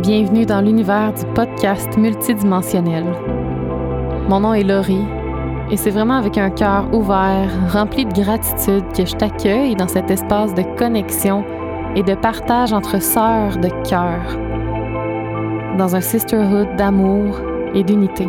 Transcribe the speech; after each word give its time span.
Bienvenue 0.00 0.46
dans 0.46 0.62
l'univers 0.62 1.12
du 1.12 1.26
podcast 1.34 1.98
multidimensionnel. 1.98 3.04
Mon 4.26 4.40
nom 4.40 4.54
est 4.54 4.62
Laurie 4.62 5.04
et 5.70 5.76
c'est 5.76 5.90
vraiment 5.90 6.16
avec 6.16 6.38
un 6.38 6.48
cœur 6.48 6.88
ouvert, 6.94 7.50
rempli 7.70 8.06
de 8.06 8.12
gratitude 8.14 8.90
que 8.96 9.04
je 9.04 9.14
t'accueille 9.14 9.76
dans 9.76 9.88
cet 9.88 10.10
espace 10.10 10.54
de 10.54 10.62
connexion 10.78 11.44
et 11.94 12.02
de 12.02 12.14
partage 12.14 12.72
entre 12.72 13.02
sœurs 13.02 13.58
de 13.58 13.68
cœur, 13.86 14.38
dans 15.76 15.94
un 15.94 16.00
sisterhood 16.00 16.74
d'amour 16.76 17.38
et 17.74 17.84
d'unité. 17.84 18.26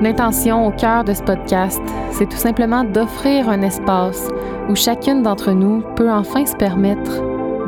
L'intention 0.00 0.68
au 0.68 0.70
cœur 0.70 1.02
de 1.02 1.14
ce 1.14 1.22
podcast, 1.22 1.82
c'est 2.12 2.28
tout 2.28 2.36
simplement 2.36 2.84
d'offrir 2.84 3.48
un 3.48 3.60
espace 3.62 4.28
où 4.68 4.76
chacune 4.76 5.22
d'entre 5.22 5.50
nous 5.50 5.82
peut 5.96 6.10
enfin 6.10 6.46
se 6.46 6.54
permettre 6.54 7.22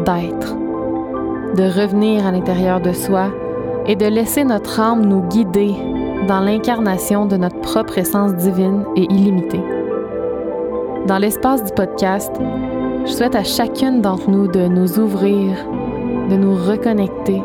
d'être 0.04 0.67
de 1.56 1.80
revenir 1.80 2.26
à 2.26 2.32
l'intérieur 2.32 2.80
de 2.80 2.92
soi 2.92 3.30
et 3.86 3.96
de 3.96 4.06
laisser 4.06 4.44
notre 4.44 4.80
âme 4.80 5.06
nous 5.06 5.22
guider 5.28 5.74
dans 6.26 6.40
l'incarnation 6.40 7.26
de 7.26 7.36
notre 7.36 7.60
propre 7.60 7.98
essence 7.98 8.34
divine 8.34 8.84
et 8.96 9.04
illimitée. 9.04 9.62
Dans 11.06 11.18
l'espace 11.18 11.64
du 11.64 11.72
podcast, 11.72 12.32
je 13.06 13.10
souhaite 13.10 13.34
à 13.34 13.44
chacune 13.44 14.02
d'entre 14.02 14.28
nous 14.28 14.46
de 14.46 14.68
nous 14.68 14.98
ouvrir, 14.98 15.56
de 16.28 16.36
nous 16.36 16.54
reconnecter, 16.54 17.42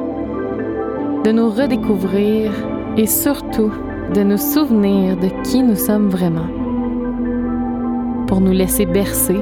de 1.24 1.32
nous 1.32 1.50
redécouvrir 1.50 2.52
et 2.98 3.08
surtout 3.08 3.72
de 4.14 4.22
nous 4.22 4.38
souvenir 4.38 5.16
de 5.16 5.30
qui 5.44 5.64
nous 5.64 5.78
sommes 5.78 6.10
vraiment, 6.10 6.48
pour 8.28 8.42
nous 8.42 8.52
laisser 8.52 8.86
bercer 8.86 9.40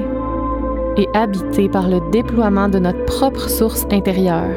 et 0.96 1.08
habité 1.14 1.68
par 1.68 1.88
le 1.88 2.00
déploiement 2.10 2.68
de 2.68 2.78
notre 2.78 3.04
propre 3.04 3.48
source 3.48 3.86
intérieure, 3.90 4.54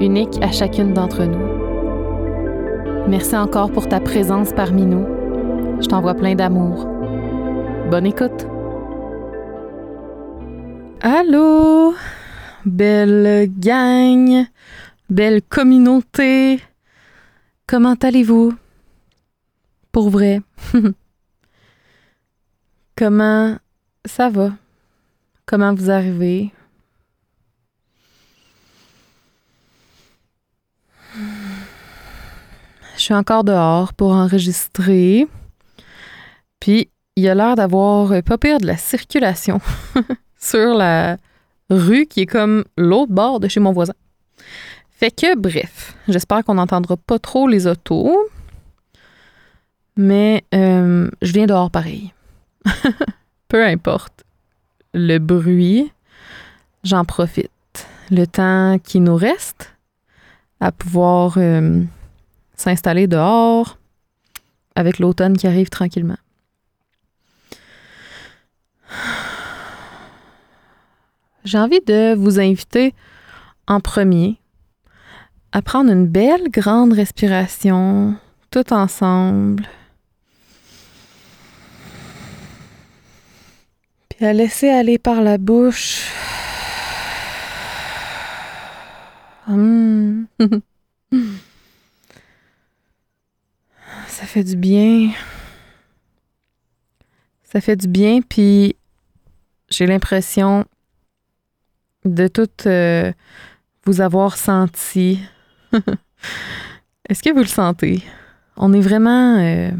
unique 0.00 0.38
à 0.42 0.50
chacune 0.52 0.94
d'entre 0.94 1.24
nous. 1.24 1.54
Merci 3.08 3.36
encore 3.36 3.70
pour 3.70 3.88
ta 3.88 4.00
présence 4.00 4.52
parmi 4.52 4.86
nous. 4.86 5.06
Je 5.80 5.86
t'envoie 5.86 6.14
plein 6.14 6.34
d'amour. 6.34 6.86
Bonne 7.90 8.06
écoute. 8.06 8.46
Allô, 11.00 11.94
belle 12.64 13.50
gang, 13.58 14.46
belle 15.10 15.42
communauté. 15.42 16.60
Comment 17.66 17.94
allez-vous? 18.02 18.54
Pour 19.92 20.08
vrai. 20.08 20.40
Comment 22.96 23.56
ça 24.06 24.30
va? 24.30 24.52
Comment 25.46 25.74
vous 25.74 25.90
arrivez? 25.90 26.52
Je 32.96 33.00
suis 33.00 33.14
encore 33.14 33.44
dehors 33.44 33.92
pour 33.92 34.12
enregistrer. 34.12 35.26
Puis, 36.60 36.90
il 37.16 37.24
y 37.24 37.28
a 37.28 37.34
l'air 37.34 37.56
d'avoir 37.56 38.22
pas 38.22 38.38
pire 38.38 38.58
de 38.58 38.66
la 38.66 38.76
circulation 38.76 39.60
sur 40.38 40.74
la 40.74 41.16
rue 41.70 42.06
qui 42.06 42.22
est 42.22 42.26
comme 42.26 42.64
l'autre 42.76 43.12
bord 43.12 43.40
de 43.40 43.48
chez 43.48 43.60
mon 43.60 43.72
voisin. 43.72 43.94
Fait 44.90 45.10
que, 45.10 45.36
bref, 45.36 45.96
j'espère 46.08 46.44
qu'on 46.44 46.54
n'entendra 46.54 46.96
pas 46.96 47.18
trop 47.18 47.48
les 47.48 47.66
autos. 47.66 48.16
Mais 49.96 50.44
euh, 50.54 51.08
je 51.22 51.32
viens 51.32 51.46
dehors 51.46 51.70
pareil. 51.70 52.12
Peu 53.48 53.64
importe 53.64 54.24
le 54.94 55.18
bruit, 55.18 55.92
j'en 56.84 57.04
profite. 57.04 57.50
Le 58.10 58.26
temps 58.26 58.78
qui 58.78 59.00
nous 59.00 59.16
reste 59.16 59.74
à 60.60 60.72
pouvoir 60.72 61.34
euh, 61.36 61.82
s'installer 62.56 63.06
dehors 63.06 63.76
avec 64.76 64.98
l'automne 64.98 65.36
qui 65.36 65.46
arrive 65.46 65.68
tranquillement. 65.68 66.16
J'ai 71.44 71.58
envie 71.58 71.80
de 71.80 72.14
vous 72.14 72.40
inviter 72.40 72.94
en 73.66 73.80
premier 73.80 74.38
à 75.52 75.60
prendre 75.60 75.90
une 75.90 76.06
belle 76.06 76.50
grande 76.50 76.92
respiration 76.92 78.14
tout 78.50 78.72
ensemble. 78.72 79.66
Puis 84.16 84.26
à 84.26 84.32
laisser 84.32 84.68
aller 84.70 84.98
par 84.98 85.22
la 85.22 85.38
bouche. 85.38 86.10
Hum. 89.48 90.26
Ça 94.08 94.26
fait 94.26 94.44
du 94.44 94.56
bien. 94.56 95.10
Ça 97.42 97.60
fait 97.60 97.76
du 97.76 97.88
bien, 97.88 98.20
puis 98.20 98.76
j'ai 99.68 99.86
l'impression 99.86 100.64
de 102.04 102.28
tout 102.28 102.48
euh, 102.66 103.12
vous 103.84 104.00
avoir 104.00 104.36
senti. 104.36 105.20
Est-ce 107.08 107.22
que 107.22 107.30
vous 107.32 107.40
le 107.40 107.46
sentez? 107.46 108.02
On 108.56 108.72
est 108.72 108.80
vraiment 108.80 109.38
euh, 109.38 109.70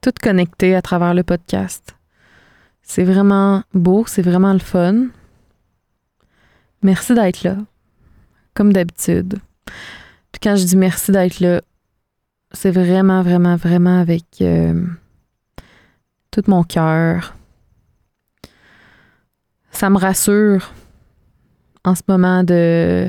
toutes 0.00 0.18
connectées 0.18 0.74
à 0.74 0.82
travers 0.82 1.14
le 1.14 1.22
podcast. 1.22 1.95
C'est 2.88 3.04
vraiment 3.04 3.64
beau, 3.74 4.04
c'est 4.06 4.22
vraiment 4.22 4.52
le 4.52 4.60
fun. 4.60 5.08
Merci 6.82 7.14
d'être 7.14 7.42
là, 7.42 7.56
comme 8.54 8.72
d'habitude. 8.72 9.40
Puis 10.30 10.40
quand 10.40 10.54
je 10.54 10.64
dis 10.64 10.76
merci 10.76 11.10
d'être 11.10 11.40
là, 11.40 11.60
c'est 12.52 12.70
vraiment, 12.70 13.22
vraiment, 13.22 13.56
vraiment 13.56 14.00
avec 14.00 14.24
euh, 14.40 14.86
tout 16.30 16.44
mon 16.46 16.62
cœur. 16.62 17.34
Ça 19.72 19.90
me 19.90 19.98
rassure 19.98 20.72
en 21.84 21.96
ce 21.96 22.02
moment 22.06 22.44
de, 22.44 23.08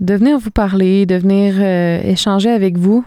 de 0.00 0.14
venir 0.14 0.36
vous 0.36 0.50
parler, 0.50 1.06
de 1.06 1.14
venir 1.14 1.54
euh, 1.58 2.02
échanger 2.02 2.50
avec 2.50 2.76
vous. 2.76 3.04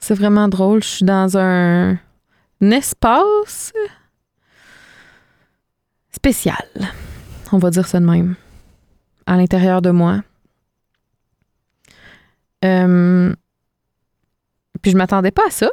C'est 0.00 0.14
vraiment 0.14 0.48
drôle. 0.48 0.82
Je 0.82 0.88
suis 0.88 1.04
dans 1.04 1.38
un 1.38 1.98
espace 2.70 3.72
spécial. 6.10 6.64
On 7.50 7.58
va 7.58 7.70
dire 7.70 7.86
ça 7.86 8.00
de 8.00 8.06
même. 8.06 8.36
À 9.26 9.36
l'intérieur 9.36 9.82
de 9.82 9.90
moi. 9.90 10.20
Euh, 12.64 13.34
puis 14.80 14.90
je 14.90 14.96
m'attendais 14.96 15.30
pas 15.30 15.46
à 15.46 15.50
ça. 15.50 15.70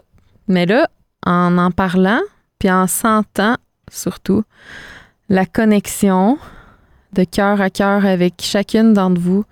Mais 0.47 0.65
là, 0.65 0.89
en 1.25 1.57
en 1.57 1.71
parlant, 1.71 2.21
puis 2.57 2.71
en 2.71 2.87
sentant 2.87 3.57
surtout 3.91 4.43
la 5.29 5.45
connexion 5.45 6.37
de 7.13 7.23
cœur 7.23 7.61
à 7.61 7.69
cœur 7.69 8.05
avec 8.05 8.35
chacune 8.41 8.93
d'entre 8.93 9.21
vous, 9.21 9.45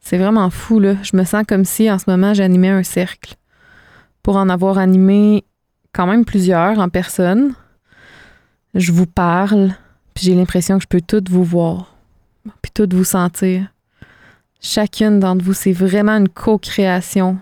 c'est 0.00 0.18
vraiment 0.18 0.50
fou, 0.50 0.80
là. 0.80 0.94
Je 1.02 1.16
me 1.16 1.24
sens 1.24 1.44
comme 1.46 1.64
si 1.64 1.90
en 1.90 1.98
ce 1.98 2.04
moment 2.08 2.32
j'animais 2.34 2.70
un 2.70 2.82
cercle. 2.82 3.34
Pour 4.22 4.36
en 4.36 4.48
avoir 4.48 4.78
animé 4.78 5.44
quand 5.98 6.06
même 6.06 6.24
plusieurs 6.24 6.78
en 6.78 6.88
personne. 6.88 7.54
Je 8.72 8.92
vous 8.92 9.06
parle, 9.06 9.74
puis 10.14 10.26
j'ai 10.26 10.36
l'impression 10.36 10.76
que 10.76 10.84
je 10.84 10.88
peux 10.88 11.00
toutes 11.00 11.28
vous 11.28 11.42
voir, 11.42 11.96
puis 12.62 12.70
toutes 12.72 12.94
vous 12.94 13.02
sentir. 13.02 13.66
Chacune 14.60 15.18
d'entre 15.18 15.44
vous, 15.44 15.54
c'est 15.54 15.72
vraiment 15.72 16.12
une 16.12 16.28
co-création. 16.28 17.38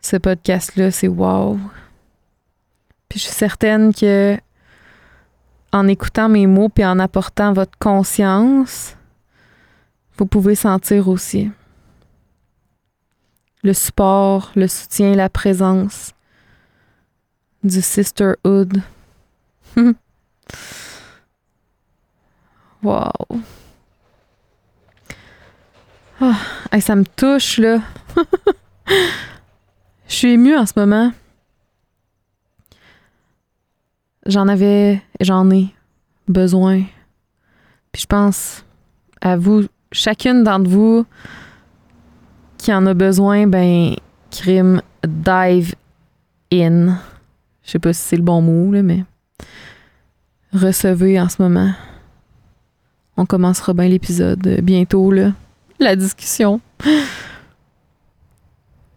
Ce 0.00 0.16
podcast-là, 0.16 0.92
c'est 0.92 1.08
wow. 1.08 1.58
Puis 3.08 3.18
je 3.18 3.24
suis 3.24 3.34
certaine 3.34 3.92
que 3.92 4.38
en 5.72 5.88
écoutant 5.88 6.28
mes 6.28 6.46
mots 6.46 6.68
puis 6.68 6.84
en 6.84 7.00
apportant 7.00 7.52
votre 7.52 7.76
conscience, 7.80 8.96
vous 10.16 10.26
pouvez 10.26 10.54
sentir 10.54 11.08
aussi 11.08 11.50
le 13.64 13.72
support, 13.72 14.52
le 14.54 14.68
soutien, 14.68 15.16
la 15.16 15.28
présence 15.28 16.14
du 17.64 17.82
sisterhood. 17.82 18.82
wow. 22.82 23.10
Oh, 26.20 26.32
ça 26.80 26.94
me 26.94 27.04
touche, 27.04 27.58
là. 27.58 27.80
Je 30.06 30.14
suis 30.14 30.32
émue 30.32 30.54
en 30.54 30.66
ce 30.66 30.74
moment. 30.76 31.12
J'en 34.26 34.46
avais, 34.48 35.02
j'en 35.20 35.50
ai 35.50 35.74
besoin. 36.28 36.84
Puis 37.92 38.02
je 38.02 38.06
pense 38.06 38.64
à 39.20 39.36
vous, 39.36 39.66
chacune 39.92 40.44
d'entre 40.44 40.70
vous 40.70 41.04
qui 42.58 42.72
en 42.72 42.86
a 42.86 42.94
besoin, 42.94 43.46
ben, 43.46 43.96
crime, 44.30 44.80
dive 45.06 45.74
in. 46.52 46.98
Je 47.64 47.70
sais 47.70 47.78
pas 47.78 47.92
si 47.92 48.00
c'est 48.00 48.16
le 48.16 48.22
bon 48.22 48.42
mot, 48.42 48.72
là, 48.72 48.82
mais 48.82 49.04
recevez 50.52 51.18
en 51.20 51.28
ce 51.28 51.42
moment. 51.42 51.72
On 53.16 53.26
commencera 53.26 53.72
bien 53.74 53.88
l'épisode 53.88 54.60
bientôt, 54.62 55.10
là. 55.10 55.32
la 55.78 55.96
discussion. 55.96 56.60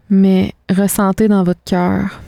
Mais 0.09 0.53
ressentez 0.69 1.27
dans 1.27 1.43
votre 1.43 1.63
cœur. 1.65 2.19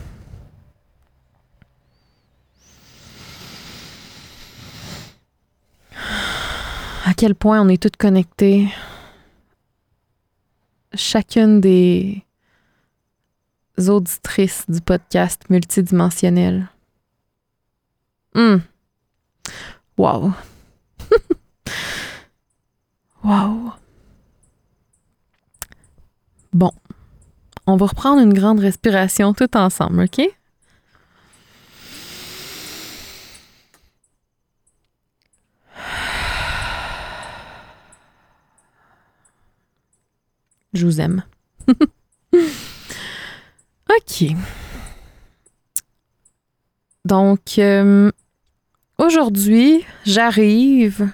À 7.06 7.14
quel 7.16 7.34
point 7.34 7.60
on 7.60 7.68
est 7.68 7.82
toutes 7.82 7.96
connectées. 7.96 8.68
Chacune 10.94 11.60
des 11.60 12.22
auditrices 13.78 14.64
du 14.68 14.80
podcast 14.80 15.48
multidimensionnel. 15.48 16.68
Hum. 18.34 18.62
Wow. 19.96 20.32
wow. 23.24 23.72
Bon. 26.52 26.72
On 27.66 27.76
va 27.76 27.86
reprendre 27.86 28.20
une 28.20 28.34
grande 28.34 28.60
respiration 28.60 29.32
tout 29.34 29.56
ensemble, 29.56 30.02
OK? 30.02 30.20
Je 40.72 40.86
vous 40.86 41.00
aime. 41.00 41.24
Donc, 47.04 47.58
euh, 47.58 48.10
aujourd'hui, 48.98 49.84
j'arrive 50.04 51.08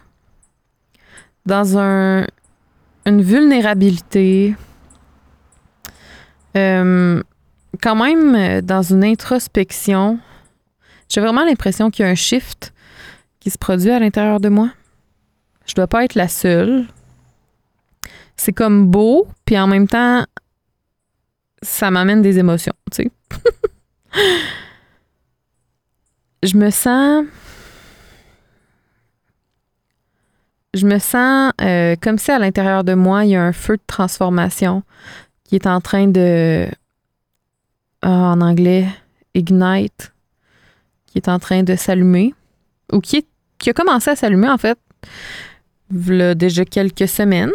dans 1.44 1.78
un, 1.78 2.26
une 3.06 3.22
vulnérabilité, 3.22 4.54
euh, 6.56 7.22
quand 7.80 7.94
même 7.94 8.60
dans 8.62 8.82
une 8.82 9.04
introspection. 9.04 10.18
J'ai 11.08 11.20
vraiment 11.20 11.44
l'impression 11.44 11.90
qu'il 11.90 12.04
y 12.04 12.08
a 12.08 12.10
un 12.10 12.16
shift 12.16 12.72
qui 13.38 13.50
se 13.50 13.58
produit 13.58 13.90
à 13.90 14.00
l'intérieur 14.00 14.40
de 14.40 14.48
moi. 14.48 14.70
Je 15.66 15.74
dois 15.74 15.86
pas 15.86 16.04
être 16.04 16.14
la 16.14 16.28
seule. 16.28 16.86
C'est 18.36 18.52
comme 18.52 18.86
beau, 18.86 19.28
puis 19.44 19.58
en 19.58 19.66
même 19.66 19.86
temps, 19.86 20.24
ça 21.66 21.90
m'amène 21.90 22.22
des 22.22 22.38
émotions, 22.38 22.72
tu 22.92 23.02
sais. 23.02 23.10
je 26.42 26.56
me 26.56 26.70
sens. 26.70 27.26
Je 30.74 30.86
me 30.86 30.98
sens 30.98 31.52
euh, 31.60 31.96
comme 32.00 32.18
si 32.18 32.30
à 32.30 32.38
l'intérieur 32.38 32.84
de 32.84 32.94
moi, 32.94 33.24
il 33.24 33.30
y 33.30 33.36
a 33.36 33.42
un 33.42 33.52
feu 33.52 33.76
de 33.76 33.82
transformation 33.86 34.84
qui 35.44 35.56
est 35.56 35.66
en 35.66 35.80
train 35.80 36.06
de. 36.06 36.68
Ah, 38.02 38.32
en 38.32 38.40
anglais, 38.40 38.86
ignite, 39.34 40.12
qui 41.06 41.18
est 41.18 41.28
en 41.28 41.40
train 41.40 41.64
de 41.64 41.74
s'allumer, 41.74 42.32
ou 42.92 43.00
qui, 43.00 43.26
qui 43.58 43.70
a 43.70 43.72
commencé 43.72 44.10
à 44.10 44.16
s'allumer 44.16 44.48
en 44.48 44.58
fait, 44.58 44.78
il 45.90 46.14
y 46.14 46.22
a 46.22 46.34
déjà 46.34 46.64
quelques 46.64 47.08
semaines. 47.08 47.50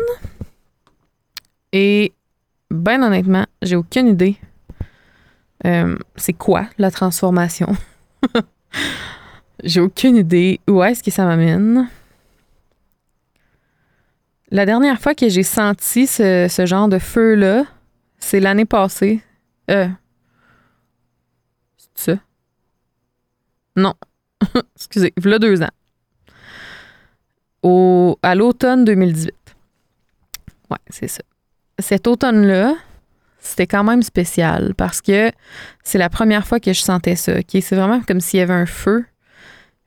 Et 1.72 2.12
ben 2.72 3.04
honnêtement, 3.04 3.46
j'ai 3.62 3.76
aucune 3.76 4.08
idée. 4.08 4.38
Euh, 5.66 5.98
c'est 6.16 6.34
quoi 6.34 6.68
la 6.78 6.90
transformation? 6.90 7.76
j'ai 9.64 9.82
aucune 9.82 10.16
idée 10.16 10.60
où 10.68 10.82
est-ce 10.82 11.04
que 11.04 11.12
ça 11.12 11.26
m'amène. 11.26 11.90
La 14.50 14.66
dernière 14.66 15.00
fois 15.00 15.14
que 15.14 15.28
j'ai 15.28 15.44
senti 15.44 16.08
ce, 16.08 16.64
genre 16.66 16.88
de 16.88 16.98
feu-là, 16.98 17.66
c'est 18.20 18.40
l'année 18.40 18.66
passée. 18.66 19.22
Euh. 19.70 19.88
C'est 21.78 22.14
ça? 22.14 22.20
Non. 23.76 23.94
Excusez, 24.76 25.14
a 25.18 25.40
deux 25.40 25.62
ans. 25.62 25.68
Au, 27.64 28.18
à 28.24 28.34
l'automne 28.34 28.86
2018. 28.86 29.34
Ouais, 30.70 30.78
c'est 30.90 31.08
ça 31.08 31.22
cet 31.82 32.08
automne-là, 32.08 32.76
c'était 33.40 33.68
quand 33.68 33.84
même 33.84 34.04
spécial 34.04 34.74
parce 34.76 35.02
que 35.02 35.32
c'est 35.84 35.98
la 35.98 36.10
première 36.10 36.46
fois 36.46 36.60
que 36.60 36.74
je 36.74 36.82
sentais 36.82 37.16
ça. 37.16 37.34
C'est 37.48 37.76
vraiment 37.76 38.02
comme 38.02 38.22
s'il 38.22 38.40
y 38.40 38.44
avait 38.44 38.54
un 38.54 38.66
feu. 38.68 39.06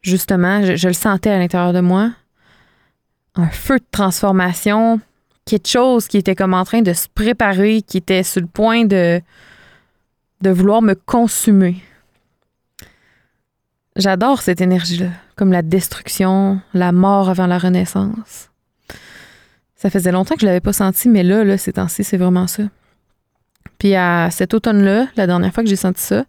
Justement, 0.02 0.62
je, 0.76 0.86
le 0.86 0.92
sentais 0.92 1.30
à 1.30 1.38
l'intérieur 1.38 1.72
de 1.72 1.80
moi. 1.80 2.10
Un 3.36 3.48
feu 3.48 3.78
de 3.78 3.84
transformation. 3.90 5.00
Quelque 5.46 5.68
chose 5.68 6.08
qui 6.08 6.18
était 6.18 6.34
comme 6.34 6.54
en 6.54 6.64
train 6.64 6.82
de 6.82 6.92
se 6.92 7.08
préparer, 7.08 7.82
qui 7.82 7.98
était 7.98 8.22
sur 8.22 8.40
le 8.40 8.46
point 8.46 8.84
de, 8.84 9.20
de 10.40 10.50
vouloir 10.50 10.82
me 10.82 10.94
consumer. 10.94 11.82
J'adore 13.96 14.42
cette 14.42 14.60
énergie-là, 14.60 15.10
comme 15.36 15.52
la 15.52 15.62
destruction, 15.62 16.60
la 16.72 16.90
mort 16.90 17.28
avant 17.28 17.46
la 17.46 17.58
renaissance. 17.58 18.50
Ça 19.84 19.90
faisait 19.90 20.12
longtemps 20.12 20.34
que 20.34 20.40
je 20.40 20.46
l'avais 20.46 20.62
pas 20.62 20.72
senti, 20.72 21.10
mais 21.10 21.22
là, 21.22 21.44
là, 21.44 21.58
ces 21.58 21.74
temps-ci, 21.74 22.04
c'est 22.04 22.16
vraiment 22.16 22.46
ça. 22.46 22.62
Puis 23.76 23.94
à 23.94 24.30
cet 24.30 24.54
automne-là, 24.54 25.08
la 25.14 25.26
dernière 25.26 25.52
fois 25.52 25.62
que 25.62 25.68
j'ai 25.68 25.76
senti 25.76 26.00
ça, 26.00 26.24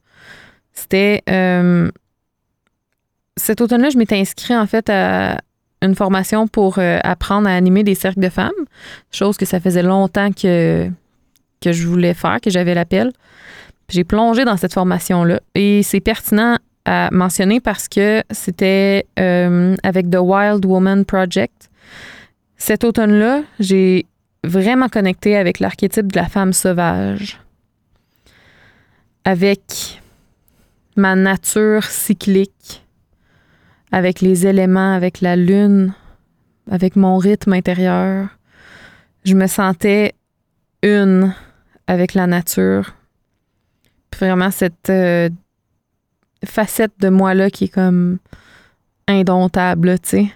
c'était 0.73 1.23
euh, 1.29 1.89
cet 3.37 3.61
automne-là, 3.61 3.91
je 3.91 3.97
m'étais 3.97 4.19
inscrite 4.19 4.57
en 4.57 4.67
fait 4.67 4.89
à 4.89 5.39
une 5.81 5.95
formation 5.95 6.49
pour 6.49 6.79
euh, 6.79 6.99
apprendre 7.05 7.47
à 7.47 7.53
animer 7.53 7.85
des 7.85 7.95
cercles 7.95 8.19
de 8.19 8.27
femmes, 8.27 8.51
chose 9.09 9.37
que 9.37 9.45
ça 9.45 9.61
faisait 9.61 9.83
longtemps 9.83 10.33
que, 10.33 10.89
que 11.61 11.71
je 11.71 11.87
voulais 11.87 12.13
faire, 12.13 12.41
que 12.41 12.49
j'avais 12.49 12.73
l'appel. 12.73 13.13
J'ai 13.87 14.03
plongé 14.03 14.43
dans 14.43 14.57
cette 14.57 14.73
formation-là 14.73 15.39
et 15.53 15.81
c'est 15.81 16.01
pertinent 16.01 16.57
à 16.83 17.07
mentionner 17.13 17.61
parce 17.61 17.87
que 17.87 18.21
c'était 18.31 19.05
euh, 19.17 19.77
avec 19.81 20.09
The 20.09 20.19
Wild 20.19 20.65
Woman 20.65 21.05
Project. 21.05 21.69
Cet 22.57 22.83
automne-là, 22.83 23.43
j'ai 23.59 24.05
vraiment 24.43 24.87
connecté 24.89 25.35
avec 25.35 25.59
l'archétype 25.59 26.11
de 26.11 26.17
la 26.17 26.27
femme 26.27 26.53
sauvage, 26.53 27.39
avec 29.23 30.01
ma 30.95 31.15
nature 31.15 31.83
cyclique, 31.83 32.83
avec 33.91 34.21
les 34.21 34.47
éléments, 34.47 34.93
avec 34.93 35.21
la 35.21 35.35
lune, 35.35 35.93
avec 36.71 36.95
mon 36.95 37.17
rythme 37.17 37.53
intérieur. 37.53 38.29
Je 39.25 39.33
me 39.33 39.47
sentais 39.47 40.13
une 40.81 41.33
avec 41.87 42.13
la 42.13 42.27
nature. 42.27 42.93
vraiment 44.17 44.49
cette 44.49 44.89
euh, 44.89 45.29
facette 46.45 46.93
de 46.99 47.09
moi-là 47.09 47.49
qui 47.49 47.65
est 47.65 47.73
comme 47.73 48.19
indomptable, 49.07 49.99
tu 49.99 50.09
sais 50.09 50.31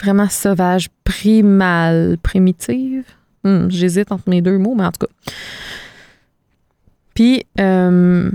vraiment 0.00 0.28
sauvage, 0.28 0.88
primale, 1.04 2.16
primitive. 2.22 3.04
Hmm, 3.44 3.68
j'hésite 3.68 4.12
entre 4.12 4.28
mes 4.28 4.42
deux 4.42 4.58
mots, 4.58 4.74
mais 4.74 4.84
en 4.84 4.92
tout 4.92 5.06
cas. 5.06 5.32
Puis, 7.14 7.44
euh, 7.58 8.30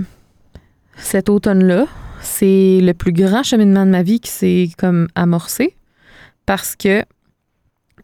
cet 0.96 1.28
automne-là, 1.28 1.86
c'est 2.20 2.80
le 2.82 2.92
plus 2.92 3.12
grand 3.12 3.42
cheminement 3.42 3.86
de 3.86 3.90
ma 3.90 4.02
vie 4.02 4.20
qui 4.20 4.30
s'est 4.30 4.70
comme 4.78 5.08
amorcé 5.14 5.74
parce 6.46 6.76
que 6.76 7.02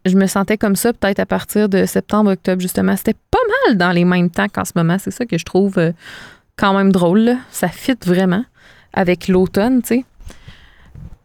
je 0.06 0.16
me 0.16 0.26
sentais 0.26 0.56
comme 0.56 0.76
ça 0.76 0.92
peut-être 0.92 1.20
à 1.20 1.26
partir 1.26 1.68
de 1.68 1.84
septembre, 1.84 2.32
octobre, 2.32 2.60
justement. 2.60 2.96
C'était 2.96 3.16
pas 3.30 3.38
mal 3.66 3.76
dans 3.76 3.92
les 3.92 4.04
mêmes 4.04 4.30
temps 4.30 4.48
qu'en 4.48 4.64
ce 4.64 4.72
moment. 4.74 4.96
C'est 4.98 5.10
ça 5.10 5.26
que 5.26 5.36
je 5.36 5.44
trouve 5.44 5.78
euh, 5.78 5.92
quand 6.56 6.74
même 6.74 6.92
drôle. 6.92 7.36
Ça 7.50 7.68
fit 7.68 7.98
vraiment 8.04 8.44
avec 8.92 9.28
l'automne, 9.28 9.82
tu 9.82 9.88
sais 9.88 10.04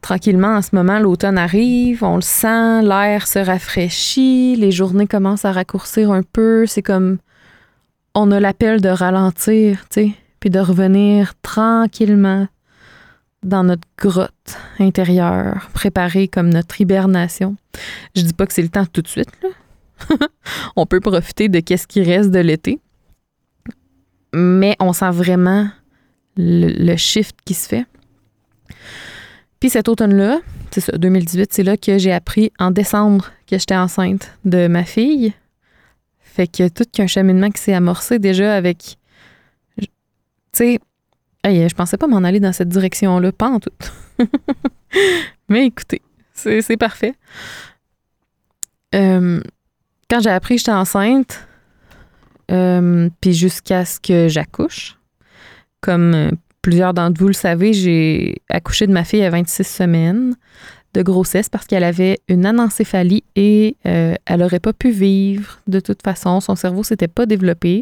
tranquillement, 0.06 0.58
en 0.58 0.62
ce 0.62 0.76
moment, 0.76 1.00
l'automne 1.00 1.40
arrive, 1.40 2.04
on 2.04 2.18
le 2.18 2.22
sent, 2.22 2.84
l'air 2.84 3.26
se 3.26 3.40
rafraîchit, 3.40 4.56
les 4.56 4.70
journées 4.70 5.08
commencent 5.08 5.46
à 5.46 5.52
raccourcir 5.52 6.12
un 6.12 6.22
peu. 6.22 6.68
C'est 6.68 6.84
comme 6.84 7.18
on 8.14 8.30
a 8.30 8.40
l'appel 8.40 8.82
de 8.82 8.90
ralentir, 8.90 9.90
tu 9.90 10.02
sais, 10.02 10.12
puis 10.40 10.52
de 10.52 10.60
revenir 10.60 11.34
tranquillement 11.42 12.48
dans 13.42 13.64
notre 13.64 13.88
grotte 13.98 14.60
intérieure, 14.78 15.70
préparée 15.74 16.28
comme 16.28 16.50
notre 16.50 16.80
hibernation. 16.80 17.56
Je 18.16 18.22
dis 18.22 18.34
pas 18.34 18.46
que 18.46 18.54
c'est 18.54 18.62
le 18.62 18.70
temps 18.70 18.86
tout 18.86 19.02
de 19.02 19.08
suite, 19.08 19.32
là. 19.42 19.50
on 20.76 20.86
peut 20.86 21.00
profiter 21.00 21.50
de 21.50 21.60
qu'est-ce 21.62 21.88
qui 21.88 22.04
reste 22.04 22.30
de 22.30 22.40
l'été. 22.40 22.80
Mais 24.36 24.76
on 24.80 24.94
sent 24.94 25.10
vraiment 25.10 25.68
le 26.38 26.96
shift 26.96 27.38
qui 27.44 27.56
se 27.56 27.68
fait. 27.68 27.86
Puis 29.66 29.72
cet 29.72 29.90
automne-là, 29.90 30.42
c'est 30.70 30.80
ça, 30.80 30.96
2018, 30.96 31.52
c'est 31.52 31.64
là 31.64 31.76
que 31.76 31.98
j'ai 31.98 32.12
appris 32.12 32.52
en 32.60 32.70
décembre 32.70 33.32
que 33.48 33.58
j'étais 33.58 33.76
enceinte 33.76 34.38
de 34.46 34.68
ma 34.68 34.84
fille. 34.84 35.34
Fait 36.20 36.46
que 36.46 36.68
tout 36.68 36.84
qu'un 36.94 37.08
cheminement 37.08 37.50
qui 37.50 37.64
s'est 37.64 37.74
amorcé 37.74 38.20
déjà 38.20 38.56
avec. 38.56 39.00
Tu 39.80 39.88
sais, 40.54 40.80
je 41.44 41.74
pensais 41.74 41.98
pas 41.98 42.06
m'en 42.06 42.24
aller 42.24 42.40
dans 42.40 42.54
cette 42.54 42.70
direction-là, 42.70 43.32
pas 43.32 43.50
en 43.50 43.60
tout. 43.60 43.72
Mais 45.50 45.66
écoutez, 45.66 46.04
c'est 46.36 46.78
parfait. 46.78 47.16
Euh, 48.94 49.42
quand 50.12 50.20
j'ai 50.20 50.30
appris 50.30 50.58
que 50.58 50.60
j'étais 50.60 50.74
enceinte, 50.74 51.48
euh, 52.52 53.10
puis 53.20 53.34
jusqu'à 53.34 53.84
ce 53.84 54.00
que 54.00 54.28
j'accouche, 54.28 55.00
comme 55.82 56.38
plusieurs 56.66 56.96
d'entre 56.96 57.20
vous 57.20 57.28
le 57.28 57.34
savez, 57.34 57.74
j'ai 57.74 58.42
accouché 58.50 58.88
de 58.88 58.92
ma 58.92 59.04
fille 59.04 59.24
à 59.24 59.30
26 59.30 59.64
semaines 59.64 60.34
de 60.96 61.04
grossesse 61.04 61.48
parce 61.48 61.68
qu'elle 61.68 61.84
avait 61.84 62.18
une 62.28 62.44
anencéphalie 62.44 63.24
et 63.36 63.78
euh, 63.86 64.16
elle 64.26 64.40
n'aurait 64.40 64.60
pas 64.60 64.74
pu 64.74 64.90
vivre 64.90 65.60
de 65.68 65.80
toute 65.80 66.02
façon. 66.02 66.40
Son 66.40 66.56
cerveau 66.56 66.82
s'était 66.82 67.08
pas 67.08 67.28
développé. 67.28 67.82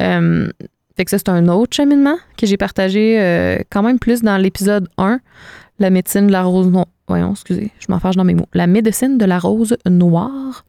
Euh, 0.00 0.48
fait 0.96 1.04
que 1.04 1.10
ça, 1.10 1.18
c'est 1.18 1.28
un 1.28 1.48
autre 1.48 1.76
cheminement 1.76 2.16
que 2.38 2.46
j'ai 2.46 2.56
partagé 2.56 3.20
euh, 3.20 3.58
quand 3.68 3.82
même 3.82 3.98
plus 3.98 4.22
dans 4.22 4.38
l'épisode 4.38 4.88
1, 4.96 5.20
la 5.78 5.90
médecine 5.90 6.28
de 6.28 6.32
la 6.32 6.44
rose 6.44 6.68
noire. 6.68 6.86
Voyons, 7.08 7.32
excusez, 7.32 7.72
je 7.78 7.86
m'en 7.90 7.98
fâche 7.98 8.16
dans 8.16 8.24
mes 8.24 8.34
mots. 8.34 8.48
La 8.54 8.66
médecine 8.66 9.18
de 9.18 9.26
la 9.26 9.38
rose 9.38 9.76
noire. 9.84 10.64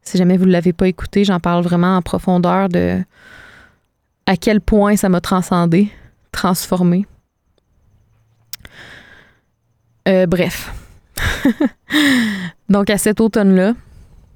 Si 0.00 0.16
jamais 0.16 0.38
vous 0.38 0.46
ne 0.46 0.52
l'avez 0.52 0.72
pas 0.72 0.88
écouté, 0.88 1.24
j'en 1.24 1.38
parle 1.38 1.62
vraiment 1.64 1.98
en 1.98 2.00
profondeur 2.00 2.70
de 2.70 2.96
à 4.24 4.36
quel 4.38 4.62
point 4.62 4.96
ça 4.96 5.10
m'a 5.10 5.20
transcendé, 5.20 5.90
transformé. 6.32 7.06
bref, 10.26 10.72
Donc, 12.68 12.90
à 12.90 12.98
cet 12.98 13.20
automne-là, 13.20 13.74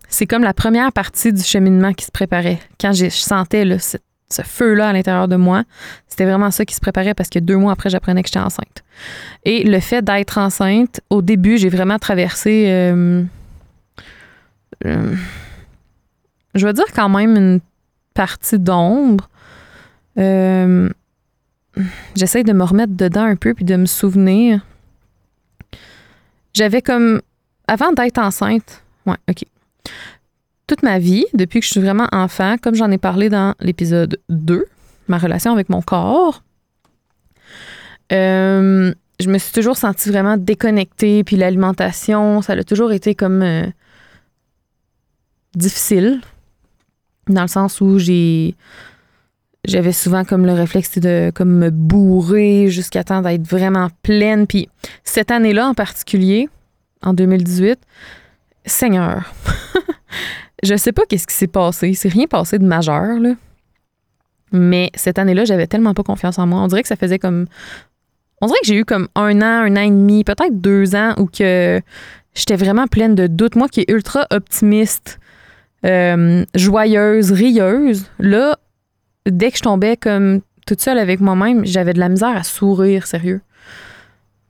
c'est 0.08 0.26
comme 0.26 0.42
la 0.42 0.54
première 0.54 0.92
partie 0.92 1.32
du 1.32 1.42
cheminement 1.42 1.92
qui 1.92 2.04
se 2.04 2.10
préparait. 2.10 2.58
Quand 2.80 2.92
je 2.92 3.08
sentais 3.08 3.64
ce, 3.78 3.96
feu-là 4.44 4.88
à 4.88 4.92
l'intérieur 4.92 5.28
de 5.28 5.36
moi, 5.36 5.64
c'était 6.08 6.24
vraiment 6.24 6.50
ça 6.50 6.64
qui 6.64 6.74
se 6.74 6.80
préparait 6.80 7.14
parce 7.14 7.28
que 7.28 7.38
deux 7.38 7.56
mois 7.56 7.72
après, 7.72 7.90
j'apprenais 7.90 8.22
que 8.22 8.28
j'étais 8.28 8.38
enceinte. 8.38 8.82
Et 9.44 9.64
le 9.64 9.80
fait 9.80 10.02
d'être 10.02 10.38
enceinte, 10.38 11.00
au 11.10 11.22
début, 11.22 11.58
j'ai 11.58 11.68
vraiment 11.68 11.98
traversé, 11.98 12.66
euh, 12.68 13.22
euh, 14.86 15.14
je 16.54 16.66
veux 16.66 16.72
dire 16.72 16.86
quand 16.94 17.08
même 17.08 17.36
une 17.36 17.60
partie 18.14 18.58
d'ombre. 18.58 19.28
Euh, 20.18 20.88
j'essaie 22.14 22.44
de 22.44 22.52
me 22.52 22.64
remettre 22.64 22.94
dedans 22.94 23.24
un 23.24 23.36
peu 23.36 23.54
puis 23.54 23.64
de 23.64 23.76
me 23.76 23.86
souvenir 23.86 24.62
j'avais 26.54 26.82
comme. 26.82 27.20
Avant 27.68 27.92
d'être 27.92 28.18
enceinte, 28.18 28.82
ouais, 29.06 29.16
OK. 29.28 29.44
Toute 30.66 30.82
ma 30.82 30.98
vie, 30.98 31.24
depuis 31.32 31.60
que 31.60 31.66
je 31.66 31.70
suis 31.70 31.80
vraiment 31.80 32.08
enfant, 32.12 32.56
comme 32.60 32.74
j'en 32.74 32.90
ai 32.90 32.98
parlé 32.98 33.28
dans 33.28 33.54
l'épisode 33.60 34.18
2, 34.28 34.64
ma 35.08 35.18
relation 35.18 35.52
avec 35.52 35.68
mon 35.68 35.80
corps, 35.80 36.42
euh, 38.12 38.92
je 39.20 39.28
me 39.28 39.38
suis 39.38 39.52
toujours 39.52 39.76
sentie 39.76 40.08
vraiment 40.08 40.36
déconnectée. 40.36 41.24
Puis 41.24 41.36
l'alimentation, 41.36 42.42
ça 42.42 42.54
a 42.54 42.64
toujours 42.64 42.92
été 42.92 43.14
comme 43.14 43.42
euh, 43.42 43.66
difficile. 45.54 46.20
Dans 47.28 47.42
le 47.42 47.48
sens 47.48 47.80
où 47.80 47.98
j'ai. 47.98 48.56
J'avais 49.64 49.92
souvent 49.92 50.24
comme 50.24 50.44
le 50.44 50.54
réflexe 50.54 50.98
de 50.98 51.30
comme 51.32 51.56
me 51.56 51.70
bourrer 51.70 52.68
jusqu'à 52.68 53.04
temps 53.04 53.22
d'être 53.22 53.46
vraiment 53.46 53.88
pleine. 54.02 54.48
Puis 54.48 54.68
cette 55.04 55.30
année-là 55.30 55.68
en 55.68 55.74
particulier, 55.74 56.48
en 57.00 57.14
2018, 57.14 57.78
Seigneur, 58.64 59.32
je 60.64 60.76
sais 60.76 60.92
pas 60.92 61.02
qu'est-ce 61.08 61.28
qui 61.28 61.34
s'est 61.34 61.46
passé. 61.46 61.94
C'est 61.94 62.08
rien 62.08 62.26
passé 62.26 62.58
de 62.58 62.64
majeur, 62.64 63.20
là. 63.20 63.34
Mais 64.50 64.90
cette 64.94 65.18
année-là, 65.18 65.44
j'avais 65.44 65.66
tellement 65.66 65.94
pas 65.94 66.02
confiance 66.02 66.38
en 66.38 66.46
moi. 66.46 66.60
On 66.60 66.66
dirait 66.66 66.82
que 66.82 66.88
ça 66.88 66.96
faisait 66.96 67.18
comme. 67.18 67.46
On 68.40 68.46
dirait 68.46 68.58
que 68.60 68.66
j'ai 68.66 68.76
eu 68.76 68.84
comme 68.84 69.08
un 69.14 69.40
an, 69.40 69.64
un 69.64 69.76
an 69.76 69.80
et 69.80 69.90
demi, 69.90 70.24
peut-être 70.24 70.60
deux 70.60 70.96
ans 70.96 71.14
où 71.18 71.26
que 71.26 71.80
j'étais 72.34 72.56
vraiment 72.56 72.88
pleine 72.88 73.14
de 73.14 73.28
doutes. 73.28 73.54
Moi 73.54 73.68
qui 73.68 73.80
est 73.80 73.90
ultra 73.90 74.26
optimiste, 74.30 75.20
euh, 75.86 76.44
joyeuse, 76.54 77.30
rieuse, 77.30 78.06
là, 78.18 78.58
dès 79.26 79.50
que 79.50 79.58
je 79.58 79.62
tombais 79.62 79.96
comme 79.96 80.40
toute 80.66 80.80
seule 80.80 80.98
avec 80.98 81.20
moi-même, 81.20 81.64
j'avais 81.64 81.92
de 81.92 81.98
la 81.98 82.08
misère 82.08 82.36
à 82.36 82.42
sourire, 82.42 83.06
sérieux. 83.06 83.40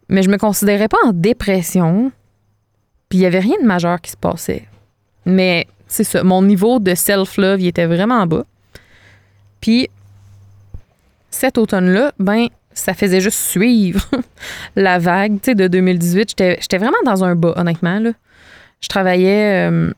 Mais 0.09 0.23
je 0.23 0.29
me 0.29 0.37
considérais 0.37 0.89
pas 0.89 0.99
en 1.05 1.13
dépression. 1.13 2.13
Puis 3.09 3.19
il 3.19 3.21
n'y 3.21 3.27
avait 3.27 3.41
rien 3.41 3.57
de 3.61 3.67
majeur 3.67 4.01
qui 4.01 4.11
se 4.11 4.17
passait. 4.17 4.69
Mais 5.25 5.67
c'est 5.87 6.05
ça, 6.05 6.23
mon 6.25 6.43
niveau 6.43 6.79
de 6.79 6.95
self-love, 6.95 7.61
il 7.61 7.69
était 7.69 7.87
vraiment 7.87 8.27
bas. 8.27 8.45
Puis 9.61 9.89
cet 11.31 11.59
automne-là, 11.59 12.13
ben, 12.19 12.49
ça 12.75 12.95
faisait 12.95 13.21
juste 13.21 13.39
suivre 13.39 14.07
la 14.77 14.99
vague 14.99 15.41
de 15.41 15.69
2018. 15.69 16.35
J'étais 16.39 16.79
vraiment 16.79 16.97
dans 17.05 17.25
un 17.25 17.35
bas, 17.35 17.55
honnêtement. 17.57 17.99
Là. 17.99 18.13
Je 18.81 18.89
travaillais 18.89 19.71
euh, 19.71 19.93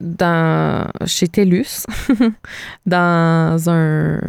dans, 0.00 0.88
chez 1.06 1.28
TELUS, 1.28 1.86
dans 2.86 3.62
un. 3.68 4.20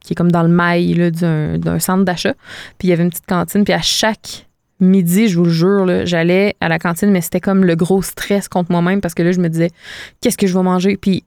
qui 0.00 0.12
est 0.12 0.16
comme 0.16 0.32
dans 0.32 0.42
le 0.42 0.48
mail 0.48 1.10
d'un 1.10 1.78
centre 1.78 2.04
d'achat. 2.04 2.34
Puis 2.78 2.88
il 2.88 2.90
y 2.90 2.92
avait 2.92 3.04
une 3.04 3.10
petite 3.10 3.26
cantine. 3.26 3.64
Puis 3.64 3.74
à 3.74 3.82
chaque 3.82 4.46
midi, 4.80 5.28
je 5.28 5.38
vous 5.38 5.44
le 5.44 5.50
jure, 5.50 6.06
j'allais 6.06 6.54
à 6.60 6.68
la 6.68 6.78
cantine, 6.78 7.10
mais 7.10 7.20
c'était 7.20 7.40
comme 7.40 7.64
le 7.64 7.76
gros 7.76 8.02
stress 8.02 8.48
contre 8.48 8.72
moi-même 8.72 9.00
parce 9.00 9.14
que 9.14 9.22
là, 9.22 9.32
je 9.32 9.40
me 9.40 9.48
disais, 9.48 9.70
qu'est-ce 10.20 10.36
que 10.36 10.46
je 10.46 10.56
vais 10.56 10.62
manger? 10.62 10.96
Puis 10.96 11.24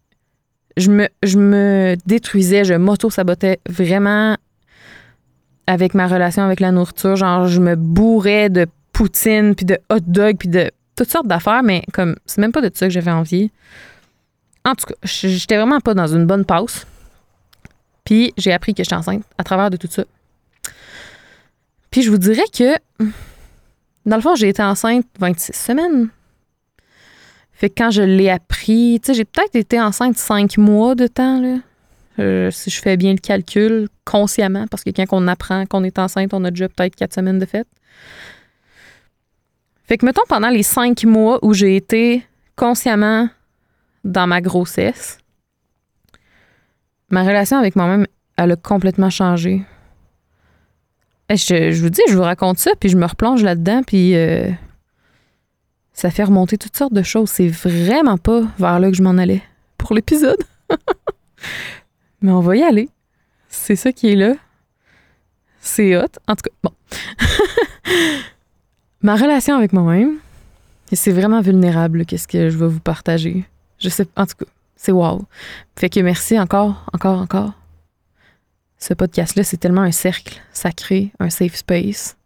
je 0.77 0.91
me, 0.91 1.07
je 1.23 1.37
me 1.37 1.95
détruisais, 2.05 2.63
je 2.63 2.73
m'auto-sabotais 2.73 3.59
vraiment 3.67 4.37
avec 5.67 5.93
ma 5.93 6.07
relation 6.07 6.43
avec 6.43 6.59
la 6.59 6.71
nourriture. 6.71 7.15
Genre, 7.15 7.47
je 7.47 7.59
me 7.59 7.75
bourrais 7.75 8.49
de 8.49 8.67
poutine, 8.91 9.55
puis 9.55 9.65
de 9.65 9.77
hot 9.89 9.99
dog, 9.99 10.37
puis 10.37 10.49
de 10.49 10.71
toutes 10.99 11.11
sortes 11.11 11.27
d'affaires, 11.27 11.63
mais 11.63 11.83
comme, 11.93 12.17
c'est 12.25 12.41
même 12.41 12.51
pas 12.51 12.61
de 12.61 12.69
ça 12.73 12.87
que 12.87 12.93
j'avais 12.93 13.11
envie. 13.11 13.51
En 14.65 14.75
tout 14.75 14.85
cas, 14.85 14.95
j'étais 15.03 15.55
vraiment 15.55 15.79
pas 15.79 15.93
dans 15.93 16.07
une 16.07 16.25
bonne 16.25 16.43
pause. 16.43 16.85
Puis 18.03 18.33
j'ai 18.37 18.51
appris 18.51 18.73
que 18.73 18.83
j'étais 18.83 18.95
enceinte 18.95 19.23
à 19.37 19.45
travers 19.45 19.69
de 19.69 19.77
tout 19.77 19.87
ça. 19.89 20.03
Puis 21.89 22.01
je 22.01 22.11
vous 22.11 22.17
dirais 22.17 22.43
que 22.53 22.75
dans 24.05 24.17
le 24.17 24.21
fond, 24.21 24.35
j'ai 24.35 24.49
été 24.49 24.61
enceinte 24.61 25.05
26 25.19 25.53
semaines. 25.53 26.09
Fait 27.53 27.69
que 27.69 27.75
quand 27.77 27.91
je 27.91 28.01
l'ai 28.01 28.29
appris, 28.29 28.99
tu 29.01 29.07
sais, 29.07 29.13
j'ai 29.13 29.25
peut-être 29.25 29.55
été 29.55 29.79
enceinte 29.79 30.17
5 30.17 30.57
mois 30.57 30.95
de 30.95 31.07
temps, 31.07 31.39
là. 31.39 31.57
Euh, 32.19 32.51
si 32.51 32.69
je 32.69 32.81
fais 32.81 32.97
bien 32.97 33.13
le 33.13 33.19
calcul, 33.19 33.87
consciemment, 34.03 34.65
parce 34.67 34.83
que 34.83 34.89
quand 34.89 35.05
on 35.11 35.27
apprend 35.27 35.65
qu'on 35.65 35.85
est 35.85 35.97
enceinte, 35.97 36.33
on 36.33 36.43
a 36.43 36.51
déjà 36.51 36.67
peut-être 36.67 36.95
4 36.95 37.13
semaines 37.13 37.39
de 37.39 37.45
fête. 37.45 37.67
Fait 39.89 39.97
que, 39.97 40.05
mettons, 40.05 40.21
pendant 40.29 40.49
les 40.49 40.61
5 40.61 41.03
mois 41.05 41.39
où 41.41 41.55
j'ai 41.55 41.75
été 41.75 42.23
consciemment 42.55 43.27
dans 44.03 44.27
ma 44.27 44.39
grossesse, 44.39 45.17
ma 47.09 47.23
relation 47.23 47.57
avec 47.57 47.75
moi-même, 47.75 48.05
elle 48.37 48.51
a 48.51 48.55
complètement 48.55 49.09
changé. 49.09 49.63
Je, 51.31 51.81
vous 51.81 51.89
dis, 51.89 52.03
je 52.07 52.15
vous 52.15 52.21
raconte 52.21 52.59
ça, 52.59 52.69
puis 52.79 52.89
je 52.89 52.97
me 52.97 53.05
replonge 53.07 53.41
là-dedans, 53.41 53.81
puis 53.81 54.15
euh, 54.15 54.51
ça 55.91 56.11
fait 56.11 56.25
remonter 56.25 56.59
toutes 56.59 56.77
sortes 56.77 56.93
de 56.93 57.01
choses. 57.01 57.31
C'est 57.31 57.47
vraiment 57.47 58.19
pas 58.19 58.41
vers 58.59 58.79
là 58.79 58.91
que 58.91 58.95
je 58.95 59.01
m'en 59.01 59.17
allais 59.17 59.41
pour 59.79 59.95
l'épisode. 59.95 60.37
Mais 62.21 62.31
on 62.31 62.41
va 62.41 62.55
y 62.57 62.61
aller. 62.61 62.89
C'est 63.47 63.75
ça 63.75 63.91
qui 63.91 64.11
est 64.11 64.15
là. 64.15 64.35
C'est 65.59 65.97
hot. 65.97 66.05
En 66.27 66.35
tout 66.35 66.43
cas, 66.43 66.55
bon. 66.61 66.73
Ma 69.01 69.15
relation 69.15 69.55
avec 69.55 69.73
moi-même, 69.73 70.17
c'est 70.91 71.11
vraiment 71.11 71.41
vulnérable, 71.41 72.05
qu'est-ce 72.05 72.27
que 72.27 72.49
je 72.49 72.57
vais 72.57 72.67
vous 72.67 72.79
partager. 72.79 73.45
Je 73.79 73.89
sais, 73.89 74.05
en 74.17 74.25
tout 74.25 74.35
cas, 74.39 74.51
c'est 74.75 74.91
wow. 74.91 75.25
Fait 75.75 75.89
que 75.89 75.99
merci 76.01 76.39
encore, 76.39 76.85
encore, 76.93 77.19
encore 77.19 77.53
ce 78.79 78.93
podcast-là, 78.93 79.43
c'est 79.43 79.57
tellement 79.57 79.81
un 79.81 79.91
cercle 79.91 80.41
sacré, 80.53 81.11
un 81.19 81.29
safe 81.29 81.55
space. 81.55 82.17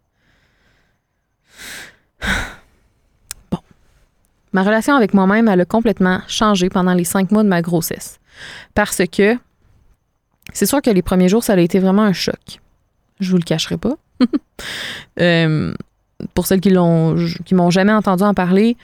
Bon. 3.50 3.58
Ma 4.52 4.62
relation 4.62 4.94
avec 4.94 5.12
moi-même, 5.14 5.48
elle 5.48 5.60
a 5.60 5.64
complètement 5.64 6.20
changé 6.26 6.70
pendant 6.70 6.94
les 6.94 7.04
cinq 7.04 7.30
mois 7.32 7.42
de 7.42 7.48
ma 7.48 7.60
grossesse. 7.60 8.18
Parce 8.74 9.02
que 9.12 9.36
c'est 10.52 10.66
sûr 10.66 10.80
que 10.80 10.90
les 10.90 11.02
premiers 11.02 11.28
jours, 11.28 11.42
ça 11.42 11.54
a 11.54 11.58
été 11.58 11.78
vraiment 11.80 12.02
un 12.02 12.12
choc. 12.12 12.60
Je 13.20 13.30
vous 13.30 13.36
le 13.36 13.44
cacherai 13.44 13.76
pas. 13.76 13.96
Euh, 15.20 15.72
pour 16.34 16.46
celles 16.46 16.60
qui 16.60 16.70
l'ont 16.70 17.16
qui 17.44 17.54
m'ont 17.54 17.70
jamais 17.70 17.92
entendu 17.92 18.22
en 18.22 18.34
parler, 18.34 18.76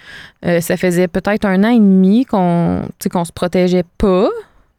euh, 0.44 0.60
ça 0.60 0.76
faisait 0.76 1.08
peut-être 1.08 1.44
un 1.44 1.64
an 1.64 1.70
et 1.70 1.78
demi 1.78 2.24
qu'on 2.24 2.82
qu'on 3.10 3.24
se 3.24 3.32
protégeait 3.32 3.84
pas, 3.98 4.28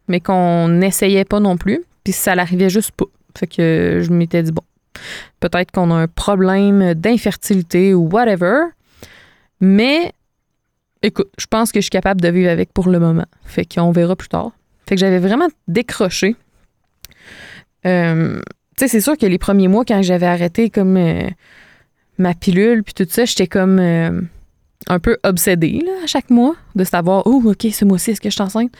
mais 0.08 0.20
qu'on 0.20 0.68
n'essayait 0.68 1.26
pas 1.26 1.40
non 1.40 1.58
plus. 1.58 1.84
Puis 2.04 2.14
ça 2.14 2.36
l'arrivait 2.36 2.70
juste 2.70 2.92
pas. 2.92 3.06
Fait 3.38 3.48
que 3.48 4.02
je 4.04 4.12
m'étais 4.12 4.44
dit, 4.44 4.52
bon, 4.52 4.64
peut-être 5.40 5.72
qu'on 5.72 5.92
a 5.92 5.96
un 5.96 6.08
problème 6.08 6.94
d'infertilité 6.94 7.94
ou 7.94 8.10
whatever. 8.10 8.66
Mais 9.60 10.12
écoute, 11.02 11.30
je 11.38 11.46
pense 11.46 11.72
que 11.72 11.80
je 11.80 11.84
suis 11.84 11.90
capable 11.92 12.22
de 12.22 12.30
vivre 12.30 12.50
avec 12.50 12.74
pour 12.74 12.90
le 12.90 13.00
moment. 13.00 13.26
Fait 13.46 13.66
qu'on 13.66 13.92
verra 13.92 14.16
plus 14.16 14.30
tard. 14.30 14.52
Fait 14.88 14.96
que 14.96 15.02
j'avais 15.02 15.20
vraiment 15.20 15.48
décroché. 15.68 16.36
Euh, 17.86 18.40
tu 18.78 18.86
sais, 18.86 18.88
c'est 18.88 19.02
sûr 19.02 19.18
que 19.18 19.26
les 19.26 19.38
premiers 19.38 19.68
mois, 19.68 19.86
quand 19.86 20.02
j'avais 20.02 20.26
arrêté 20.26 20.70
comme 20.70 20.98
euh, 20.98 21.30
ma 22.22 22.34
pilule 22.34 22.84
puis 22.84 22.94
tout 22.94 23.08
ça, 23.10 23.26
j'étais 23.26 23.48
comme. 23.48 23.80
Euh, 23.80 24.22
un 24.88 25.00
peu 25.00 25.18
obsédée 25.24 25.86
à 26.04 26.08
chaque 26.08 26.30
mois 26.30 26.56
de 26.76 26.84
savoir, 26.84 27.24
oh, 27.26 27.42
OK, 27.46 27.68
ce 27.72 27.86
mois-ci, 27.86 28.12
est-ce 28.12 28.22
que 28.22 28.30
je 28.30 28.34
suis 28.34 28.42
enceinte? 28.42 28.72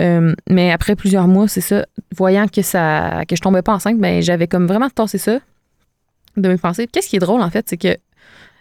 Euh, 0.00 0.34
mais 0.48 0.70
après 0.70 0.94
plusieurs 0.94 1.26
mois, 1.26 1.48
c'est 1.48 1.60
ça, 1.60 1.84
voyant 2.16 2.46
que 2.46 2.62
ça 2.62 3.24
que 3.28 3.34
je 3.34 3.40
tombais 3.40 3.62
pas 3.62 3.74
enceinte, 3.74 3.98
ben, 3.98 4.22
j'avais 4.22 4.46
comme 4.46 4.66
vraiment 4.66 4.88
tassé 4.88 5.18
ça 5.18 5.40
de 6.36 6.48
mes 6.48 6.56
pensées. 6.56 6.86
Qu'est-ce 6.86 7.08
qui 7.08 7.16
est 7.16 7.20
drôle, 7.20 7.40
en 7.40 7.50
fait, 7.50 7.68
c'est 7.68 7.76
que 7.76 7.96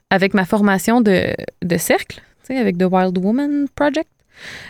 avec 0.10 0.34
ma 0.34 0.46
formation 0.46 1.02
de, 1.02 1.36
de 1.64 1.78
cercle, 1.78 2.22
avec 2.50 2.78
The 2.78 2.86
Wild 2.90 3.18
Woman 3.18 3.68
Project, 3.76 4.10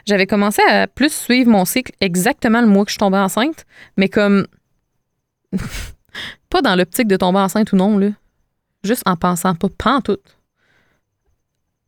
j'avais 0.05 0.25
commencé 0.25 0.61
à 0.67 0.87
plus 0.87 1.13
suivre 1.13 1.49
mon 1.49 1.63
cycle 1.63 1.93
exactement 2.01 2.61
le 2.61 2.67
mois 2.67 2.85
que 2.85 2.91
je 2.91 2.97
tombais 2.97 3.17
enceinte, 3.17 3.65
mais 3.97 4.09
comme 4.09 4.47
pas 6.49 6.61
dans 6.61 6.75
l'optique 6.75 7.07
de 7.07 7.17
tomber 7.17 7.39
enceinte 7.39 7.71
ou 7.71 7.75
non, 7.75 7.97
là. 7.97 8.09
Juste 8.83 9.03
en 9.05 9.15
pensant 9.15 9.55
pas, 9.55 10.01
tout 10.01 10.17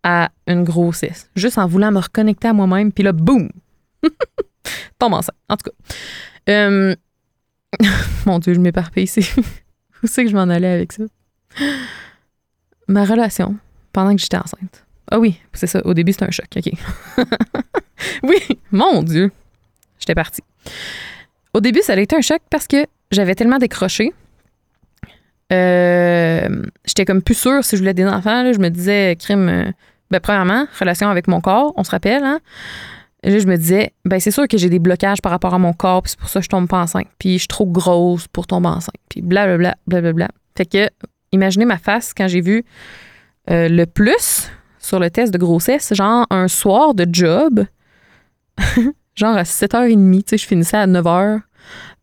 à 0.04 0.30
une 0.48 0.64
grossesse. 0.64 1.30
Juste 1.36 1.58
en 1.58 1.68
voulant 1.68 1.92
me 1.92 2.00
reconnecter 2.00 2.48
à 2.48 2.54
moi-même, 2.54 2.92
puis 2.92 3.04
là, 3.04 3.12
boum! 3.12 3.50
tombe 5.00 5.14
enceinte. 5.14 5.36
En 5.50 5.58
tout 5.58 5.70
cas. 5.70 5.96
Euh, 6.50 6.96
mon 8.26 8.40
Dieu, 8.40 8.54
je 8.54 8.60
m'éparpille 8.60 9.04
ici. 9.04 9.30
Où 10.04 10.08
c'est 10.08 10.24
que 10.24 10.30
je 10.30 10.36
m'en 10.36 10.50
allais 10.50 10.68
avec 10.68 10.94
ça? 10.94 11.04
Ma 12.88 13.06
relation 13.06 13.58
pendant 13.92 14.16
que 14.16 14.22
j'étais 14.22 14.38
enceinte. 14.38 14.86
Ah 15.12 15.20
oui, 15.20 15.40
c'est 15.54 15.68
ça. 15.68 15.82
Au 15.86 15.94
début, 15.94 16.14
c'était 16.14 16.26
un 16.26 16.32
choc. 16.32 16.48
OK. 16.56 16.72
oui, 18.24 18.38
mon 18.72 19.04
Dieu. 19.04 19.32
J'étais 20.00 20.16
partie. 20.16 20.44
Au 21.54 21.62
début, 21.62 21.82
ça 21.82 21.94
a 21.94 22.00
été 22.00 22.16
un 22.16 22.22
choc 22.22 22.40
parce 22.50 22.68
que 22.68 22.86
j'avais 23.12 23.36
tellement 23.36 23.58
décroché. 23.58 24.14
Euh, 25.52 26.48
j'étais 26.86 27.06
comme 27.06 27.22
plus 27.22 27.38
sûre 27.38 27.64
si 27.64 27.76
je 27.76 27.82
voulais 27.82 27.94
des 27.94 28.06
enfants. 28.06 28.52
je 28.54 28.60
me 28.60 28.70
disais, 28.70 29.16
crime, 29.20 29.50
euh, 29.50 29.72
ben, 30.12 30.20
premièrement, 30.20 30.68
relation 30.80 31.10
avec 31.10 31.28
mon 31.28 31.42
corps, 31.42 31.74
on 31.76 31.84
se 31.84 31.92
rappelle, 31.92 32.24
hein? 32.24 32.40
là, 33.24 33.40
je 33.40 33.48
me 33.48 33.58
disais, 33.58 33.94
ben 34.06 34.20
c'est 34.20 34.32
sûr 34.32 34.48
que 34.48 34.58
j'ai 34.58 34.70
des 34.70 34.80
blocages 34.80 35.22
par 35.22 35.32
rapport 35.32 35.54
à 35.54 35.60
mon 35.60 35.74
corps, 35.74 36.04
puis 36.04 36.12
c'est 36.12 36.20
pour 36.20 36.30
ça 36.30 36.40
que 36.40 36.46
je 36.46 36.50
tombe 36.50 36.68
pas 36.68 36.82
enceinte. 36.82 37.08
Puis 37.18 37.34
je 37.34 37.40
suis 37.40 37.48
trop 37.48 37.66
grosse 37.66 38.28
pour 38.28 38.48
tomber 38.48 38.70
enceinte. 38.70 38.96
Puis 39.10 39.22
blablabla, 39.22 39.76
blablabla. 39.88 40.30
Fait 40.56 40.66
que, 40.66 40.90
imaginez 41.32 41.66
ma 41.66 41.78
face 41.78 42.14
quand 42.14 42.28
j'ai 42.28 42.42
vu 42.42 42.64
euh, 43.50 43.68
le 43.70 43.86
plus 43.86 44.50
sur 44.80 45.00
le 45.00 45.10
test 45.10 45.34
de 45.34 45.38
grossesse, 45.38 45.94
genre 45.94 46.26
un 46.30 46.48
soir 46.48 46.94
de 46.94 47.06
job, 47.12 47.66
genre 49.16 49.36
à 49.36 49.44
7h30, 49.44 50.20
tu 50.20 50.24
sais, 50.30 50.38
je 50.38 50.48
finissais 50.48 50.78
à 50.78 50.88
9h, 50.88 51.42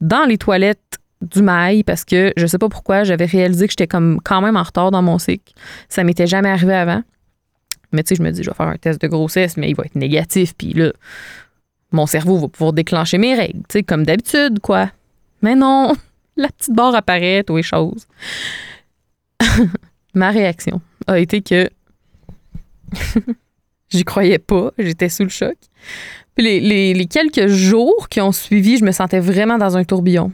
dans 0.00 0.24
les 0.24 0.38
toilettes 0.38 0.98
du 1.22 1.42
mail 1.42 1.84
parce 1.84 2.04
que 2.04 2.32
je 2.36 2.46
sais 2.46 2.58
pas 2.58 2.68
pourquoi, 2.68 3.04
j'avais 3.04 3.24
réalisé 3.24 3.66
que 3.66 3.72
j'étais 3.72 3.86
comme 3.86 4.20
quand 4.22 4.40
même 4.40 4.56
en 4.56 4.62
retard 4.62 4.90
dans 4.90 5.02
mon 5.02 5.18
cycle. 5.18 5.52
Ça 5.88 6.04
m'était 6.04 6.26
jamais 6.26 6.50
arrivé 6.50 6.74
avant. 6.74 7.02
Mais 7.92 8.02
tu 8.02 8.10
sais, 8.10 8.14
je 8.16 8.22
me 8.22 8.30
dis, 8.30 8.42
je 8.42 8.50
vais 8.50 8.56
faire 8.56 8.68
un 8.68 8.76
test 8.76 9.00
de 9.00 9.08
grossesse, 9.08 9.56
mais 9.56 9.70
il 9.70 9.76
va 9.76 9.84
être 9.84 9.94
négatif. 9.94 10.54
Puis 10.56 10.72
là, 10.72 10.92
mon 11.92 12.06
cerveau 12.06 12.38
va 12.38 12.48
pouvoir 12.48 12.72
déclencher 12.72 13.18
mes 13.18 13.34
règles, 13.34 13.60
tu 13.68 13.74
sais, 13.78 13.82
comme 13.82 14.04
d'habitude, 14.04 14.60
quoi. 14.60 14.90
Mais 15.42 15.54
non, 15.54 15.94
la 16.36 16.48
petite 16.48 16.74
barre 16.74 16.94
apparaît, 16.94 17.44
ou 17.48 17.56
les 17.56 17.62
choses. 17.62 18.06
Ma 20.14 20.30
réaction 20.30 20.80
a 21.06 21.18
été 21.18 21.42
que 21.42 21.68
j'y 23.90 24.04
croyais 24.04 24.38
pas, 24.38 24.72
j'étais 24.78 25.08
sous 25.08 25.24
le 25.24 25.28
choc. 25.28 25.56
Puis 26.34 26.60
les, 26.60 27.06
quelques 27.06 27.46
jours 27.46 28.08
qui 28.08 28.20
ont 28.20 28.32
suivi, 28.32 28.76
je 28.76 28.84
me 28.84 28.92
sentais 28.92 29.20
vraiment 29.20 29.58
dans 29.58 29.76
un 29.76 29.84
tourbillon. 29.84 30.32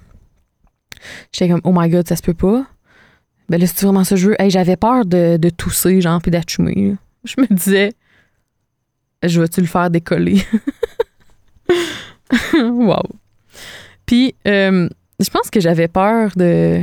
J'étais 1.32 1.50
comme, 1.50 1.60
oh 1.64 1.72
my 1.74 1.88
god, 1.88 2.08
ça 2.08 2.16
se 2.16 2.22
peut 2.22 2.34
pas. 2.34 2.64
Ben 3.48 3.60
là, 3.60 3.66
c'est 3.66 3.84
vraiment 3.84 4.04
ça 4.04 4.14
que 4.14 4.20
je 4.20 4.28
veux. 4.28 4.40
Hey, 4.40 4.50
j'avais 4.50 4.76
peur 4.76 5.04
de, 5.04 5.36
de 5.36 5.50
tousser, 5.50 6.00
genre, 6.00 6.20
puis 6.20 6.30
d'achoumer 6.30 6.96
je 7.24 7.34
me 7.38 7.46
disais, 7.46 7.92
je 9.22 9.40
vais-tu 9.40 9.60
le 9.60 9.66
faire 9.66 9.90
décoller? 9.90 10.42
wow. 12.54 13.02
Puis, 14.06 14.34
euh, 14.46 14.88
je 15.20 15.30
pense 15.30 15.50
que 15.50 15.60
j'avais 15.60 15.88
peur 15.88 16.32
de. 16.36 16.82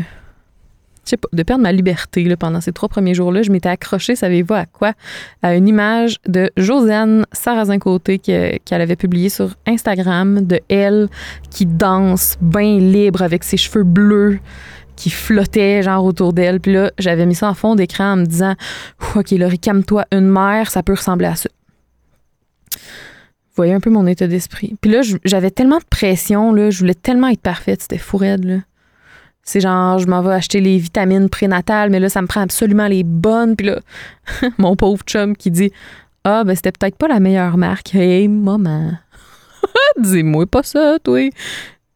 De 1.34 1.44
perdre 1.44 1.64
ma 1.64 1.72
liberté 1.72 2.24
là, 2.24 2.38
pendant 2.38 2.62
ces 2.62 2.72
trois 2.72 2.90
premiers 2.90 3.14
jours-là. 3.14 3.42
Je 3.42 3.52
m'étais 3.52 3.70
accrochée, 3.70 4.16
savez-vous 4.16 4.54
à 4.54 4.66
quoi? 4.66 4.94
À 5.42 5.56
une 5.56 5.68
image 5.68 6.18
de 6.28 6.52
Josiane 6.58 7.26
Sarrazin-Côté 7.32 8.20
qu'elle 8.20 8.82
avait 8.82 8.96
publiée 8.96 9.30
sur 9.30 9.56
Instagram 9.66 10.46
de 10.46 10.60
elle 10.70 11.08
qui 11.50 11.66
danse 11.66 12.38
bien 12.42 12.80
libre 12.80 13.22
avec 13.22 13.44
ses 13.44 13.58
cheveux 13.58 13.84
bleus 13.84 14.40
qui 14.96 15.10
flottait 15.10 15.82
genre 15.82 16.04
autour 16.04 16.34
d'elle. 16.34 16.60
Puis 16.60 16.74
là, 16.74 16.92
j'avais 16.98 17.26
mis 17.26 17.36
ça 17.36 17.50
en 17.50 17.54
fond 17.54 17.76
d'écran 17.76 18.14
en 18.14 18.18
me 18.18 18.26
disant 18.26 18.56
OK, 19.16 19.32
Laurie, 19.32 19.60
calme-toi, 19.60 20.06
une 20.12 20.28
mère, 20.28 20.70
ça 20.70 20.84
peut 20.84 20.94
ressembler 20.94 21.28
à 21.28 21.36
ça. 21.36 21.50
Voyez 23.56 23.74
un 23.74 23.80
peu 23.80 23.90
mon 23.90 24.08
état 24.08 24.28
d'esprit. 24.28 24.76
Puis 24.80 24.92
là, 24.92 25.02
j'avais 25.26 25.52
tellement 25.52 25.80
de 25.80 25.86
pression, 25.90 26.54
là, 26.54 26.70
je 26.70 26.80
voulais 26.80 26.94
tellement 26.94 27.28
être 27.30 27.42
parfaite, 27.42 27.82
c'était 27.82 27.98
fou 27.98 28.18
raide, 28.18 28.46
là. 28.46 28.58
C'est 29.44 29.62
genre, 29.62 29.98
je 30.00 30.08
m'en 30.08 30.22
vais 30.22 30.34
acheter 30.34 30.62
les 30.62 30.78
vitamines 30.78 31.30
prénatales, 31.30 31.90
mais 31.90 32.00
là, 32.00 32.10
ça 32.10 32.22
me 32.22 32.28
prend 32.28 32.42
absolument 32.42 32.88
les 32.88 33.04
bonnes. 33.04 33.56
Puis 33.56 33.68
là, 33.68 33.80
mon 34.58 34.76
pauvre 34.76 35.04
chum 35.06 35.36
qui 35.36 35.50
dit 35.52 35.72
Ah, 36.24 36.44
ben, 36.44 36.56
c'était 36.56 36.72
peut-être 36.72 36.96
pas 36.96 37.08
la 37.08 37.20
meilleure 37.20 37.58
marque. 37.58 37.96
Hey, 37.96 38.28
maman. 38.28 38.94
Dis-moi 39.98 40.46
pas 40.46 40.64
ça, 40.64 40.98
toi. 41.04 41.30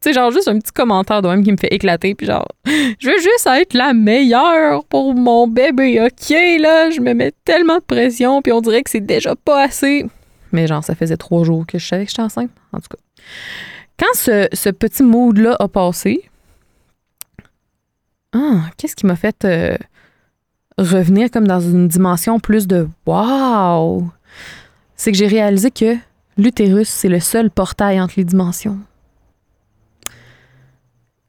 C'est 0.00 0.12
genre 0.12 0.30
juste 0.30 0.48
un 0.48 0.58
petit 0.58 0.72
commentaire 0.72 1.22
de 1.22 1.28
même 1.28 1.42
qui 1.42 1.50
me 1.50 1.56
fait 1.56 1.72
éclater. 1.72 2.14
Puis 2.14 2.26
genre, 2.26 2.46
je 2.66 3.08
veux 3.08 3.18
juste 3.18 3.46
être 3.46 3.72
la 3.72 3.94
meilleure 3.94 4.84
pour 4.84 5.14
mon 5.14 5.48
bébé, 5.48 5.98
OK? 6.02 6.30
Là, 6.60 6.90
je 6.90 7.00
me 7.00 7.14
mets 7.14 7.32
tellement 7.44 7.76
de 7.78 7.84
pression, 7.84 8.42
puis 8.42 8.52
on 8.52 8.60
dirait 8.60 8.82
que 8.82 8.90
c'est 8.90 9.00
déjà 9.00 9.34
pas 9.34 9.62
assez. 9.62 10.04
Mais 10.52 10.66
genre, 10.66 10.84
ça 10.84 10.94
faisait 10.94 11.16
trois 11.16 11.44
jours 11.44 11.66
que 11.66 11.78
je 11.78 11.86
savais 11.86 12.04
que 12.04 12.10
j'étais 12.10 12.22
enceinte, 12.22 12.50
en 12.72 12.80
tout 12.80 12.88
cas. 12.90 12.98
Quand 13.98 14.14
ce, 14.14 14.70
petit 14.70 15.02
mood-là 15.02 15.56
a 15.58 15.68
passé, 15.68 16.22
ah, 18.34 18.70
qu'est-ce 18.76 18.96
qui 18.96 19.06
m'a 19.06 19.16
fait 19.16 19.44
euh, 19.44 19.76
revenir 20.78 21.30
comme 21.30 21.46
dans 21.46 21.60
une 21.60 21.88
dimension 21.88 22.40
plus 22.40 22.66
de 22.66 22.88
wow? 23.06 24.10
C'est 24.96 25.12
que 25.12 25.18
j'ai 25.18 25.26
réalisé 25.26 25.70
que 25.70 25.96
l'utérus, 26.36 26.88
c'est 26.88 27.08
le 27.08 27.20
seul 27.20 27.50
portail 27.50 28.00
entre 28.00 28.14
les 28.16 28.24
dimensions 28.24 28.78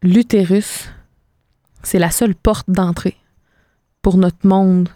l'utérus, 0.06 0.89
c'est 1.84 2.00
la 2.00 2.12
seule 2.12 2.36
porte 2.36 2.70
d'entrée 2.70 3.18
pour 4.02 4.18
notre 4.18 4.48
monde, 4.48 4.89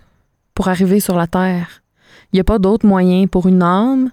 pour 0.54 0.68
arriver 0.68 1.00
sur 1.00 1.16
la 1.16 1.28
Terre. 1.28 1.82
Il 2.32 2.36
n'y 2.36 2.42
a 2.42 2.44
pas 2.44 2.60
d'autre 2.60 2.86
moyen 2.86 3.26
pour 3.28 3.48
une 3.48 3.64
âme, 3.64 4.12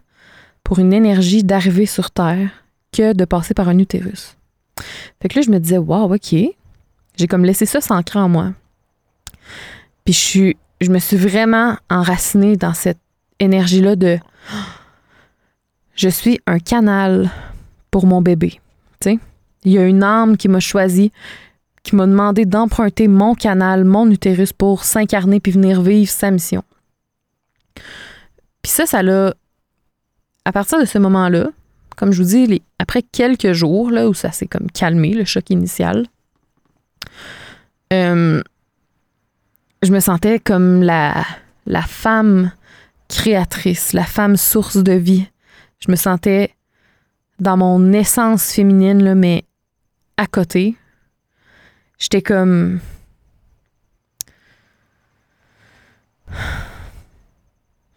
pour 0.65 0.79
une 0.79 0.93
énergie 0.93 1.45
d'arriver 1.45 1.87
sur 1.87 2.11
Terre 2.11 2.51
que 2.93 3.13
de 3.13 3.25
passer 3.27 3.53
par 3.53 3.69
un 3.69 3.79
utérus. 3.79 4.37
Fait 5.21 5.29
que 5.29 5.39
là, 5.39 5.43
je 5.43 5.51
me 5.51 5.61
disais, 5.61 5.79
wow, 5.79 6.15
OK. 6.15 6.35
J'ai 7.17 7.27
comme 7.27 7.45
laissé 7.45 7.67
ça 7.67 7.81
s'ancrer 7.81 8.19
en 8.19 8.29
moi. 8.29 8.53
Puis 10.05 10.15
je, 10.15 10.19
suis, 10.19 10.57
je 10.81 10.91
me 10.91 10.99
suis 10.99 11.17
vraiment 11.17 11.77
enracinée 11.91 12.57
dans 12.57 12.75
cette 12.75 12.99
énergie-là 13.41 13.97
de 13.97 14.19
je 15.97 16.09
suis 16.09 16.41
un 16.47 16.59
canal 16.59 17.31
pour 17.91 18.07
mon 18.07 18.23
bébé. 18.23 18.61
Il 19.67 19.73
y 19.73 19.79
a 19.79 19.85
une 19.85 20.05
âme 20.05 20.37
qui 20.37 20.47
m'a 20.49 20.61
choisi, 20.61 21.11
qui 21.83 21.97
m'a 21.97 22.07
demandé 22.07 22.45
d'emprunter 22.45 23.09
mon 23.09 23.35
canal, 23.35 23.85
mon 23.85 24.09
utérus 24.09 24.53
pour 24.53 24.85
s'incarner 24.85 25.41
puis 25.41 25.51
venir 25.51 25.83
vivre 25.83 26.09
sa 26.09 26.31
mission. 26.31 26.63
Puis 28.63 28.71
ça, 28.71 28.87
ça 28.87 29.03
l'a. 29.03 29.35
À 30.45 30.53
partir 30.53 30.79
de 30.79 30.85
ce 30.85 30.99
moment-là, 30.99 31.49
comme 31.97 32.13
je 32.13 32.23
vous 32.23 32.29
dis, 32.29 32.63
après 32.79 33.03
quelques 33.03 33.53
jours 33.53 33.91
là, 33.91 34.09
où 34.09 34.15
ça 34.15 34.31
s'est 34.31 34.47
comme 34.47 34.71
calmé, 34.71 35.15
le 35.15 35.25
choc 35.25 35.51
initial, 35.51 36.07
euh, 37.93 38.43
je 39.83 39.93
me 39.93 40.01
sentais 40.01 40.39
comme 40.39 40.83
la, 40.83 41.25
la 41.67 41.83
femme 41.83 42.53
créatrice, 43.09 43.93
la 43.93 44.05
femme 44.05 44.37
source 44.37 44.77
de 44.77 44.93
vie. 44.93 45.27
Je 45.81 45.91
me 45.91 45.97
sentais 45.97 46.55
dans 47.39 47.57
mon 47.57 47.93
essence 47.93 48.53
féminine, 48.53 49.03
là, 49.03 49.15
mais 49.15 49.45
à 50.17 50.27
côté. 50.27 50.77
J'étais 51.99 52.23
comme. 52.23 52.81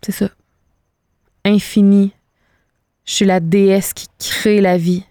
C'est 0.01 0.11
ça. 0.11 0.29
Infini. 1.45 2.13
Je 3.05 3.13
suis 3.13 3.25
la 3.25 3.39
déesse 3.39 3.93
qui 3.93 4.07
crée 4.19 4.61
la 4.61 4.77
vie. 4.77 5.03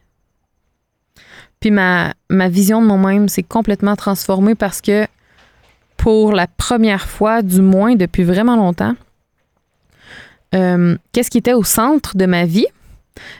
Puis 1.60 1.70
ma, 1.70 2.14
vision 2.30 2.80
de 2.80 2.86
moi-même 2.86 3.28
s'est 3.28 3.42
complètement 3.42 3.96
transformée 3.96 4.54
parce 4.54 4.80
que 4.80 5.06
pour 5.96 6.32
la 6.32 6.46
première 6.46 7.08
fois, 7.08 7.42
du 7.42 7.60
moins 7.60 7.96
depuis 7.96 8.22
vraiment 8.22 8.56
longtemps, 8.56 8.94
euh, 10.54 10.96
qu'est-ce 11.12 11.30
qui 11.30 11.38
était 11.38 11.54
au 11.54 11.64
centre 11.64 12.16
de 12.16 12.26
ma 12.26 12.44
vie? 12.44 12.66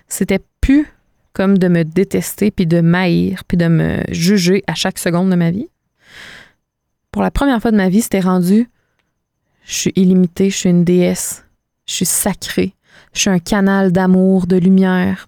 C'était 0.09 0.41
plus 0.61 0.87
comme 1.33 1.57
de 1.57 1.69
me 1.69 1.85
détester, 1.85 2.51
puis 2.51 2.67
de 2.67 2.81
m'haïr, 2.81 3.45
puis 3.47 3.57
de 3.57 3.69
me 3.69 4.03
juger 4.11 4.65
à 4.67 4.75
chaque 4.75 4.99
seconde 4.99 5.31
de 5.31 5.37
ma 5.37 5.53
vie. 5.53 5.69
Pour 7.13 7.23
la 7.23 7.31
première 7.31 7.63
fois 7.63 7.71
de 7.71 7.77
ma 7.77 7.89
vie, 7.89 8.03
c'était 8.03 8.21
rendu, 8.21 8.69
je 9.65 9.75
suis 9.75 9.93
illimitée, 9.95 10.51
je 10.51 10.57
suis 10.57 10.71
une 10.71 10.83
déesse. 10.83 11.45
Je 11.87 11.95
suis 11.95 12.07
sacrée. 12.07 12.75
Je 13.13 13.21
suis 13.21 13.31
un 13.31 13.39
canal 13.39 13.93
d'amour, 13.93 14.47
de 14.47 14.57
lumière. 14.57 15.28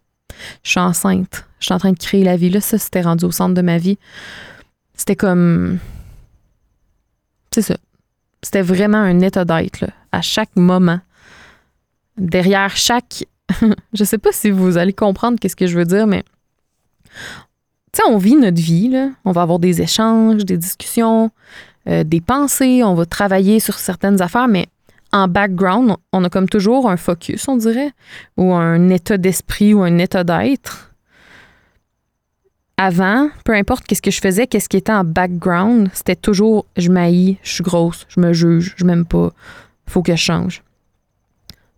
Je 0.62 0.70
suis 0.70 0.80
enceinte. 0.80 1.46
Je 1.58 1.66
suis 1.66 1.74
en 1.74 1.78
train 1.78 1.92
de 1.92 1.98
créer 1.98 2.24
la 2.24 2.36
vie. 2.36 2.50
Là, 2.50 2.60
ça, 2.60 2.78
c'était 2.78 3.02
rendu 3.02 3.24
au 3.24 3.30
centre 3.30 3.54
de 3.54 3.62
ma 3.62 3.78
vie. 3.78 3.98
C'était 4.94 5.16
comme. 5.16 5.78
C'est 7.52 7.62
ça. 7.62 7.76
C'était 8.42 8.62
vraiment 8.62 8.98
un 8.98 9.20
état 9.20 9.44
d'être, 9.44 9.84
à 10.12 10.22
chaque 10.22 10.54
moment. 10.56 11.00
Derrière 12.16 12.76
chaque. 12.76 13.24
je 13.92 14.04
sais 14.04 14.18
pas 14.18 14.32
si 14.32 14.50
vous 14.50 14.76
allez 14.76 14.92
comprendre 14.92 15.38
qu'est-ce 15.38 15.56
que 15.56 15.66
je 15.66 15.76
veux 15.76 15.84
dire, 15.84 16.06
mais. 16.06 16.24
Tu 17.92 18.02
sais, 18.02 18.08
on 18.08 18.18
vit 18.18 18.36
notre 18.36 18.60
vie, 18.60 18.88
là. 18.88 19.10
On 19.24 19.32
va 19.32 19.42
avoir 19.42 19.58
des 19.58 19.82
échanges, 19.82 20.44
des 20.44 20.56
discussions, 20.56 21.30
euh, 21.88 22.04
des 22.04 22.20
pensées, 22.20 22.84
on 22.84 22.94
va 22.94 23.06
travailler 23.06 23.58
sur 23.58 23.78
certaines 23.78 24.20
affaires, 24.22 24.48
mais 24.48 24.68
en 25.12 25.28
background, 25.28 25.96
on 26.12 26.24
a 26.24 26.30
comme 26.30 26.48
toujours 26.48 26.88
un 26.88 26.96
focus, 26.96 27.48
on 27.48 27.56
dirait, 27.56 27.92
ou 28.36 28.54
un 28.54 28.88
état 28.90 29.18
d'esprit 29.18 29.74
ou 29.74 29.82
un 29.82 29.98
état 29.98 30.24
d'être. 30.24 30.92
Avant, 32.76 33.28
peu 33.44 33.52
importe 33.52 33.84
qu'est-ce 33.86 34.00
que 34.00 34.10
je 34.10 34.20
faisais, 34.20 34.46
qu'est-ce 34.46 34.68
qui 34.68 34.78
était 34.78 34.92
en 34.92 35.04
background, 35.04 35.90
c'était 35.92 36.16
toujours 36.16 36.64
je 36.76 36.90
m'haïs, 36.90 37.36
je 37.42 37.52
suis 37.52 37.62
grosse, 37.62 38.06
je 38.08 38.20
me 38.20 38.32
juge, 38.32 38.74
je 38.76 38.84
m'aime 38.84 39.04
pas, 39.04 39.32
faut 39.86 40.02
que 40.02 40.16
je 40.16 40.22
change. 40.22 40.62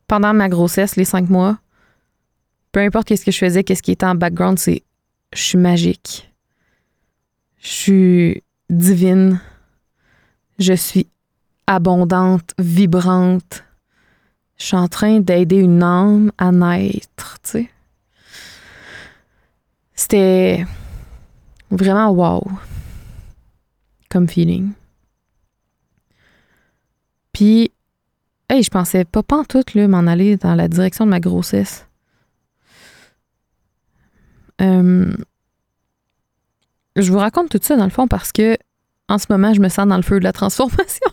Pendant 0.06 0.32
ma 0.32 0.48
grossesse, 0.48 0.94
les 0.96 1.04
cinq 1.04 1.28
mois, 1.28 1.58
peu 2.70 2.80
importe 2.80 3.08
qu'est-ce 3.08 3.24
que 3.24 3.32
je 3.32 3.38
faisais, 3.38 3.64
qu'est-ce 3.64 3.82
qui 3.82 3.90
était 3.90 4.06
en 4.06 4.14
background, 4.14 4.58
c'est 4.58 4.82
je 5.32 5.42
suis 5.42 5.58
magique, 5.58 6.30
je 7.60 7.68
suis 7.68 8.42
divine, 8.70 9.40
je 10.58 10.74
suis 10.74 11.08
abondante, 11.66 12.52
vibrante. 12.58 13.64
Je 14.58 14.66
suis 14.66 14.76
en 14.76 14.88
train 14.88 15.20
d'aider 15.20 15.56
une 15.56 15.82
âme 15.82 16.32
à 16.38 16.52
naître, 16.52 17.38
tu 17.42 17.50
sais. 17.50 17.70
C'était 19.94 20.66
vraiment 21.70 22.10
wow 22.10 22.42
comme 24.10 24.28
feeling. 24.28 24.72
Puis, 27.32 27.72
hey, 28.50 28.62
je 28.62 28.70
pensais 28.70 29.04
pas, 29.04 29.22
tout, 29.48 29.64
m'en 29.76 30.06
aller 30.06 30.36
dans 30.36 30.54
la 30.54 30.68
direction 30.68 31.06
de 31.06 31.10
ma 31.10 31.20
grossesse. 31.20 31.86
Euh, 34.60 35.12
je 36.96 37.10
vous 37.10 37.18
raconte 37.18 37.48
tout 37.48 37.58
ça 37.60 37.76
dans 37.76 37.84
le 37.84 37.90
fond 37.90 38.06
parce 38.06 38.32
que 38.32 38.56
en 39.08 39.18
ce 39.18 39.26
moment, 39.30 39.52
je 39.54 39.60
me 39.60 39.68
sens 39.68 39.86
dans 39.86 39.96
le 39.96 40.02
feu 40.02 40.18
de 40.18 40.24
la 40.24 40.32
transformation. 40.32 41.10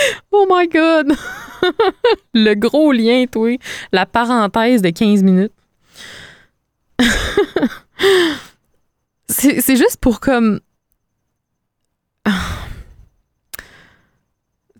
oh 0.32 0.46
my 0.50 0.68
God! 0.68 1.16
le 2.34 2.54
gros 2.54 2.92
lien, 2.92 3.26
toi. 3.30 3.58
La 3.92 4.06
parenthèse 4.06 4.82
de 4.82 4.90
15 4.90 5.22
minutes. 5.22 5.52
c'est 9.28 9.76
juste 9.76 9.98
pour 10.00 10.20
comme. 10.20 10.60
tu 12.26 12.32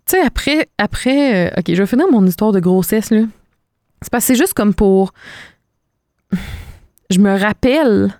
sais, 0.05 0.21
après, 0.21 0.69
après. 0.77 1.47
Euh, 1.47 1.51
ok, 1.57 1.65
je 1.69 1.81
vais 1.81 1.87
finir 1.87 2.07
mon 2.09 2.25
histoire 2.25 2.51
de 2.51 2.59
grossesse, 2.59 3.11
là. 3.11 3.21
C'est 4.01 4.11
parce 4.11 4.23
que 4.23 4.27
c'est 4.33 4.39
juste 4.39 4.53
comme 4.53 4.73
pour. 4.73 5.13
Je 7.09 7.19
me 7.19 7.37
rappelle 7.37 8.19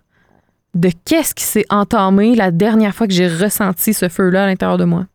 de 0.76 0.90
qu'est-ce 1.06 1.36
qui 1.36 1.44
s'est 1.44 1.66
entamé 1.70 2.36
la 2.36 2.52
dernière 2.52 2.96
fois 2.96 3.08
que 3.08 3.14
j'ai 3.14 3.28
ressenti 3.28 3.94
ce 3.94 4.10
feu-là 4.10 4.44
à 4.44 4.48
l'intérieur 4.48 4.78
de 4.78 4.86
moi. 4.86 5.06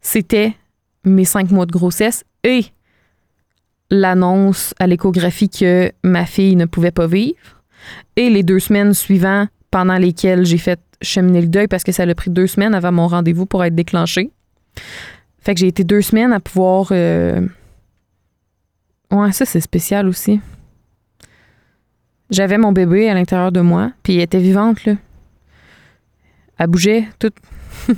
C'était 0.00 0.54
mes 1.04 1.24
cinq 1.24 1.50
mois 1.50 1.66
de 1.66 1.72
grossesse 1.72 2.24
et 2.44 2.64
l'annonce 3.90 4.74
à 4.78 4.86
l'échographie 4.86 5.48
que 5.48 5.92
ma 6.02 6.24
fille 6.24 6.56
ne 6.56 6.64
pouvait 6.64 6.90
pas 6.90 7.06
vivre 7.06 7.62
et 8.16 8.30
les 8.30 8.42
deux 8.42 8.58
semaines 8.58 8.94
suivantes 8.94 9.50
pendant 9.70 9.98
lesquelles 9.98 10.44
j'ai 10.44 10.58
fait 10.58 10.80
cheminer 11.02 11.42
le 11.42 11.48
deuil 11.48 11.68
parce 11.68 11.84
que 11.84 11.92
ça 11.92 12.04
a 12.04 12.14
pris 12.14 12.30
deux 12.30 12.46
semaines 12.46 12.74
avant 12.74 12.92
mon 12.92 13.08
rendez-vous 13.08 13.46
pour 13.46 13.64
être 13.64 13.74
déclenché. 13.74 14.30
Fait 15.40 15.54
que 15.54 15.60
j'ai 15.60 15.66
été 15.66 15.84
deux 15.84 16.02
semaines 16.02 16.32
à 16.32 16.40
pouvoir... 16.40 16.88
Euh, 16.92 17.46
ouais, 19.10 19.32
ça 19.32 19.44
c'est 19.44 19.60
spécial 19.60 20.08
aussi. 20.08 20.40
J'avais 22.30 22.56
mon 22.56 22.72
bébé 22.72 23.10
à 23.10 23.14
l'intérieur 23.14 23.52
de 23.52 23.60
moi, 23.60 23.92
puis 24.02 24.14
elle 24.14 24.22
était 24.22 24.38
vivante, 24.38 24.84
là. 24.86 24.94
Elle 26.58 26.66
bougeait, 26.68 27.08
tout. 27.18 27.32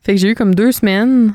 fait 0.00 0.14
que 0.14 0.16
j'ai 0.16 0.30
eu 0.30 0.34
comme 0.34 0.54
deux 0.54 0.72
semaines. 0.72 1.34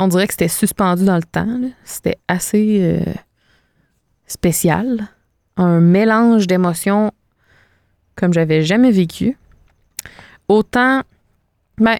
On 0.00 0.08
dirait 0.08 0.26
que 0.26 0.32
c'était 0.32 0.48
suspendu 0.48 1.04
dans 1.04 1.16
le 1.16 1.22
temps. 1.22 1.60
C'était 1.84 2.16
assez 2.26 2.78
euh, 2.80 3.12
spécial. 4.26 5.08
Un 5.58 5.80
mélange 5.80 6.46
d'émotions 6.46 7.12
comme 8.16 8.32
j'avais 8.32 8.62
jamais 8.62 8.92
vécu. 8.92 9.36
Autant, 10.48 11.02
ben, 11.76 11.98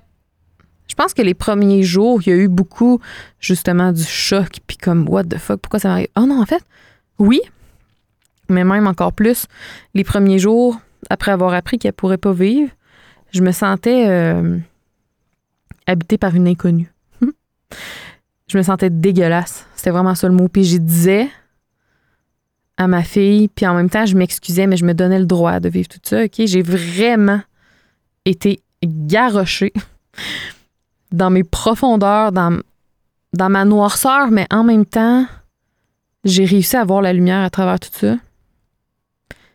je 0.89 0.95
pense 0.95 1.13
que 1.13 1.21
les 1.21 1.35
premiers 1.35 1.83
jours, 1.83 2.23
il 2.23 2.31
y 2.31 2.33
a 2.33 2.37
eu 2.37 2.49
beaucoup, 2.49 3.01
justement, 3.39 3.93
du 3.93 4.03
choc, 4.03 4.61
puis 4.67 4.79
comme, 4.79 5.07
what 5.07 5.25
the 5.25 5.37
fuck, 5.37 5.61
pourquoi 5.61 5.79
ça 5.79 5.89
m'arrive? 5.89 6.09
Oh 6.17 6.25
non, 6.25 6.41
en 6.41 6.47
fait, 6.47 6.65
oui, 7.19 7.43
mais 8.49 8.65
même 8.65 8.87
encore 8.87 9.13
plus, 9.13 9.45
les 9.93 10.05
premiers 10.05 10.39
jours, 10.39 10.81
après 11.11 11.33
avoir 11.33 11.53
appris 11.53 11.79
qu'elle 11.79 11.93
pourrait 11.93 12.17
pas 12.17 12.33
vivre, 12.33 12.71
je 13.31 13.43
me 13.43 13.53
sentais 13.53 14.07
euh, 14.09 14.59
habitée 15.87 16.17
par 16.17 16.35
une 16.35 16.49
inconnue. 16.49 16.91
Je 18.49 18.59
me 18.59 18.63
sentais 18.63 18.91
dégueulasse. 18.91 19.67
C'était 19.77 19.91
vraiment 19.91 20.15
ça 20.15 20.29
le 20.29 20.35
mot. 20.35 20.49
Puis 20.49 20.65
je 20.65 20.79
disais 20.79 21.29
à 22.77 22.87
ma 22.87 23.03
fille, 23.03 23.49
puis 23.49 23.67
en 23.67 23.75
même 23.75 23.91
temps, 23.91 24.07
je 24.07 24.17
m'excusais, 24.17 24.67
mais 24.67 24.77
je 24.77 24.85
me 24.85 24.95
donnais 24.95 25.19
le 25.19 25.27
droit 25.27 25.61
de 25.61 25.69
vivre 25.69 25.89
tout 25.89 26.01
ça. 26.03 26.23
J'ai 26.33 26.63
vraiment 26.63 27.43
été 28.25 28.63
garochée 28.83 29.73
dans 31.13 31.31
mes 31.31 31.45
profondeurs, 31.45 32.33
dans, 32.33 32.59
dans 33.33 33.51
ma 33.51 33.65
noirceur, 33.65 34.31
mais 34.31 34.47
en 34.51 34.65
même 34.65 34.87
temps, 34.87 35.27
j'ai 36.25 36.45
réussi 36.45 36.77
à 36.77 36.85
voir 36.85 37.03
la 37.03 37.13
lumière 37.13 37.45
à 37.45 37.51
travers 37.51 37.79
tout 37.79 37.91
ça 37.93 38.17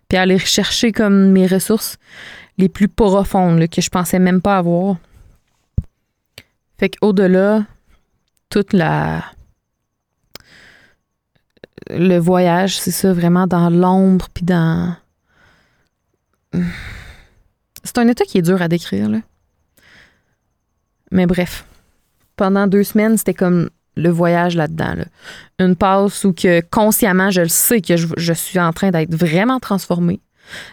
puis 0.07 0.17
aller 0.17 0.37
chercher 0.39 0.91
comme 0.91 1.31
mes 1.31 1.47
ressources 1.47 1.97
les 2.57 2.69
plus 2.69 2.87
profondes 2.87 3.67
que 3.67 3.81
je 3.81 3.89
pensais 3.89 4.19
même 4.19 4.41
pas 4.41 4.57
avoir. 4.57 4.97
Fait 6.77 6.89
qu'au-delà, 6.89 7.65
toute 8.49 8.73
la. 8.73 9.23
Le 11.89 12.17
voyage, 12.17 12.79
c'est 12.79 12.91
ça, 12.91 13.13
vraiment 13.13 13.47
dans 13.47 13.69
l'ombre, 13.69 14.27
puis 14.33 14.43
dans. 14.43 14.95
C'est 17.83 17.97
un 17.99 18.07
état 18.07 18.25
qui 18.25 18.39
est 18.39 18.41
dur 18.41 18.61
à 18.61 18.67
décrire, 18.67 19.09
là. 19.09 19.19
Mais 21.11 21.25
bref. 21.27 21.65
Pendant 22.35 22.67
deux 22.67 22.83
semaines, 22.83 23.17
c'était 23.17 23.33
comme 23.33 23.69
le 23.95 24.09
voyage 24.09 24.55
là-dedans. 24.55 24.95
Une 25.59 25.75
passe 25.75 26.23
où 26.25 26.33
que 26.33 26.61
consciemment, 26.69 27.31
je 27.31 27.41
le 27.41 27.47
sais 27.47 27.81
que 27.81 27.95
je, 27.95 28.33
suis 28.33 28.59
en 28.59 28.73
train 28.73 28.91
d'être 28.91 29.15
vraiment 29.15 29.59
transformée. 29.59 30.19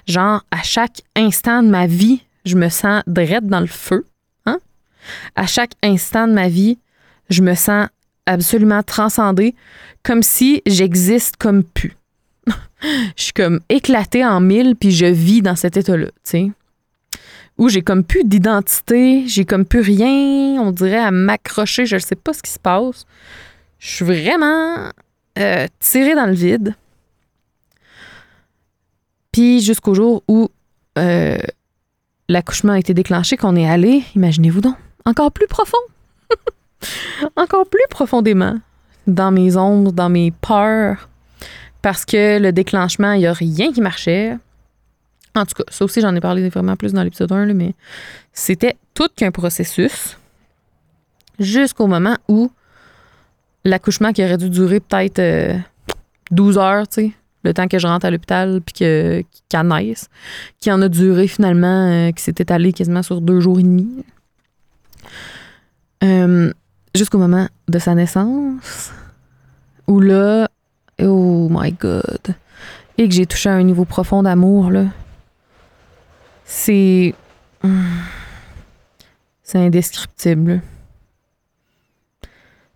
Genre, 0.06 0.44
à 0.50 0.62
chaque 0.62 1.02
instant 1.16 1.62
de 1.62 1.68
ma 1.68 1.86
vie, 1.86 2.22
je 2.44 2.56
me 2.56 2.68
sens 2.68 3.02
drette 3.06 3.46
dans 3.46 3.60
le 3.60 3.66
feu. 3.66 4.06
Hein? 4.46 4.58
À 5.36 5.46
chaque 5.46 5.72
instant 5.82 6.26
de 6.26 6.32
ma 6.32 6.48
vie, 6.48 6.78
je 7.30 7.42
me 7.42 7.54
sens 7.54 7.88
absolument 8.26 8.82
transcendée, 8.82 9.54
comme 10.02 10.22
si 10.22 10.62
j'existe 10.66 11.36
comme 11.36 11.64
pu. 11.64 11.96
je 12.46 13.22
suis 13.22 13.32
comme 13.32 13.60
éclatée 13.68 14.24
en 14.24 14.40
mille, 14.40 14.76
puis 14.76 14.90
je 14.90 15.06
vis 15.06 15.42
dans 15.42 15.56
cet 15.56 15.76
état-là, 15.76 16.06
tu 16.06 16.12
sais 16.24 16.50
où 17.58 17.68
j'ai 17.68 17.82
comme 17.82 18.04
plus 18.04 18.24
d'identité, 18.24 19.24
j'ai 19.26 19.44
comme 19.44 19.64
plus 19.64 19.80
rien, 19.80 20.60
on 20.60 20.72
dirait, 20.72 20.98
à 20.98 21.10
m'accrocher, 21.10 21.86
je 21.86 21.96
ne 21.96 22.00
sais 22.00 22.16
pas 22.16 22.32
ce 22.32 22.42
qui 22.42 22.50
se 22.50 22.58
passe. 22.58 23.06
Je 23.78 23.88
suis 23.88 24.04
vraiment 24.04 24.90
euh, 25.38 25.66
tirée 25.80 26.14
dans 26.14 26.26
le 26.26 26.32
vide. 26.32 26.74
Puis 29.32 29.60
jusqu'au 29.60 29.94
jour 29.94 30.22
où 30.28 30.50
euh, 30.98 31.38
l'accouchement 32.28 32.72
a 32.72 32.78
été 32.78 32.94
déclenché, 32.94 33.36
qu'on 33.36 33.56
est 33.56 33.68
allé, 33.68 34.02
imaginez-vous 34.14 34.60
donc, 34.60 34.76
encore 35.04 35.32
plus 35.32 35.46
profond. 35.46 35.78
Encore 37.36 37.66
plus 37.66 37.84
profondément 37.90 38.58
dans 39.06 39.30
mes 39.30 39.56
ombres, 39.56 39.92
dans 39.92 40.08
mes 40.08 40.30
peurs. 40.30 41.08
Parce 41.82 42.04
que 42.04 42.38
le 42.38 42.52
déclenchement, 42.52 43.12
il 43.12 43.20
n'y 43.20 43.26
a 43.26 43.32
rien 43.32 43.72
qui 43.72 43.80
marchait. 43.80 44.36
En 45.34 45.44
tout 45.44 45.54
cas, 45.54 45.64
ça 45.68 45.84
aussi, 45.84 46.00
j'en 46.00 46.14
ai 46.14 46.20
parlé 46.20 46.48
vraiment 46.48 46.76
plus 46.76 46.92
dans 46.92 47.02
l'épisode 47.02 47.32
1, 47.32 47.54
mais 47.54 47.74
c'était 48.32 48.76
tout 48.94 49.08
qu'un 49.16 49.30
processus 49.30 50.16
jusqu'au 51.38 51.86
moment 51.86 52.16
où 52.28 52.50
l'accouchement 53.64 54.12
qui 54.12 54.22
aurait 54.22 54.36
dû 54.36 54.50
durer 54.50 54.80
peut-être 54.80 55.56
12 56.30 56.56
euh, 56.56 56.60
heures, 56.60 56.88
tu 56.88 56.94
sais, 56.94 57.12
le 57.44 57.54
temps 57.54 57.66
que 57.66 57.78
je 57.78 57.86
rentre 57.86 58.06
à 58.06 58.10
l'hôpital 58.10 58.60
puis 58.60 58.74
que 58.74 59.24
qu'elle 59.48 59.66
naisse, 59.66 60.08
qui 60.60 60.70
en 60.70 60.80
a 60.82 60.88
duré 60.88 61.26
finalement, 61.26 61.88
euh, 61.88 62.12
qui 62.12 62.22
s'est 62.22 62.34
étalé 62.38 62.72
quasiment 62.72 63.02
sur 63.02 63.20
deux 63.20 63.40
jours 63.40 63.58
et 63.58 63.64
demi. 63.64 64.04
Euh, 66.04 66.52
jusqu'au 66.94 67.18
moment 67.18 67.48
de 67.68 67.78
sa 67.78 67.94
naissance, 67.94 68.92
où 69.86 70.00
là, 70.00 70.48
oh 71.00 71.48
my 71.50 71.72
god, 71.72 72.34
et 72.98 73.08
que 73.08 73.14
j'ai 73.14 73.26
touché 73.26 73.48
à 73.48 73.54
un 73.54 73.62
niveau 73.62 73.84
profond 73.84 74.22
d'amour, 74.22 74.70
là, 74.70 74.86
c'est. 76.44 77.14
C'est 79.42 79.58
indescriptible. 79.58 80.62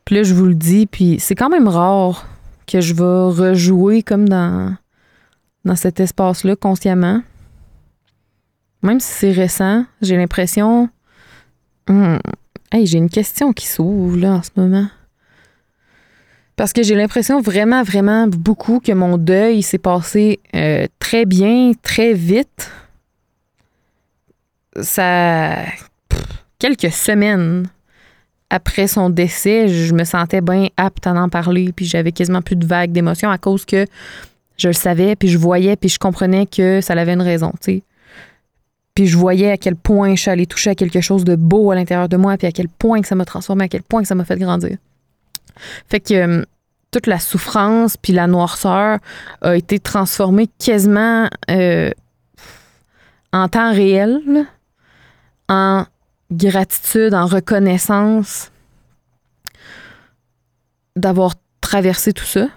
Puis 0.05 0.15
là, 0.15 0.23
je 0.23 0.35
vous 0.35 0.45
le 0.45 0.55
dis, 0.55 0.87
puis 0.87 1.19
c'est 1.19 1.35
quand 1.35 1.49
même 1.49 1.69
rare 1.69 2.27
que 2.67 2.81
je 2.81 2.95
vais 2.95 3.03
rejouer 3.03 4.03
comme 4.03 4.29
dans, 4.29 4.77
dans 5.65 5.77
cet 5.77 6.01
espace-là 6.01 6.55
consciemment. 6.55 7.23
Même 8.83 9.01
si 9.01 9.11
c'est 9.13 9.33
récent, 9.33 9.85
j'ai 10.03 10.17
l'impression. 10.17 10.89
Hmm, 11.89 12.19
hey, 12.73 12.87
j'ai 12.87 12.99
une 12.99 13.11
question 13.11 13.53
qui 13.53 13.67
s'ouvre 13.67 14.17
là 14.17 14.35
en 14.35 14.43
ce 14.43 14.51
moment. 14.57 14.89
Parce 16.57 16.73
que 16.73 16.83
j'ai 16.83 16.95
l'impression 16.95 17.41
vraiment, 17.41 17.83
vraiment 17.83 18.27
beaucoup 18.27 18.81
que 18.81 18.93
mon 18.93 19.19
deuil 19.19 19.63
s'est 19.63 19.79
passé 19.79 20.41
euh, 20.55 20.87
très 20.99 21.27
bien, 21.27 21.73
très 21.83 22.15
vite. 22.15 22.71
Ça. 24.81 25.57
quelques 26.59 26.93
semaines 26.93 27.67
après 28.51 28.87
son 28.87 29.11
décès, 29.11 29.69
je 29.69 29.93
me 29.95 30.05
sentais 30.05 30.41
bien 30.41 30.69
apte 30.77 31.07
à 31.07 31.15
en 31.15 31.29
parler, 31.29 31.73
puis 31.75 31.85
j'avais 31.85 32.13
quasiment 32.13 32.43
plus 32.43 32.57
de 32.57 32.67
vagues 32.67 32.93
d'émotions 32.93 33.31
à 33.31 33.39
cause 33.39 33.65
que 33.65 33.87
je 34.57 34.69
le 34.69 34.75
savais, 34.75 35.17
puis 35.17 35.29
je 35.29 35.39
voyais, 35.39 35.77
puis 35.77 35.89
je 35.89 35.99
comprenais 35.99 36.47
que 36.47 36.81
ça 36.81 36.95
avait 36.95 37.13
une 37.13 37.23
raison, 37.23 37.53
tu 37.61 37.73
sais. 37.73 37.83
Puis 38.97 39.07
je 39.07 39.19
voyais 39.19 39.51
à 39.51 39.59
quel 39.59 39.77
point 39.77 40.15
je 40.15 40.23
suis 40.23 40.31
allée 40.31 40.47
toucher 40.47 40.71
à 40.71 40.75
quelque 40.75 41.03
chose 41.03 41.25
de 41.25 41.37
beau 41.37 41.71
à 41.71 41.75
l'intérieur 41.75 42.09
de 42.09 42.17
moi, 42.17 42.39
puis 42.39 42.47
à 42.47 42.51
quel 42.51 42.69
point 42.69 43.03
que 43.03 43.07
ça 43.07 43.15
m'a 43.15 43.27
transformé, 43.27 43.65
à 43.65 43.69
quel 43.69 43.83
point 43.83 44.01
que 44.01 44.09
ça 44.09 44.15
m'a 44.15 44.25
fait 44.25 44.39
grandir. 44.39 44.79
Fait 45.87 46.01
que 46.01 46.15
euh, 46.15 46.45
toute 46.91 47.07
la 47.07 47.19
souffrance 47.19 47.99
puis 47.99 48.15
la 48.15 48.27
noirceur 48.27 48.99
a 49.43 49.55
été 49.55 49.79
transformée 49.79 50.49
quasiment 50.59 51.29
euh, 51.51 51.91
en 53.35 53.49
temps 53.49 53.71
réel, 53.71 54.47
en 55.51 55.85
gratitude, 56.33 57.13
en 57.13 57.27
reconnaissance 57.27 58.51
d'avoir 60.97 61.35
traversé 61.61 62.15
tout 62.15 62.25
ça. 62.25 62.49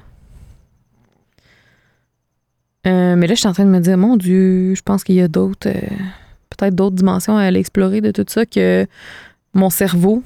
Euh, 2.88 3.18
mais 3.18 3.28
là, 3.28 3.34
je 3.34 3.40
suis 3.40 3.50
en 3.50 3.54
train 3.54 3.66
de 3.66 3.70
me 3.70 3.82
dire, 3.82 3.98
mon 3.98 4.16
Dieu, 4.16 4.74
je 4.74 4.82
pense 4.82 5.04
qu'il 5.04 5.16
y 5.16 5.22
a 5.22 5.28
d'autres, 5.28 5.70
peut-être 6.60 6.76
d'autres 6.76 6.96
dimensions 6.96 7.38
à 7.38 7.44
aller 7.44 7.60
explorer 7.60 8.02
de 8.02 8.12
tout 8.12 8.26
ça 8.28 8.46
que 8.46 8.86
mon 9.54 9.70
cerveau, 9.70 10.24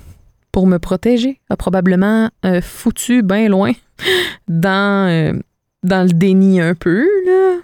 pour 0.52 0.67
me 0.67 0.80
protéger, 0.80 1.39
a 1.50 1.58
probablement 1.58 2.30
euh, 2.46 2.62
foutu 2.62 3.24
bien 3.24 3.50
loin 3.50 3.72
dans, 4.48 5.41
dans 5.84 6.04
le 6.08 6.13
déni 6.13 6.60
un 6.60 6.76
peu. 6.76 7.06
Là. 7.26 7.60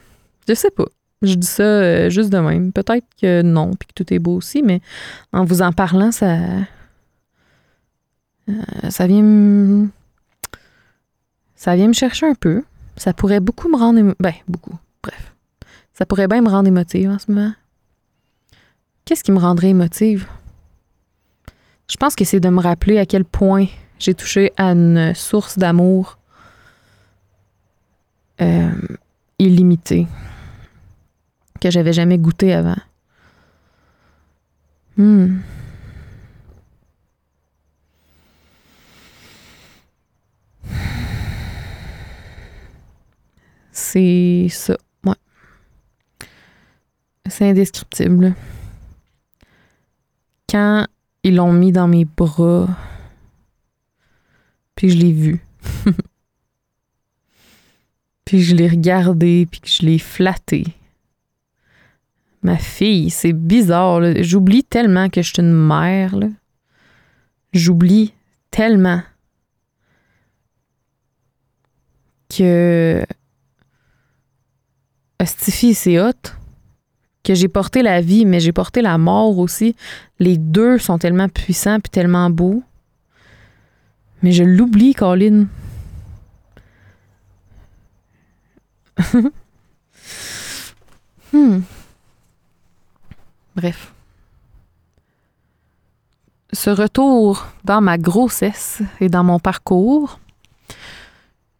Je 0.47 0.53
sais 0.53 0.71
pas. 0.71 0.85
Je 1.21 1.35
dis 1.35 1.47
ça 1.47 1.63
euh, 1.63 2.09
juste 2.09 2.29
de 2.29 2.37
même. 2.37 2.71
Peut-être 2.71 3.05
que 3.21 3.41
non, 3.41 3.71
puis 3.71 3.87
que 3.87 3.93
tout 3.93 4.13
est 4.13 4.19
beau 4.19 4.35
aussi, 4.35 4.63
mais 4.63 4.81
en 5.33 5.43
vous 5.43 5.61
en 5.61 5.73
parlant, 5.73 6.11
ça. 6.11 6.37
Euh, 8.47 8.53
ça 8.89 9.05
vient 9.05 9.21
me. 9.21 9.89
Ça 11.55 11.75
vient 11.75 11.87
me 11.87 11.93
chercher 11.93 12.25
un 12.25 12.35
peu. 12.35 12.63
Ça 12.95 13.13
pourrait 13.13 13.41
beaucoup 13.41 13.67
me 13.67 13.77
rendre. 13.77 14.15
Ben, 14.19 14.33
beaucoup. 14.47 14.77
Bref. 15.03 15.33
Ça 15.93 16.05
pourrait 16.05 16.27
bien 16.27 16.41
me 16.41 16.49
rendre 16.49 16.69
émotive 16.69 17.09
en 17.09 17.19
ce 17.19 17.29
moment. 17.31 17.51
Qu'est-ce 19.05 19.23
qui 19.23 19.31
me 19.31 19.39
rendrait 19.39 19.69
émotive? 19.69 20.27
Je 21.89 21.97
pense 21.97 22.15
que 22.15 22.23
c'est 22.23 22.39
de 22.39 22.49
me 22.49 22.61
rappeler 22.61 22.99
à 22.99 23.05
quel 23.05 23.25
point 23.25 23.65
j'ai 23.97 24.13
touché 24.13 24.53
à 24.57 24.71
une 24.71 25.13
source 25.15 25.57
d'amour 25.57 26.19
euh, 28.41 28.71
illimitée 29.39 30.07
que 31.59 31.69
j'avais 31.69 31.93
jamais 31.93 32.17
goûté 32.17 32.53
avant. 32.53 32.77
Hmm. 34.97 35.39
C'est 43.71 44.47
ça, 44.49 44.77
ouais. 45.05 45.13
C'est 47.27 47.49
indescriptible. 47.49 48.35
Quand 50.49 50.87
ils 51.23 51.35
l'ont 51.35 51.53
mis 51.53 51.71
dans 51.71 51.87
mes 51.87 52.05
bras, 52.05 52.67
puis 54.75 54.89
je 54.89 54.97
l'ai 54.97 55.11
vu. 55.11 55.45
puis 58.25 58.41
je 58.41 58.55
l'ai 58.55 58.67
regardé, 58.67 59.47
puis 59.49 59.61
je 59.65 59.85
l'ai 59.85 59.99
flatté. 59.99 60.65
Ma 62.41 62.57
fille, 62.57 63.09
c'est 63.09 63.33
bizarre. 63.33 64.01
J'oublie 64.21 64.63
tellement 64.63 65.09
que 65.09 65.21
je 65.21 65.33
suis 65.33 65.41
une 65.41 65.53
mère. 65.53 66.15
J'oublie 67.51 68.13
tellement 68.49 69.01
que 72.29 73.05
Stifi, 75.25 75.73
c'est 75.73 75.99
hot. 75.99 76.13
Que 77.29 77.35
j'ai 77.35 77.47
porté 77.47 77.83
la 77.83 78.01
vie, 78.01 78.25
mais 78.25 78.39
j'ai 78.39 78.51
porté 78.51 78.81
la 78.81 78.97
mort 78.97 79.37
aussi. 79.37 79.75
Les 80.17 80.35
deux 80.35 80.79
sont 80.79 80.97
tellement 80.97 81.29
puissants 81.29 81.79
puis 81.79 81.91
tellement 81.91 82.31
beaux. 82.31 82.63
Mais 84.23 84.31
je 84.31 84.43
l'oublie, 84.43 84.95
Colin. 84.95 85.45
hmm. 91.31 91.59
Bref. 93.55 93.93
Ce 96.51 96.71
retour 96.71 97.45
dans 97.63 97.81
ma 97.81 97.99
grossesse 97.99 98.81
et 98.99 99.07
dans 99.07 99.23
mon 99.23 99.37
parcours, 99.37 100.19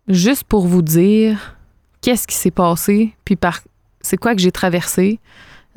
juste 0.08 0.45
pour 0.45 0.65
vous 0.65 0.82
dire 0.82 1.55
qu'est-ce 2.01 2.25
qui 2.25 2.36
s'est 2.36 2.49
passé, 2.49 3.13
puis 3.23 3.36
par 3.36 3.60
c'est 4.01 4.17
quoi 4.17 4.34
que 4.34 4.41
j'ai 4.41 4.51
traversé 4.51 5.19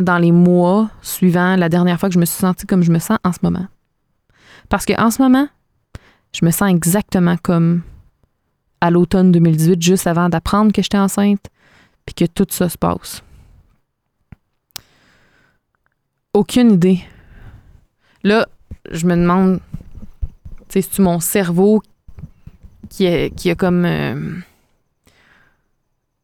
dans 0.02 0.18
les 0.18 0.32
mois 0.32 0.90
suivant 1.02 1.56
la 1.56 1.68
dernière 1.68 1.98
fois 1.98 2.08
que 2.08 2.14
je 2.14 2.18
me 2.18 2.24
suis 2.24 2.38
sentie 2.38 2.66
comme 2.66 2.82
je 2.82 2.90
me 2.92 2.98
sens 2.98 3.18
en 3.24 3.32
ce 3.32 3.38
moment. 3.42 3.66
Parce 4.68 4.86
qu'en 4.86 5.10
ce 5.10 5.20
moment, 5.20 5.48
je 6.34 6.44
me 6.44 6.50
sens 6.50 6.70
exactement 6.70 7.36
comme 7.36 7.82
à 8.80 8.90
l'automne 8.90 9.30
2018, 9.32 9.80
juste 9.80 10.06
avant 10.06 10.28
d'apprendre 10.28 10.72
que 10.72 10.82
j'étais 10.82 10.98
enceinte, 10.98 11.46
puis 12.04 12.14
que 12.14 12.24
tout 12.24 12.46
ça 12.50 12.68
se 12.68 12.76
passe. 12.76 13.22
Aucune 16.32 16.72
idée. 16.72 17.00
Là, 18.24 18.46
je 18.90 19.06
me 19.06 19.14
demande, 19.14 19.60
c'est 20.68 20.98
mon 20.98 21.20
cerveau 21.20 21.82
qui, 22.88 23.30
qui 23.32 23.50
a 23.50 23.54
comme 23.54 23.84
euh, 23.84 24.40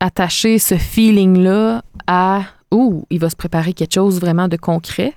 attaché 0.00 0.58
ce 0.58 0.76
feeling-là 0.76 1.82
à 2.06 2.42
où 2.70 3.06
il 3.10 3.18
va 3.18 3.30
se 3.30 3.36
préparer 3.36 3.72
quelque 3.72 3.94
chose 3.94 4.20
vraiment 4.20 4.48
de 4.48 4.56
concret, 4.56 5.14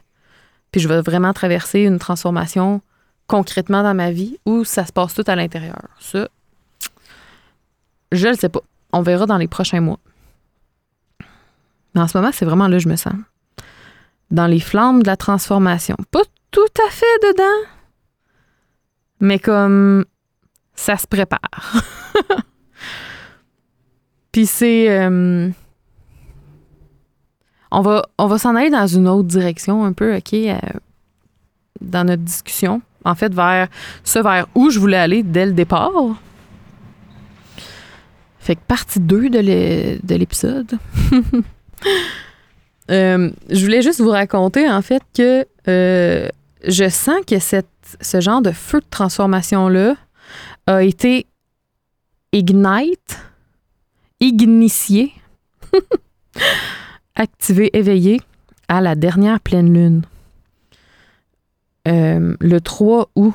puis 0.71 0.81
je 0.81 0.87
vais 0.87 1.01
vraiment 1.01 1.33
traverser 1.33 1.81
une 1.81 1.99
transformation 1.99 2.81
concrètement 3.27 3.83
dans 3.83 3.93
ma 3.93 4.11
vie 4.11 4.37
ou 4.45 4.63
ça 4.63 4.85
se 4.85 4.91
passe 4.91 5.13
tout 5.13 5.23
à 5.27 5.35
l'intérieur. 5.35 5.87
Ça, 5.99 6.27
je 8.11 8.27
le 8.27 8.35
sais 8.35 8.49
pas. 8.49 8.61
On 8.93 9.01
verra 9.01 9.25
dans 9.25 9.37
les 9.37 9.47
prochains 9.47 9.81
mois. 9.81 9.99
Mais 11.93 12.01
en 12.01 12.07
ce 12.07 12.17
moment, 12.17 12.31
c'est 12.33 12.45
vraiment 12.45 12.67
là 12.67 12.77
que 12.77 12.83
je 12.83 12.89
me 12.89 12.95
sens 12.95 13.13
dans 14.31 14.47
les 14.47 14.59
flammes 14.59 15.03
de 15.03 15.07
la 15.07 15.17
transformation. 15.17 15.95
Pas 16.09 16.23
tout 16.51 16.61
à 16.87 16.89
fait 16.89 17.19
dedans, 17.21 17.69
mais 19.19 19.39
comme 19.39 20.05
ça 20.73 20.97
se 20.97 21.05
prépare. 21.05 21.83
Puis 24.31 24.45
c'est... 24.45 24.89
Euh, 24.89 25.49
on 27.71 27.81
va, 27.81 28.37
s'en 28.37 28.55
aller 28.55 28.69
dans 28.69 28.87
une 28.87 29.07
autre 29.07 29.27
direction 29.27 29.85
un 29.85 29.93
peu, 29.93 30.15
OK, 30.15 30.33
euh, 30.33 30.57
dans 31.79 32.03
notre 32.03 32.23
discussion. 32.23 32.81
En 33.03 33.15
fait, 33.15 33.33
vers 33.33 33.67
ce 34.03 34.19
vers 34.19 34.47
où 34.53 34.69
je 34.69 34.79
voulais 34.79 34.97
aller 34.97 35.23
dès 35.23 35.45
le 35.45 35.53
départ. 35.53 35.91
Fait 38.39 38.55
que 38.55 38.61
partie 38.67 38.99
2 38.99 39.29
de 39.29 40.15
l'épisode. 40.15 40.77
Euh, 42.89 43.31
je 43.49 43.63
voulais 43.63 43.81
juste 43.81 44.01
vous 44.01 44.09
raconter, 44.09 44.69
en 44.69 44.81
fait, 44.81 45.01
que 45.15 45.45
euh, 45.69 46.27
je 46.67 46.89
sens 46.89 47.21
que 47.25 47.35
ce 47.39 48.19
genre 48.19 48.41
de 48.41 48.51
feu 48.51 48.81
de 48.81 48.85
transformation-là 48.89 49.95
a 50.67 50.83
été 50.83 51.25
ignite, 52.33 53.17
ignitié, 54.19 55.13
activé, 57.15 57.69
éveillé 57.73 58.21
à 58.67 58.81
la 58.81 58.95
dernière 58.95 59.39
pleine 59.39 59.73
lune. 59.73 60.01
Euh, 61.87 62.35
le 62.39 62.61
3 62.61 63.09
août, 63.15 63.33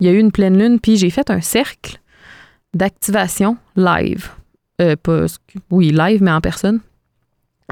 il 0.00 0.06
y 0.06 0.10
a 0.10 0.12
eu 0.12 0.18
une 0.18 0.32
pleine 0.32 0.58
lune, 0.58 0.80
puis 0.80 0.96
j'ai 0.96 1.10
fait 1.10 1.30
un 1.30 1.40
cercle 1.40 2.00
d'activation 2.74 3.56
live. 3.76 4.30
Euh, 4.80 4.96
oui, 5.70 5.90
live, 5.90 6.22
mais 6.22 6.32
en 6.32 6.40
personne. 6.40 6.80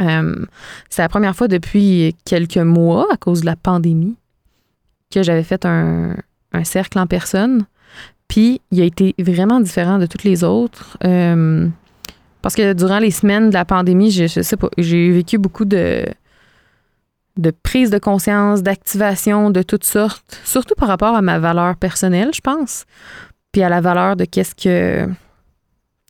Euh, 0.00 0.44
c'est 0.90 1.02
la 1.02 1.08
première 1.08 1.34
fois 1.34 1.48
depuis 1.48 2.14
quelques 2.24 2.58
mois, 2.58 3.06
à 3.10 3.16
cause 3.16 3.40
de 3.40 3.46
la 3.46 3.56
pandémie, 3.56 4.16
que 5.10 5.22
j'avais 5.22 5.42
fait 5.42 5.64
un, 5.64 6.16
cercle 6.64 6.98
en 6.98 7.06
personne. 7.06 7.64
Puis, 8.28 8.60
il 8.70 8.80
a 8.82 8.84
été 8.84 9.14
vraiment 9.18 9.60
différent 9.60 9.98
de 9.98 10.06
toutes 10.06 10.24
les 10.24 10.44
autres. 10.44 10.98
Parce 12.42 12.54
que 12.54 12.72
durant 12.72 12.98
les 12.98 13.10
semaines 13.10 13.48
de 13.48 13.54
la 13.54 13.64
pandémie, 13.64 14.10
je, 14.10 14.26
sais 14.26 14.56
pas, 14.56 14.68
j'ai 14.78 15.10
vécu 15.10 15.38
beaucoup 15.38 15.64
de, 15.64 16.04
de 17.36 17.50
prise 17.50 17.90
de 17.90 17.98
conscience, 17.98 18.62
d'activation 18.62 19.50
de 19.50 19.62
toutes 19.62 19.84
sortes, 19.84 20.40
surtout 20.44 20.74
par 20.74 20.88
rapport 20.88 21.14
à 21.14 21.22
ma 21.22 21.38
valeur 21.38 21.76
personnelle, 21.76 22.30
je 22.34 22.40
pense, 22.40 22.84
puis 23.52 23.62
à 23.62 23.68
la 23.68 23.80
valeur 23.80 24.16
de 24.16 24.24
qu'est-ce 24.24 24.54
que 24.54 25.08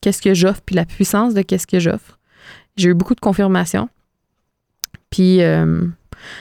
qu'est-ce 0.01 0.23
que 0.23 0.35
j'offre, 0.35 0.61
puis 0.65 0.77
la 0.77 0.85
puissance 0.85 1.35
de 1.35 1.43
qu'est-ce 1.43 1.67
que 1.67 1.81
j'offre. 1.81 2.19
J'ai 2.77 2.91
eu 2.91 2.95
beaucoup 2.95 3.15
de 3.15 3.21
confirmations. 3.21 3.89
Puis 5.11 5.43
euh, 5.43 5.87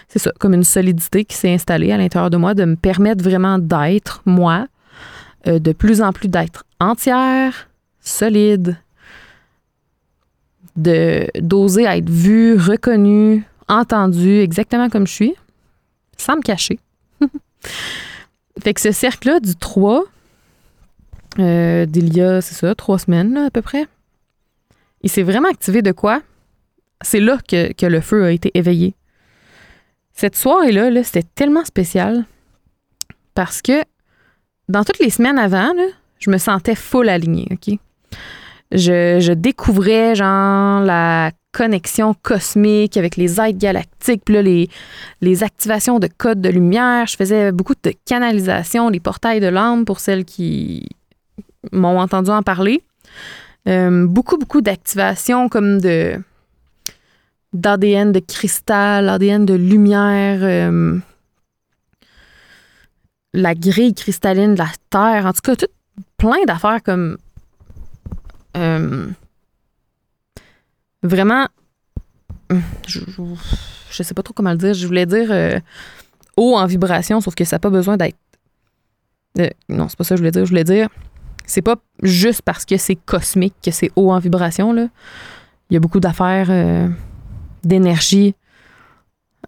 c'est 0.07 0.19
ça, 0.19 0.31
comme 0.39 0.53
une 0.53 0.63
solidité 0.63 1.25
qui 1.25 1.35
s'est 1.35 1.51
installée 1.53 1.91
à 1.91 1.97
l'intérieur 1.97 2.29
de 2.29 2.37
moi, 2.37 2.53
de 2.53 2.65
me 2.65 2.75
permettre 2.75 3.23
vraiment 3.23 3.57
d'être 3.57 4.21
moi, 4.25 4.67
euh, 5.47 5.59
de 5.59 5.71
plus 5.71 6.01
en 6.01 6.13
plus 6.13 6.27
d'être 6.27 6.65
entière, 6.79 7.69
solide, 7.99 8.77
de 10.77 11.27
d'oser 11.39 11.83
être 11.83 12.09
vue, 12.09 12.55
reconnue, 12.55 13.43
entendue 13.67 14.39
exactement 14.39 14.89
comme 14.89 15.07
je 15.07 15.13
suis, 15.13 15.35
sans 16.17 16.37
me 16.37 16.41
cacher. 16.41 16.79
fait 18.63 18.73
que 18.73 18.81
ce 18.81 18.91
cercle-là 18.91 19.39
du 19.39 19.55
3, 19.55 20.03
euh, 21.39 21.85
d'il 21.85 22.15
y 22.15 22.21
a, 22.21 22.41
c'est 22.41 22.55
ça, 22.55 22.73
trois 22.75 22.99
semaines 22.99 23.35
à 23.37 23.51
peu 23.51 23.61
près, 23.61 23.85
il 25.01 25.09
s'est 25.09 25.23
vraiment 25.23 25.49
activé 25.49 25.81
de 25.81 25.91
quoi? 25.91 26.21
C'est 27.01 27.19
là 27.19 27.37
que, 27.47 27.85
le 27.85 28.01
feu 28.01 28.25
a 28.25 28.31
été 28.31 28.51
éveillé. 28.55 28.95
Cette 30.13 30.35
soirée-là, 30.35 30.89
-là, 30.89 31.03
c'était 31.03 31.27
tellement 31.35 31.65
spécial 31.65 32.25
parce 33.35 33.61
que 33.61 33.83
dans 34.67 34.83
toutes 34.83 34.99
les 34.99 35.11
semaines 35.11 35.37
avant, 35.37 35.73
je 36.19 36.31
me 36.31 36.37
sentais 36.37 36.75
full 36.75 37.09
alignée, 37.09 37.47
OK? 37.51 37.77
Je, 38.71 39.33
découvrais, 39.33 40.15
genre, 40.15 40.81
la 40.81 41.31
connexion 41.53 42.13
cosmique 42.21 42.97
avec 42.97 43.15
les 43.15 43.39
aides 43.39 43.57
galactiques, 43.57 44.23
puis 44.25 44.35
là, 44.35 44.41
les, 44.41 44.69
les 45.21 45.43
activations 45.43 45.99
de 45.99 46.07
codes 46.07 46.41
de 46.41 46.49
lumière. 46.49 47.07
Je 47.07 47.15
faisais 47.15 47.51
beaucoup 47.51 47.73
de 47.81 47.93
canalisation, 48.05 48.89
les 48.89 48.99
portails 48.99 49.39
de 49.39 49.47
l'âme 49.47 49.85
pour 49.85 49.99
celles 49.99 50.25
qui 50.25 50.87
m'ont 51.71 51.99
entendu 51.99 52.29
en 52.29 52.43
parler. 52.43 52.83
Euh, 53.67 54.05
beaucoup, 54.05 54.37
beaucoup 54.37 54.61
d'activations 54.61 55.49
comme 55.49 55.81
de 55.81 56.19
d'ADN 57.53 58.11
de 58.11 58.19
cristal, 58.19 59.09
ADN 59.09 59.45
de 59.45 59.53
lumière, 59.53 60.39
euh, 60.41 60.99
la 63.33 63.55
grille 63.55 63.93
cristalline 63.93 64.53
de 64.53 64.59
la 64.59 64.69
Terre, 64.89 65.25
en 65.25 65.33
tout 65.33 65.41
cas, 65.41 65.55
tout, 65.55 65.67
plein 66.17 66.43
d'affaires 66.45 66.83
comme 66.83 67.17
euh, 68.57 69.07
vraiment, 71.03 71.47
je, 72.87 74.03
sais 74.03 74.13
pas 74.13 74.23
trop 74.23 74.33
comment 74.33 74.51
le 74.51 74.57
dire, 74.57 74.73
je 74.73 74.87
voulais 74.87 75.05
dire 75.05 75.61
haut 76.35 76.55
en 76.55 76.65
vibration, 76.65 77.21
sauf 77.21 77.35
que 77.35 77.45
ça 77.45 77.55
n'a 77.55 77.59
pas 77.59 77.69
besoin 77.69 77.97
d'être. 77.97 78.17
non, 79.69 79.87
c'est 79.89 79.97
pas 79.97 80.03
ça 80.03 80.15
que 80.15 80.17
je 80.17 80.21
voulais 80.21 80.31
dire. 80.31 80.45
Je 80.45 80.49
voulais 80.49 80.63
dire 80.63 80.89
c'est 81.47 81.61
pas 81.61 81.77
juste 82.03 82.43
parce 82.43 82.65
que 82.65 82.77
c'est 82.77 82.95
cosmique 82.95 83.55
que 83.63 83.71
c'est 83.71 83.89
haut 83.95 84.11
en 84.11 84.19
vibration. 84.19 84.73
Là. 84.73 84.89
Il 85.69 85.73
y 85.73 85.77
a 85.77 85.79
beaucoup 85.79 85.99
d'affaires 85.99 86.47
euh, 86.49 86.87
d'énergie 87.63 88.35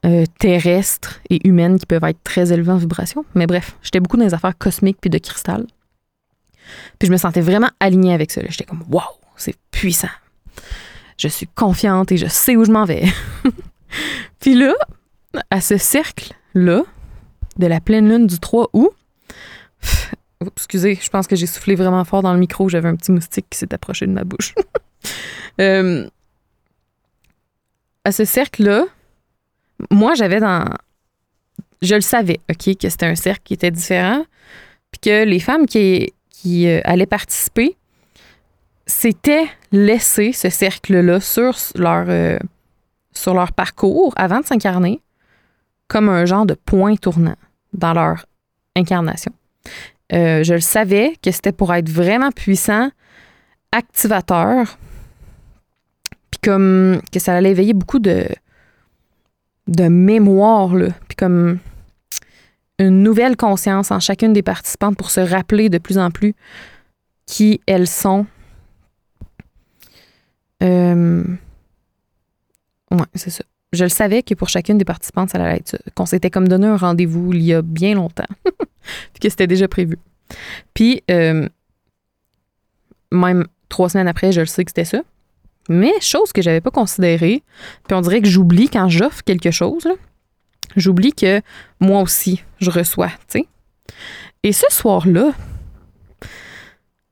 euh, 0.06 0.24
terrestre 0.39 1.19
et 1.30 1.45
humaine 1.48 1.78
qui 1.78 1.86
peuvent 1.86 2.04
être 2.06 2.24
très 2.24 2.52
élevées 2.52 2.72
en 2.72 2.78
vibration. 2.78 3.26
Mais 3.36 3.45
bref, 3.45 3.78
j'étais 3.82 4.00
beaucoup 4.00 4.17
dans 4.17 4.24
les 4.24 4.34
affaires 4.34 4.58
cosmiques 4.58 4.98
puis 5.00 5.10
de 5.10 5.17
cristal. 5.17 5.67
Puis 6.97 7.08
je 7.08 7.12
me 7.12 7.17
sentais 7.17 7.41
vraiment 7.41 7.69
alignée 7.79 8.13
avec 8.13 8.32
ça. 8.32 8.41
J'étais 8.47 8.65
comme, 8.65 8.84
waouh, 8.89 9.03
c'est 9.36 9.55
puissant. 9.71 10.10
Je 11.17 11.27
suis 11.27 11.47
confiante 11.47 12.12
et 12.12 12.17
je 12.17 12.27
sais 12.27 12.55
où 12.55 12.65
je 12.65 12.71
m'en 12.71 12.86
vais. 12.86 13.03
puis 14.39 14.55
là, 14.55 14.73
à 15.49 15.62
ce 15.62 15.77
cercle-là, 15.77 16.84
de 17.58 17.67
la 17.67 17.82
pleine 17.82 18.08
lune 18.08 18.27
du 18.27 18.39
3 18.39 18.69
août, 18.73 18.91
excusez, 20.55 20.97
je 21.01 21.10
pense 21.10 21.27
que 21.27 21.36
j'ai 21.36 21.45
soufflé 21.45 21.75
vraiment 21.75 22.03
fort 22.05 22.21
dans 22.21 22.34
le 22.34 22.39
micro. 22.39 22.69
J'avais 22.69 22.88
un 22.88 22.95
petit 22.95 23.12
moustique 23.12 23.47
qui 23.49 23.58
s'est 23.58 23.73
approché 23.73 24.08
de 24.08 24.12
ma 24.12 24.23
bouche. 24.23 24.53
Euh, 25.60 26.08
à 28.05 28.13
ce 28.13 28.23
cercle-là, 28.23 28.86
moi, 29.91 30.13
j'avais 30.13 30.39
dans. 30.39 30.63
Je 31.82 31.95
le 31.95 32.01
savais, 32.01 32.39
OK, 32.49 32.77
que 32.77 32.88
c'était 32.89 33.08
un 33.08 33.15
cercle 33.15 33.41
qui 33.43 33.55
était 33.55 33.71
différent. 33.71 34.23
Puis 34.91 34.99
que 35.01 35.25
les 35.25 35.39
femmes 35.39 35.65
qui, 35.65 36.13
qui 36.41 36.67
euh, 36.67 36.80
allaient 36.86 37.06
participer 37.06 37.75
s'étaient 38.86 39.47
laissées 39.71 40.32
ce 40.32 40.49
cercle-là 40.49 41.19
sur 41.19 41.56
leur, 41.75 42.06
euh, 42.08 42.39
sur 43.13 43.34
leur 43.34 43.52
parcours 43.52 44.13
avant 44.15 44.39
de 44.39 44.45
s'incarner 44.45 45.02
comme 45.88 46.08
un 46.08 46.25
genre 46.25 46.45
de 46.45 46.54
point 46.54 46.95
tournant 46.95 47.36
dans 47.73 47.93
leur 47.93 48.25
incarnation. 48.75 49.34
Euh, 50.13 50.43
je 50.43 50.54
le 50.54 50.60
savais 50.62 51.15
que 51.21 51.32
c'était 51.32 51.52
pour 51.52 51.73
être 51.73 51.89
vraiment 51.89 52.32
puissant, 52.32 52.89
activateur, 53.71 54.78
puis 56.32 56.39
comme 56.43 57.02
que 57.12 57.19
ça 57.19 57.36
allait 57.36 57.52
éveiller 57.52 57.73
beaucoup 57.73 57.99
de, 57.99 58.28
de 59.67 59.88
mémoire, 59.88 60.71
puis 61.08 61.15
comme 61.17 61.60
une 62.80 63.04
nouvelle 63.04 63.36
conscience 63.36 63.92
en 63.92 64.00
chacune 64.00 64.34
des 64.34 64.42
participantes 64.42 64.98
pour 64.98 65.12
se 65.12 65.20
rappeler 65.20 65.70
de 65.70 65.78
plus 65.78 65.98
en 65.98 66.12
plus 66.12 66.34
qui 67.26 67.62
elles 67.68 67.88
sont. 67.88 68.26
Euh, 70.63 71.24
ouais, 72.92 73.06
c'est 73.13 73.30
ça. 73.30 73.44
Je 73.72 73.84
le 73.84 73.89
savais 73.89 74.24
que 74.24 74.34
pour 74.34 74.50
chacune 74.50 74.80
des 74.80 74.86
participantes, 74.86 75.30
ça 75.30 75.38
allait 75.38 75.58
être 75.58 75.70
ça. 75.70 75.78
Qu'on 75.94 76.08
s'était 76.08 76.32
comme 76.32 76.48
donné 76.48 76.65
un 76.65 76.78
rendez-vous 76.78 77.34
il 77.34 77.44
y 77.44 77.54
a 77.54 77.62
bien 77.62 77.94
longtemps. 77.94 78.28
puis 78.46 79.20
que 79.22 79.30
c'était 79.30 79.46
déjà 79.46 79.68
prévu. 79.68 80.00
Puis, 80.74 81.04
euh, 81.12 81.48
même 83.12 83.46
trois 83.68 83.89
semaines 83.89 84.08
après, 84.08 84.32
je 84.32 84.39
le 84.39 84.48
sais 84.48 84.63
que 84.65 84.72
c'était 84.72 84.86
ça. 84.86 85.02
Mais 85.70 85.92
chose 86.02 86.32
que 86.32 86.42
j'avais 86.42 86.62
pas 86.62 86.72
considérée, 86.72 87.44
puis 87.88 87.96
on 87.96 88.02
dirait 88.02 88.22
que 88.22 88.28
j'oublie 88.28 88.70
quand 88.70 88.89
j'offre 88.89 89.24
quelque 89.24 89.52
chose, 89.52 89.88
j'oublie 90.75 91.13
que 91.13 91.41
moi 91.79 92.01
aussi, 92.01 92.43
je 92.60 92.69
reçois, 92.69 93.10
tu 93.27 93.39
sais. 93.39 93.45
Et 94.43 94.53
ce 94.53 94.65
soir-là, 94.69 95.32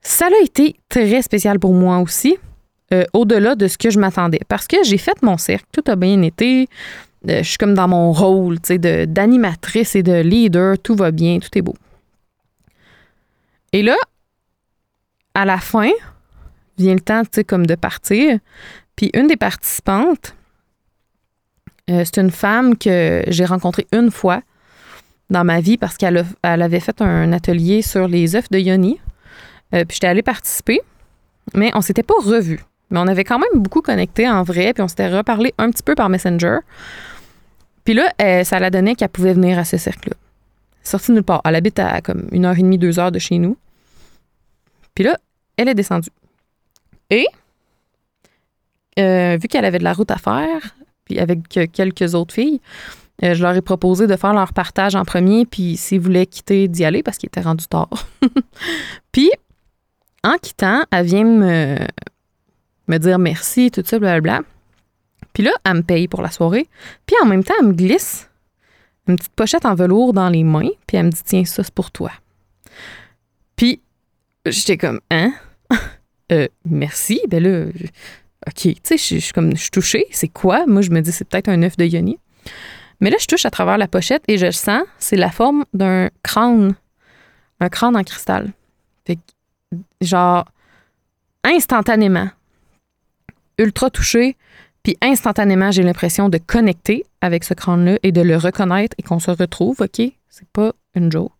ça 0.01 0.27
a 0.27 0.43
été 0.43 0.75
très 0.87 1.21
spécial 1.21 1.59
pour 1.59 1.73
moi 1.73 1.99
aussi, 1.99 2.37
euh, 2.93 3.03
au-delà 3.13 3.55
de 3.55 3.67
ce 3.67 3.77
que 3.77 3.89
je 3.89 3.99
m'attendais. 3.99 4.39
Parce 4.47 4.67
que 4.67 4.77
j'ai 4.83 4.97
fait 4.97 5.21
mon 5.21 5.37
cercle, 5.37 5.65
tout 5.73 5.83
a 5.87 5.97
bien 5.97 6.21
été. 6.21 6.69
Euh, 7.27 7.43
je 7.43 7.49
suis 7.49 7.57
comme 7.57 7.73
dans 7.73 7.89
mon 7.89 8.13
rôle, 8.13 8.61
tu 8.61 8.77
sais, 8.79 9.05
d'animatrice 9.07 9.95
et 9.95 10.03
de 10.03 10.21
leader, 10.21 10.79
tout 10.79 10.95
va 10.95 11.11
bien, 11.11 11.39
tout 11.39 11.49
est 11.57 11.61
beau. 11.61 11.75
Et 13.73 13.83
là, 13.83 13.97
à 15.33 15.43
la 15.43 15.57
fin, 15.57 15.91
vient 16.77 16.93
le 16.93 17.01
temps, 17.01 17.23
tu 17.23 17.29
sais, 17.33 17.43
comme 17.43 17.65
de 17.65 17.75
partir. 17.75 18.39
Puis 18.95 19.11
une 19.13 19.27
des 19.27 19.35
participantes, 19.35 20.36
euh, 21.89 22.03
c'est 22.05 22.17
une 22.19 22.31
femme 22.31 22.77
que 22.77 23.23
j'ai 23.27 23.45
rencontrée 23.45 23.87
une 23.91 24.11
fois 24.11 24.41
dans 25.29 25.43
ma 25.43 25.59
vie 25.59 25.77
parce 25.77 25.97
qu'elle 25.97 26.25
avait 26.43 26.79
fait 26.79 27.01
un 27.01 27.33
atelier 27.33 27.81
sur 27.81 28.07
les 28.07 28.35
œufs 28.35 28.49
de 28.49 28.59
Yoni. 28.59 28.99
Euh, 29.73 29.83
puis 29.83 29.95
j'étais 29.95 30.07
allée 30.07 30.21
participer, 30.21 30.79
mais 31.53 31.71
on 31.75 31.81
s'était 31.81 32.03
pas 32.03 32.15
revus. 32.19 32.59
Mais 32.89 32.99
on 32.99 33.07
avait 33.07 33.25
quand 33.25 33.39
même 33.39 33.61
beaucoup 33.61 33.81
connecté 33.81 34.29
en 34.29 34.43
vrai, 34.43 34.73
puis 34.73 34.81
on 34.81 34.87
s'était 34.87 35.09
reparlé 35.09 35.53
un 35.57 35.69
petit 35.69 35.83
peu 35.83 35.95
par 35.95 36.07
Messenger. 36.07 36.59
Puis 37.83 37.93
là, 37.93 38.13
euh, 38.21 38.43
ça 38.45 38.59
l'a 38.59 38.69
donné 38.69 38.95
qu'elle 38.95 39.09
pouvait 39.09 39.33
venir 39.33 39.59
à 39.59 39.65
ce 39.65 39.77
cercle-là 39.77 40.15
sortie 40.87 41.11
nulle 41.11 41.23
part. 41.23 41.41
Elle 41.45 41.55
habite 41.55 41.79
à 41.79 42.01
comme 42.01 42.27
une 42.31 42.45
heure 42.45 42.57
et 42.57 42.61
demie, 42.61 42.77
deux 42.77 42.99
heures 42.99 43.11
de 43.11 43.19
chez 43.19 43.37
nous. 43.37 43.57
Puis 44.95 45.03
là, 45.03 45.17
elle 45.57 45.69
est 45.69 45.75
descendue. 45.75 46.09
Et, 47.09 47.27
vu 48.97 49.47
qu'elle 49.47 49.65
avait 49.65 49.79
de 49.79 49.83
la 49.83 49.93
route 49.93 50.09
à 50.09 50.17
faire, 50.17 50.75
puis 51.07 51.19
avec 51.19 51.47
quelques 51.47 52.15
autres 52.15 52.33
filles, 52.33 52.59
euh, 53.23 53.33
je 53.33 53.41
leur 53.41 53.55
ai 53.55 53.61
proposé 53.61 54.05
de 54.05 54.15
faire 54.15 54.33
leur 54.33 54.53
partage 54.53 54.95
en 54.95 55.05
premier, 55.05 55.45
puis 55.45 55.77
s'ils 55.77 55.99
voulaient 55.99 56.25
quitter, 56.27 56.67
d'y 56.67 56.85
aller 56.85 57.01
parce 57.01 57.17
qu'il 57.17 57.27
était 57.27 57.41
rendu 57.41 57.65
tard. 57.65 57.89
puis, 59.11 59.31
en 60.23 60.35
quittant, 60.37 60.83
elle 60.91 61.05
vient 61.05 61.23
me, 61.23 61.77
me 62.87 62.97
dire 62.97 63.17
merci, 63.17 63.71
tout 63.71 63.83
ça, 63.85 63.97
blablabla. 63.97 64.41
Puis 65.33 65.43
là, 65.43 65.51
elle 65.65 65.75
me 65.75 65.81
paye 65.81 66.07
pour 66.07 66.21
la 66.21 66.29
soirée. 66.29 66.67
Puis 67.05 67.15
en 67.23 67.25
même 67.25 67.43
temps, 67.43 67.53
elle 67.59 67.67
me 67.67 67.73
glisse 67.73 68.29
une 69.07 69.15
petite 69.15 69.33
pochette 69.33 69.65
en 69.65 69.75
velours 69.75 70.13
dans 70.13 70.29
les 70.29 70.43
mains, 70.43 70.69
puis 70.85 70.97
elle 70.97 71.05
me 71.05 71.11
dit 71.11 71.21
Tiens, 71.23 71.45
ça, 71.45 71.63
c'est 71.63 71.73
pour 71.73 71.91
toi. 71.91 72.11
Puis 73.55 73.81
j'étais 74.45 74.77
comme 74.77 74.99
Hein? 75.09 75.33
Euh, 76.29 76.49
merci? 76.65 77.21
Ben 77.29 77.41
là, 77.41 77.71
OK, 78.47 78.53
tu 78.53 78.75
sais, 78.83 78.97
je 78.97 79.19
suis 79.19 79.33
comme, 79.33 79.55
je 79.55 79.61
suis 79.61 79.71
touchée. 79.71 80.05
C'est 80.11 80.29
quoi? 80.29 80.65
Moi, 80.65 80.81
je 80.81 80.89
me 80.89 81.01
dis, 81.01 81.11
c'est 81.11 81.25
peut-être 81.25 81.49
un 81.49 81.61
œuf 81.63 81.75
de 81.75 81.85
yoni. 81.85 82.17
Mais 83.01 83.09
là, 83.09 83.17
je 83.19 83.27
touche 83.27 83.45
à 83.45 83.51
travers 83.51 83.77
la 83.77 83.87
pochette 83.87 84.23
et 84.27 84.37
je 84.37 84.49
sens, 84.51 84.83
c'est 84.97 85.17
la 85.17 85.29
forme 85.29 85.65
d'un 85.73 86.09
crâne. 86.23 86.75
Un 87.59 87.69
crâne 87.69 87.95
en 87.95 88.03
cristal. 88.03 88.53
Fait 89.05 89.19
genre, 90.01 90.45
instantanément, 91.43 92.29
ultra 93.57 93.89
touché, 93.89 94.37
puis 94.83 94.97
instantanément, 95.01 95.71
j'ai 95.71 95.83
l'impression 95.83 96.29
de 96.29 96.37
connecter 96.37 97.05
avec 97.19 97.43
ce 97.43 97.53
crâne-là 97.53 97.99
et 98.03 98.11
de 98.11 98.21
le 98.21 98.37
reconnaître 98.37 98.95
et 98.97 99.03
qu'on 99.03 99.19
se 99.19 99.31
retrouve, 99.31 99.81
OK? 99.81 100.01
C'est 100.29 100.47
pas 100.53 100.71
une 100.95 101.11
joke. 101.11 101.31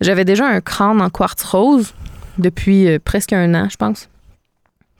J'avais 0.00 0.24
déjà 0.24 0.46
un 0.46 0.60
crâne 0.60 1.00
en 1.00 1.10
quartz 1.10 1.42
rose 1.44 1.94
depuis 2.36 2.88
euh, 2.88 2.98
presque 3.02 3.32
un 3.32 3.54
an, 3.54 3.68
je 3.70 3.76
pense. 3.76 4.08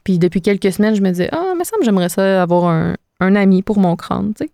Puis 0.04 0.18
depuis 0.18 0.40
quelques 0.40 0.72
semaines, 0.72 0.94
je 0.94 1.02
me 1.02 1.10
disais, 1.10 1.28
ah, 1.32 1.54
me 1.58 1.64
semble 1.64 1.84
j'aimerais 1.84 2.08
ça 2.08 2.42
avoir 2.42 2.66
un, 2.66 2.96
ami 3.20 3.62
pour 3.62 3.78
mon 3.78 3.94
crâne, 3.94 4.34
tu 4.34 4.44
sais. 4.44 4.50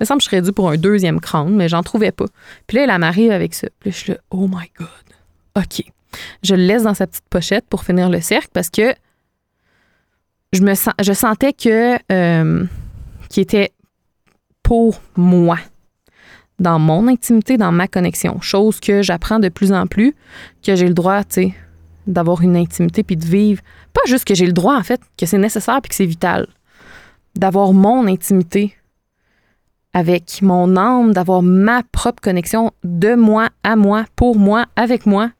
Me 0.00 0.06
semble 0.06 0.18
que 0.18 0.24
je 0.24 0.30
serais 0.30 0.42
dû 0.42 0.52
pour 0.52 0.70
un 0.70 0.76
deuxième 0.76 1.20
crâne, 1.20 1.54
mais 1.54 1.68
j'en 1.68 1.82
trouvais 1.82 2.12
pas. 2.12 2.24
Puis 2.66 2.78
là, 2.78 2.84
elle 2.84 3.00
m'arrive 3.00 3.30
avec 3.32 3.52
ça. 3.52 3.68
Puis 3.80 3.90
là, 3.90 3.94
je 3.94 3.98
suis 3.98 4.12
là, 4.12 4.18
oh 4.30 4.48
my 4.48 4.70
God. 4.78 4.88
OK. 5.56 5.84
Je 6.42 6.54
le 6.54 6.62
laisse 6.62 6.84
dans 6.84 6.94
sa 6.94 7.06
petite 7.06 7.28
pochette 7.28 7.66
pour 7.68 7.84
finir 7.84 8.08
le 8.08 8.20
cercle 8.22 8.48
parce 8.54 8.70
que 8.70 8.94
je 10.54 10.62
me 10.62 10.74
sens, 10.74 10.94
je 11.02 11.12
sentais 11.12 11.52
que 11.52 11.98
euh, 12.10 12.64
qui 13.28 13.40
était 13.40 13.72
pour 14.62 15.02
moi 15.16 15.58
dans 16.58 16.78
mon 16.78 17.06
intimité, 17.08 17.56
dans 17.56 17.72
ma 17.72 17.86
connexion, 17.86 18.40
chose 18.40 18.80
que 18.80 19.02
j'apprends 19.02 19.38
de 19.38 19.48
plus 19.48 19.72
en 19.72 19.86
plus 19.86 20.14
que 20.64 20.74
j'ai 20.74 20.88
le 20.88 20.94
droit, 20.94 21.22
tu 21.24 21.34
sais, 21.34 21.54
d'avoir 22.08 22.42
une 22.42 22.56
intimité 22.56 23.04
puis 23.04 23.16
de 23.16 23.24
vivre 23.24 23.62
pas 23.92 24.00
juste 24.06 24.24
que 24.24 24.34
j'ai 24.34 24.46
le 24.46 24.52
droit 24.52 24.76
en 24.76 24.82
fait, 24.82 25.00
que 25.16 25.26
c'est 25.26 25.38
nécessaire 25.38 25.80
puis 25.80 25.90
que 25.90 25.94
c'est 25.94 26.06
vital 26.06 26.48
d'avoir 27.36 27.72
mon 27.72 28.06
intimité 28.06 28.74
avec 29.94 30.42
mon 30.42 30.76
âme, 30.76 31.12
d'avoir 31.12 31.42
ma 31.42 31.82
propre 31.82 32.20
connexion 32.20 32.72
de 32.84 33.14
moi 33.14 33.48
à 33.62 33.76
moi, 33.76 34.04
pour 34.16 34.36
moi, 34.36 34.66
avec 34.76 35.06
moi, 35.06 35.30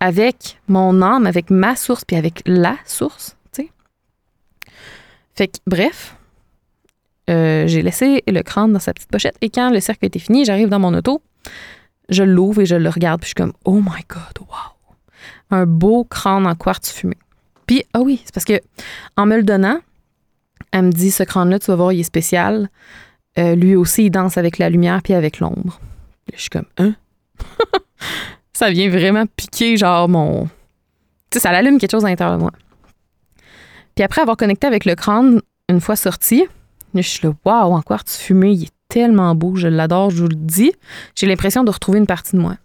avec 0.00 0.58
mon 0.68 1.02
âme, 1.02 1.26
avec 1.26 1.50
ma 1.50 1.76
source, 1.76 2.04
puis 2.04 2.16
avec 2.16 2.42
la 2.46 2.76
source, 2.86 3.36
tu 3.52 3.62
sais. 3.62 3.70
Fait 5.34 5.48
que, 5.48 5.58
bref, 5.66 6.16
euh, 7.28 7.66
j'ai 7.66 7.82
laissé 7.82 8.22
le 8.26 8.42
crâne 8.42 8.72
dans 8.72 8.78
sa 8.78 8.94
petite 8.94 9.10
pochette 9.10 9.36
et 9.40 9.50
quand 9.50 9.70
le 9.70 9.80
cercle 9.80 10.06
était 10.06 10.18
fini, 10.18 10.44
j'arrive 10.44 10.68
dans 10.68 10.78
mon 10.78 10.94
auto, 10.94 11.22
je 12.08 12.22
l'ouvre 12.22 12.62
et 12.62 12.66
je 12.66 12.76
le 12.76 12.88
regarde, 12.88 13.20
puis 13.20 13.26
je 13.26 13.30
suis 13.30 13.34
comme, 13.34 13.52
oh 13.64 13.80
my 13.80 14.02
God, 14.08 14.46
wow! 14.48 14.75
Un 15.50 15.66
beau 15.66 16.04
crâne 16.04 16.46
en 16.46 16.54
quartz 16.54 16.90
fumé. 16.90 17.16
Puis, 17.66 17.84
ah 17.92 18.00
oui, 18.00 18.20
c'est 18.24 18.34
parce 18.34 18.44
que 18.44 18.60
en 19.16 19.26
me 19.26 19.36
le 19.36 19.42
donnant, 19.42 19.78
elle 20.72 20.82
me 20.82 20.92
dit, 20.92 21.10
ce 21.10 21.22
crâne-là, 21.22 21.58
tu 21.58 21.66
vas 21.66 21.76
voir, 21.76 21.92
il 21.92 22.00
est 22.00 22.04
spécial. 22.04 22.68
Euh, 23.38 23.54
lui 23.54 23.76
aussi, 23.76 24.06
il 24.06 24.10
danse 24.10 24.38
avec 24.38 24.58
la 24.58 24.70
lumière 24.70 25.02
puis 25.02 25.14
avec 25.14 25.40
l'ombre. 25.40 25.80
Je 26.32 26.40
suis 26.40 26.50
comme, 26.50 26.66
hein? 26.78 26.94
ça 28.52 28.70
vient 28.70 28.88
vraiment 28.88 29.24
piquer, 29.36 29.76
genre, 29.76 30.08
mon. 30.08 30.46
Tu 31.30 31.34
sais, 31.34 31.40
ça 31.40 31.50
allume 31.50 31.78
quelque 31.78 31.90
chose 31.90 32.04
à 32.04 32.08
l'intérieur 32.08 32.36
de 32.36 32.42
moi. 32.42 32.52
Puis 33.94 34.04
après 34.04 34.20
avoir 34.20 34.36
connecté 34.36 34.66
avec 34.66 34.84
le 34.84 34.94
crâne, 34.94 35.40
une 35.68 35.80
fois 35.80 35.96
sorti, 35.96 36.46
je 36.94 37.08
suis 37.08 37.26
là, 37.26 37.34
waouh, 37.44 37.72
encore 37.72 38.04
tu 38.04 38.16
fumé, 38.16 38.52
il 38.52 38.64
est 38.64 38.74
tellement 38.88 39.34
beau, 39.34 39.56
je 39.56 39.68
l'adore, 39.68 40.10
je 40.10 40.22
vous 40.22 40.28
le 40.28 40.36
dis. 40.36 40.72
J'ai 41.14 41.26
l'impression 41.26 41.64
de 41.64 41.70
retrouver 41.70 41.98
une 41.98 42.06
partie 42.06 42.36
de 42.36 42.40
moi. 42.40 42.56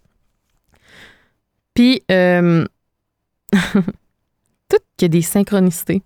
Puis, 1.74 2.02
euh, 2.10 2.64
tout 3.52 4.76
qu'il 4.96 5.08
des 5.08 5.22
synchronicités. 5.22 6.02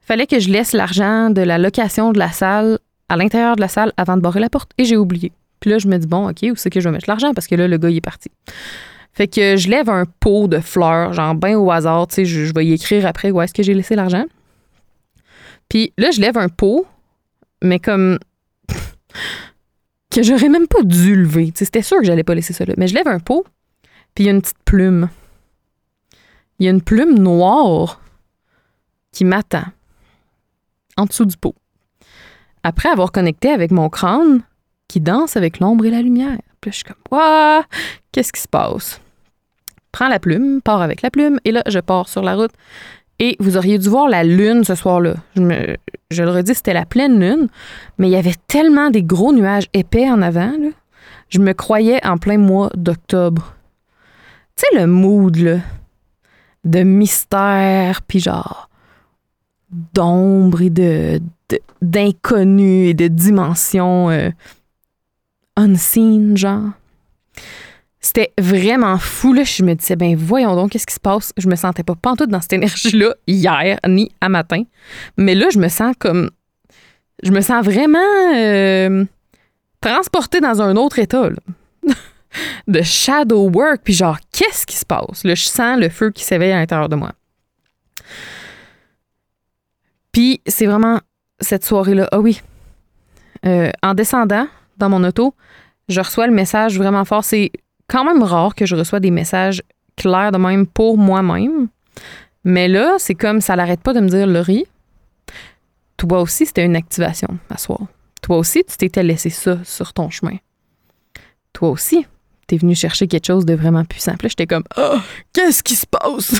Fallait 0.00 0.26
que 0.26 0.40
je 0.40 0.50
laisse 0.50 0.72
l'argent 0.72 1.30
de 1.30 1.42
la 1.42 1.58
location 1.58 2.12
de 2.12 2.18
la 2.18 2.32
salle 2.32 2.78
à 3.08 3.16
l'intérieur 3.16 3.56
de 3.56 3.60
la 3.60 3.68
salle 3.68 3.92
avant 3.96 4.16
de 4.16 4.22
barrer 4.22 4.40
la 4.40 4.48
porte 4.48 4.72
et 4.78 4.84
j'ai 4.84 4.96
oublié. 4.96 5.32
Puis 5.60 5.70
là, 5.70 5.78
je 5.78 5.86
me 5.86 5.96
dis, 5.96 6.06
bon, 6.06 6.28
OK, 6.28 6.38
où 6.42 6.56
c'est 6.56 6.70
que 6.70 6.80
je 6.80 6.88
vais 6.88 6.92
mettre 6.92 7.08
l'argent? 7.08 7.32
Parce 7.34 7.46
que 7.46 7.54
là, 7.54 7.68
le 7.68 7.78
gars, 7.78 7.90
il 7.90 7.96
est 7.96 8.00
parti. 8.00 8.30
Fait 9.12 9.28
que 9.28 9.56
je 9.56 9.68
lève 9.68 9.90
un 9.90 10.06
pot 10.06 10.48
de 10.48 10.58
fleurs, 10.58 11.12
genre 11.12 11.34
bien 11.34 11.58
au 11.58 11.70
hasard, 11.70 12.06
tu 12.08 12.14
sais, 12.14 12.24
je, 12.24 12.52
vais 12.52 12.64
y 12.64 12.72
écrire 12.72 13.06
après 13.06 13.30
où 13.30 13.40
est-ce 13.40 13.52
que 13.52 13.62
j'ai 13.62 13.74
laissé 13.74 13.94
l'argent. 13.94 14.24
Puis 15.68 15.92
là, 15.98 16.10
je 16.10 16.20
lève 16.20 16.38
un 16.38 16.48
pot, 16.48 16.86
mais 17.62 17.78
comme 17.78 18.18
que 20.10 20.22
j'aurais 20.22 20.48
même 20.48 20.66
pas 20.66 20.82
dû 20.82 21.14
lever. 21.14 21.52
C'était 21.54 21.82
sûr 21.82 21.98
que 21.98 22.04
j'allais 22.04 22.24
pas 22.24 22.34
laisser 22.34 22.54
ça 22.54 22.64
là. 22.64 22.74
Mais 22.78 22.88
je 22.88 22.94
lève 22.94 23.06
un 23.06 23.20
pot, 23.20 23.44
puis 24.14 24.24
il 24.24 24.26
y 24.26 24.30
a 24.30 24.32
une 24.32 24.42
petite 24.42 24.62
plume. 24.64 25.08
Il 26.58 26.66
y 26.66 26.68
a 26.68 26.70
une 26.70 26.82
plume 26.82 27.18
noire 27.18 28.00
qui 29.10 29.24
m'attend 29.24 29.64
en 30.96 31.06
dessous 31.06 31.24
du 31.24 31.36
pot 31.36 31.54
après 32.62 32.88
avoir 32.88 33.12
connecté 33.12 33.50
avec 33.50 33.70
mon 33.70 33.88
crâne 33.88 34.42
qui 34.88 35.00
danse 35.00 35.36
avec 35.36 35.58
l'ombre 35.58 35.86
et 35.86 35.90
la 35.90 36.02
lumière. 36.02 36.38
Puis 36.60 36.70
je 36.70 36.76
suis 36.76 36.84
comme, 36.84 36.96
waouh, 37.10 37.62
qu'est-ce 38.12 38.32
qui 38.32 38.40
se 38.40 38.48
passe? 38.48 39.00
Prends 39.90 40.08
la 40.08 40.18
plume, 40.18 40.60
pars 40.62 40.82
avec 40.82 41.02
la 41.02 41.10
plume, 41.10 41.38
et 41.44 41.52
là, 41.52 41.62
je 41.66 41.78
pars 41.78 42.08
sur 42.08 42.22
la 42.22 42.36
route. 42.36 42.52
Et 43.18 43.36
vous 43.40 43.56
auriez 43.56 43.78
dû 43.78 43.88
voir 43.88 44.08
la 44.08 44.24
lune 44.24 44.64
ce 44.64 44.74
soir-là. 44.74 45.14
Je, 45.36 45.76
je 46.10 46.22
le 46.22 46.30
redis, 46.30 46.54
c'était 46.54 46.72
la 46.72 46.86
pleine 46.86 47.20
lune, 47.20 47.48
mais 47.98 48.08
il 48.08 48.12
y 48.12 48.16
avait 48.16 48.34
tellement 48.46 48.90
des 48.90 49.02
gros 49.02 49.32
nuages 49.32 49.68
épais 49.74 50.10
en 50.10 50.22
avant. 50.22 50.52
Je 51.28 51.38
me 51.38 51.52
croyais 51.52 52.04
en 52.06 52.18
plein 52.18 52.38
mois 52.38 52.70
d'octobre. 52.74 53.54
Tu 54.56 54.64
sais, 54.70 54.80
le 54.80 54.86
mood 54.86 55.36
là, 55.36 55.58
de 56.64 56.82
mystère, 56.82 58.02
puis 58.02 58.20
genre 58.20 58.68
d'ombre 59.94 60.62
et 60.62 60.70
de, 60.70 61.20
d'inconnu 61.80 62.88
et 62.88 62.94
de 62.94 63.08
dimensions 63.08 64.10
euh, 64.10 64.30
unseen, 65.56 66.36
genre. 66.36 66.70
C'était 68.00 68.32
vraiment 68.38 68.98
fou, 68.98 69.32
là. 69.32 69.44
Je 69.44 69.62
me 69.62 69.74
disais, 69.74 69.96
ben 69.96 70.16
voyons 70.16 70.56
donc, 70.56 70.72
qu'est-ce 70.72 70.86
qui 70.86 70.94
se 70.94 71.00
passe? 71.00 71.32
Je 71.36 71.48
me 71.48 71.54
sentais 71.54 71.84
pas 71.84 71.94
pantoute 71.94 72.30
dans 72.30 72.40
cette 72.40 72.52
énergie-là 72.52 73.14
hier, 73.26 73.78
ni 73.86 74.10
à 74.20 74.28
matin. 74.28 74.64
Mais 75.16 75.34
là, 75.34 75.48
je 75.50 75.58
me 75.58 75.68
sens 75.68 75.94
comme. 75.98 76.30
Je 77.22 77.30
me 77.30 77.40
sens 77.40 77.64
vraiment 77.64 78.34
euh, 78.34 79.04
transportée 79.80 80.40
dans 80.40 80.60
un 80.60 80.74
autre 80.74 80.98
état, 80.98 81.28
de 82.66 82.82
shadow 82.82 83.50
work, 83.50 83.82
puis 83.84 83.94
genre, 83.94 84.18
qu'est-ce 84.32 84.66
qui 84.66 84.76
se 84.76 84.86
passe? 84.86 85.24
Là, 85.24 85.34
je 85.34 85.44
sens 85.44 85.78
le 85.78 85.88
feu 85.88 86.10
qui 86.10 86.24
s'éveille 86.24 86.52
à 86.52 86.58
l'intérieur 86.58 86.88
de 86.88 86.96
moi. 86.96 87.12
Puis 90.12 90.40
c'est 90.46 90.66
vraiment 90.66 91.00
cette 91.40 91.64
soirée-là. 91.64 92.08
Ah 92.12 92.20
oui. 92.20 92.40
Euh, 93.44 93.70
en 93.82 93.94
descendant 93.94 94.46
dans 94.76 94.88
mon 94.88 95.02
auto, 95.04 95.34
je 95.88 96.00
reçois 96.00 96.26
le 96.26 96.32
message 96.32 96.78
vraiment 96.78 97.04
fort. 97.04 97.24
C'est 97.24 97.50
quand 97.88 98.04
même 98.04 98.22
rare 98.22 98.54
que 98.54 98.66
je 98.66 98.76
reçois 98.76 99.00
des 99.00 99.10
messages 99.10 99.62
clairs 99.96 100.32
de 100.32 100.38
même 100.38 100.66
pour 100.66 100.98
moi-même. 100.98 101.68
Mais 102.44 102.68
là, 102.68 102.96
c'est 102.98 103.14
comme 103.14 103.40
ça 103.40 103.56
n'arrête 103.56 103.80
pas 103.80 103.92
de 103.92 104.00
me 104.00 104.08
dire 104.08 104.26
Laurie, 104.26 104.66
toi 105.96 106.20
aussi, 106.20 106.46
c'était 106.46 106.64
une 106.64 106.76
activation 106.76 107.38
à 107.48 107.58
soir. 107.58 107.82
Toi 108.22 108.38
aussi, 108.38 108.64
tu 108.64 108.76
t'étais 108.76 109.02
laissé 109.02 109.30
ça 109.30 109.58
sur 109.64 109.92
ton 109.92 110.10
chemin. 110.10 110.36
Toi 111.52 111.70
aussi, 111.70 112.06
t'es 112.46 112.56
venu 112.56 112.74
chercher 112.74 113.06
quelque 113.06 113.26
chose 113.26 113.46
de 113.46 113.54
vraiment 113.54 113.84
puissant. 113.84 114.12
Puis 114.12 114.26
là, 114.26 114.28
j'étais 114.30 114.46
comme, 114.46 114.64
oh, 114.76 114.98
qu'est-ce 115.32 115.62
qui 115.62 115.74
se 115.74 115.86
passe? 115.86 116.34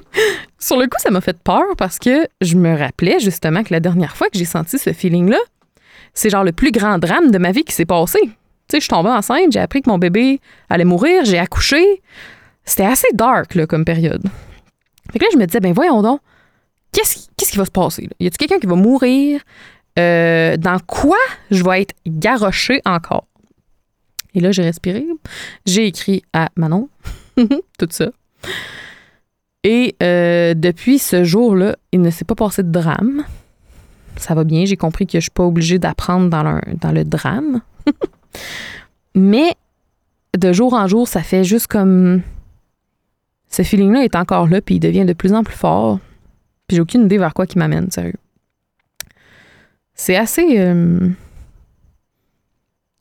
Sur 0.58 0.76
le 0.76 0.86
coup, 0.86 0.98
ça 0.98 1.10
m'a 1.10 1.20
fait 1.20 1.38
peur 1.38 1.64
parce 1.76 1.98
que 1.98 2.26
je 2.40 2.56
me 2.56 2.76
rappelais 2.76 3.20
justement 3.20 3.62
que 3.62 3.72
la 3.72 3.80
dernière 3.80 4.16
fois 4.16 4.28
que 4.28 4.38
j'ai 4.38 4.44
senti 4.44 4.78
ce 4.78 4.92
feeling-là, 4.92 5.38
c'est 6.14 6.30
genre 6.30 6.44
le 6.44 6.52
plus 6.52 6.72
grand 6.72 6.98
drame 6.98 7.30
de 7.30 7.38
ma 7.38 7.52
vie 7.52 7.64
qui 7.64 7.74
s'est 7.74 7.86
passé. 7.86 8.20
Tu 8.22 8.28
sais, 8.70 8.78
je 8.78 8.80
suis 8.80 8.88
tombée 8.88 9.10
enceinte, 9.10 9.52
j'ai 9.52 9.60
appris 9.60 9.82
que 9.82 9.90
mon 9.90 9.98
bébé 9.98 10.40
allait 10.68 10.84
mourir, 10.84 11.24
j'ai 11.24 11.38
accouché. 11.38 12.02
C'était 12.64 12.86
assez 12.86 13.08
dark 13.14 13.54
là, 13.54 13.66
comme 13.66 13.84
période. 13.84 14.22
Fait 15.12 15.18
que 15.18 15.24
là, 15.24 15.30
je 15.32 15.38
me 15.38 15.46
disais, 15.46 15.60
ben 15.60 15.72
voyons 15.72 16.02
donc, 16.02 16.20
qu'est-ce, 16.92 17.26
qui 17.36 17.56
va 17.56 17.64
se 17.64 17.70
passer? 17.70 18.02
Là? 18.02 18.10
Y 18.20 18.26
a-t-il 18.26 18.38
quelqu'un 18.38 18.60
qui 18.60 18.66
va 18.66 18.76
mourir? 18.76 19.40
Euh, 19.98 20.56
dans 20.56 20.78
quoi 20.78 21.18
je 21.50 21.62
vais 21.62 21.82
être 21.82 21.94
garoché 22.06 22.80
encore? 22.86 23.26
Et 24.34 24.40
là, 24.40 24.52
j'ai 24.52 24.62
respiré. 24.62 25.06
J'ai 25.66 25.86
écrit 25.86 26.22
à 26.32 26.48
Manon, 26.56 26.88
tout 27.36 27.88
ça. 27.90 28.10
Et 29.64 29.94
euh, 30.02 30.54
depuis 30.54 30.98
ce 30.98 31.22
jour-là, 31.24 31.76
il 31.92 32.00
ne 32.00 32.10
s'est 32.10 32.24
pas 32.24 32.34
passé 32.34 32.62
de 32.62 32.70
drame. 32.70 33.24
Ça 34.16 34.34
va 34.34 34.44
bien, 34.44 34.64
j'ai 34.64 34.76
compris 34.76 35.06
que 35.06 35.12
je 35.12 35.18
ne 35.18 35.22
suis 35.22 35.30
pas 35.30 35.44
obligée 35.44 35.78
d'apprendre 35.78 36.28
dans 36.28 36.92
le, 36.92 37.04
drame. 37.04 37.60
Mais 39.14 39.54
de 40.36 40.52
jour 40.52 40.74
en 40.74 40.86
jour, 40.86 41.06
ça 41.06 41.22
fait 41.22 41.44
juste 41.44 41.68
comme. 41.68 42.22
Ce 43.48 43.62
feeling-là 43.62 44.04
est 44.04 44.16
encore 44.16 44.48
là, 44.48 44.62
puis 44.62 44.76
il 44.76 44.80
devient 44.80 45.04
de 45.04 45.12
plus 45.12 45.34
en 45.34 45.44
plus 45.44 45.54
fort. 45.54 45.98
Puis 46.66 46.76
j'ai 46.76 46.80
aucune 46.80 47.04
idée 47.04 47.18
vers 47.18 47.34
quoi 47.34 47.46
qui 47.46 47.58
m'amène, 47.58 47.90
sérieux. 47.90 48.16
C'est 49.94 50.16
assez. 50.16 50.58
Euh, 50.58 51.10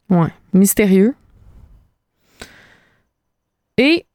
ouais, 0.10 0.28
mystérieux. 0.54 1.16
Et 3.82 4.06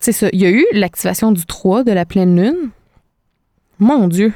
c'est 0.00 0.12
ça. 0.12 0.30
Il 0.32 0.40
y 0.40 0.46
a 0.46 0.50
eu 0.50 0.64
l'activation 0.72 1.30
du 1.30 1.44
3 1.44 1.84
de 1.84 1.92
la 1.92 2.06
pleine 2.06 2.40
lune. 2.40 2.70
Mon 3.78 4.08
Dieu. 4.08 4.32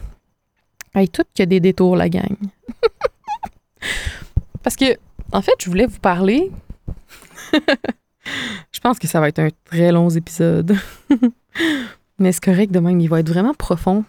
Hey, 0.95 1.09
tout 1.09 1.23
qu'il 1.33 1.41
y 1.41 1.45
a 1.45 1.47
des 1.47 1.59
détours, 1.59 1.97
la 1.97 2.11
gang. 2.11 2.37
Parce 4.63 4.77
que, 4.77 4.99
en 5.33 5.41
fait, 5.41 5.55
je 5.59 5.71
voulais 5.71 5.87
vous 5.87 6.01
parler. 6.01 6.51
je 8.73 8.81
pense 8.81 8.99
que 8.99 9.07
ça 9.07 9.21
va 9.21 9.29
être 9.29 9.39
un 9.39 9.49
très 9.65 9.91
long 9.91 10.11
épisode. 10.11 10.77
Mais 12.19 12.33
c'est 12.33 12.45
correct 12.45 12.73
de 12.73 12.79
même, 12.79 13.01
il 13.01 13.09
va 13.09 13.21
être 13.21 13.31
vraiment 13.31 13.55
profond. 13.55 14.05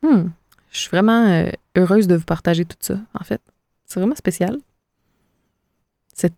Hmm. 0.00 0.28
Je 0.70 0.78
suis 0.78 0.88
vraiment 0.88 1.26
euh, 1.26 1.50
heureuse 1.76 2.06
de 2.06 2.16
vous 2.16 2.24
partager 2.24 2.64
tout 2.64 2.78
ça, 2.80 2.94
en 3.12 3.24
fait. 3.24 3.42
C'est 3.84 4.00
vraiment 4.00 4.16
spécial. 4.16 4.56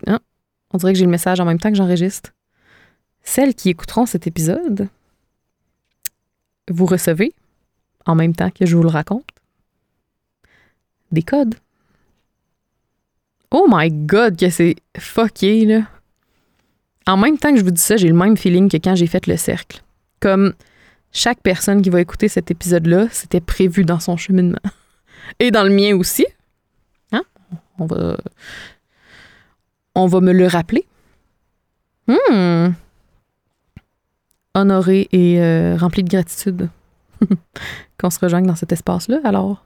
Hein? 0.08 0.18
On 0.72 0.78
dirait 0.78 0.94
que 0.94 0.98
j'ai 0.98 1.04
le 1.04 1.12
message 1.12 1.38
en 1.38 1.44
même 1.44 1.60
temps 1.60 1.70
que 1.70 1.76
j'enregistre. 1.76 2.32
Celles 3.26 3.56
qui 3.56 3.70
écouteront 3.70 4.06
cet 4.06 4.28
épisode, 4.28 4.88
vous 6.70 6.86
recevez, 6.86 7.34
en 8.06 8.14
même 8.14 8.34
temps 8.34 8.50
que 8.50 8.64
je 8.64 8.76
vous 8.76 8.84
le 8.84 8.88
raconte, 8.88 9.26
des 11.10 11.22
codes. 11.22 11.56
Oh 13.50 13.66
my 13.68 13.90
god, 13.90 14.38
que 14.38 14.48
c'est 14.48 14.76
fucké, 14.96 15.66
là. 15.66 15.82
En 17.06 17.16
même 17.16 17.36
temps 17.36 17.52
que 17.52 17.58
je 17.58 17.64
vous 17.64 17.72
dis 17.72 17.82
ça, 17.82 17.96
j'ai 17.96 18.08
le 18.08 18.14
même 18.14 18.36
feeling 18.36 18.70
que 18.70 18.76
quand 18.76 18.94
j'ai 18.94 19.08
fait 19.08 19.26
le 19.26 19.36
cercle. 19.36 19.82
Comme 20.20 20.54
chaque 21.12 21.40
personne 21.42 21.82
qui 21.82 21.90
va 21.90 22.00
écouter 22.00 22.28
cet 22.28 22.52
épisode-là, 22.52 23.08
c'était 23.10 23.40
prévu 23.40 23.84
dans 23.84 24.00
son 24.00 24.16
cheminement. 24.16 24.62
Et 25.40 25.50
dans 25.50 25.64
le 25.64 25.70
mien 25.70 25.96
aussi. 25.96 26.26
Hein? 27.10 27.24
On 27.78 27.86
va. 27.86 28.18
On 29.96 30.06
va 30.06 30.20
me 30.20 30.32
le 30.32 30.46
rappeler. 30.46 30.86
Hmm 32.06 32.70
honoré 34.56 35.08
et 35.12 35.40
euh, 35.40 35.76
rempli 35.76 36.02
de 36.02 36.08
gratitude 36.08 36.68
qu'on 38.00 38.10
se 38.10 38.18
rejoigne 38.18 38.46
dans 38.46 38.56
cet 38.56 38.72
espace-là. 38.72 39.20
Alors, 39.22 39.64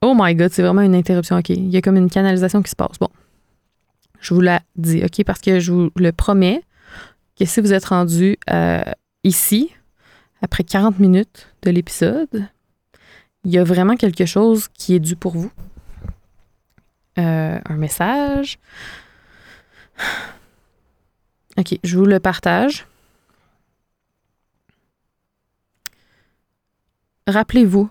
oh 0.00 0.14
my 0.16 0.34
God, 0.34 0.52
c'est 0.52 0.62
vraiment 0.62 0.80
une 0.82 0.94
interruption. 0.94 1.36
OK, 1.36 1.50
il 1.50 1.68
y 1.68 1.76
a 1.76 1.82
comme 1.82 1.96
une 1.96 2.10
canalisation 2.10 2.62
qui 2.62 2.70
se 2.70 2.76
passe. 2.76 2.98
Bon, 3.00 3.10
je 4.20 4.32
vous 4.32 4.40
la 4.40 4.62
dis, 4.76 5.02
OK, 5.04 5.24
parce 5.24 5.40
que 5.40 5.60
je 5.60 5.72
vous 5.72 5.90
le 5.96 6.12
promets 6.12 6.62
que 7.38 7.44
si 7.44 7.60
vous 7.60 7.72
êtes 7.72 7.86
rendu 7.86 8.38
euh, 8.50 8.82
ici, 9.24 9.70
après 10.40 10.64
40 10.64 10.98
minutes 11.00 11.48
de 11.62 11.70
l'épisode, 11.70 12.48
il 13.44 13.50
y 13.50 13.58
a 13.58 13.64
vraiment 13.64 13.96
quelque 13.96 14.24
chose 14.24 14.68
qui 14.68 14.94
est 14.94 15.00
dû 15.00 15.16
pour 15.16 15.32
vous. 15.32 15.50
Euh, 17.18 17.58
un 17.64 17.76
message, 17.76 18.58
OK, 21.58 21.78
je 21.84 21.98
vous 21.98 22.06
le 22.06 22.18
partage. 22.18 22.86
Rappelez-vous. 27.26 27.90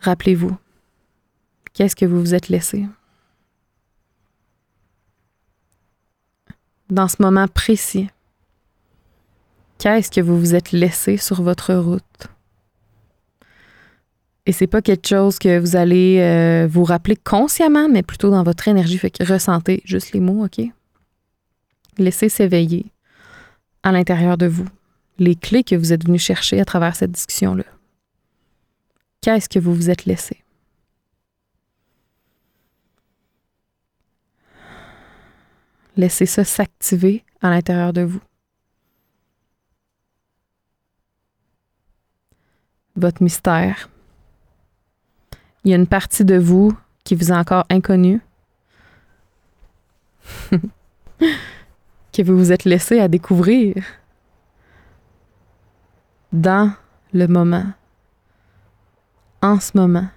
Rappelez-vous. 0.00 0.56
Qu'est-ce 1.74 1.96
que 1.96 2.04
vous 2.04 2.20
vous 2.20 2.34
êtes 2.34 2.48
laissé? 2.48 2.86
Dans 6.90 7.08
ce 7.08 7.16
moment 7.20 7.48
précis, 7.48 8.10
qu'est-ce 9.78 10.10
que 10.10 10.20
vous 10.20 10.38
vous 10.38 10.54
êtes 10.54 10.72
laissé 10.72 11.16
sur 11.16 11.42
votre 11.42 11.74
route? 11.74 12.31
Et 14.44 14.52
c'est 14.52 14.66
pas 14.66 14.82
quelque 14.82 15.06
chose 15.06 15.38
que 15.38 15.58
vous 15.58 15.76
allez 15.76 16.18
euh, 16.20 16.66
vous 16.68 16.82
rappeler 16.84 17.16
consciemment, 17.16 17.88
mais 17.88 18.02
plutôt 18.02 18.30
dans 18.30 18.42
votre 18.42 18.66
énergie. 18.66 18.98
Fait 18.98 19.10
que 19.10 19.24
ressentez 19.24 19.82
juste 19.84 20.12
les 20.12 20.20
mots, 20.20 20.44
OK? 20.44 20.60
Laissez 21.98 22.28
s'éveiller 22.28 22.86
à 23.82 23.92
l'intérieur 23.92 24.36
de 24.36 24.46
vous 24.46 24.66
les 25.18 25.36
clés 25.36 25.62
que 25.62 25.76
vous 25.76 25.92
êtes 25.92 26.04
venu 26.04 26.18
chercher 26.18 26.60
à 26.60 26.64
travers 26.64 26.96
cette 26.96 27.12
discussion-là. 27.12 27.64
Qu'est-ce 29.20 29.48
que 29.48 29.60
vous 29.60 29.74
vous 29.74 29.90
êtes 29.90 30.04
laissé? 30.06 30.42
Laissez 35.96 36.26
ça 36.26 36.42
s'activer 36.42 37.22
à 37.40 37.50
l'intérieur 37.50 37.92
de 37.92 38.00
vous. 38.00 38.22
Votre 42.96 43.22
mystère, 43.22 43.88
il 45.64 45.70
y 45.70 45.74
a 45.74 45.76
une 45.76 45.86
partie 45.86 46.24
de 46.24 46.36
vous 46.36 46.76
qui 47.04 47.14
vous 47.14 47.30
est 47.30 47.36
encore 47.36 47.64
inconnue, 47.70 48.20
que 52.12 52.22
vous 52.22 52.36
vous 52.36 52.52
êtes 52.52 52.64
laissé 52.64 53.00
à 53.00 53.08
découvrir 53.08 53.82
dans 56.32 56.72
le 57.12 57.26
moment, 57.26 57.66
en 59.40 59.60
ce 59.60 59.76
moment, 59.76 60.08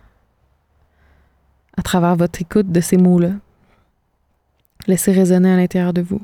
à 1.78 1.82
travers 1.82 2.16
votre 2.16 2.42
écoute 2.42 2.72
de 2.72 2.82
ces 2.82 2.98
mots-là. 2.98 3.32
Laissez 4.88 5.12
résonner 5.12 5.52
à 5.52 5.58
l'intérieur 5.58 5.94
de 5.94 6.02
vous. 6.02 6.22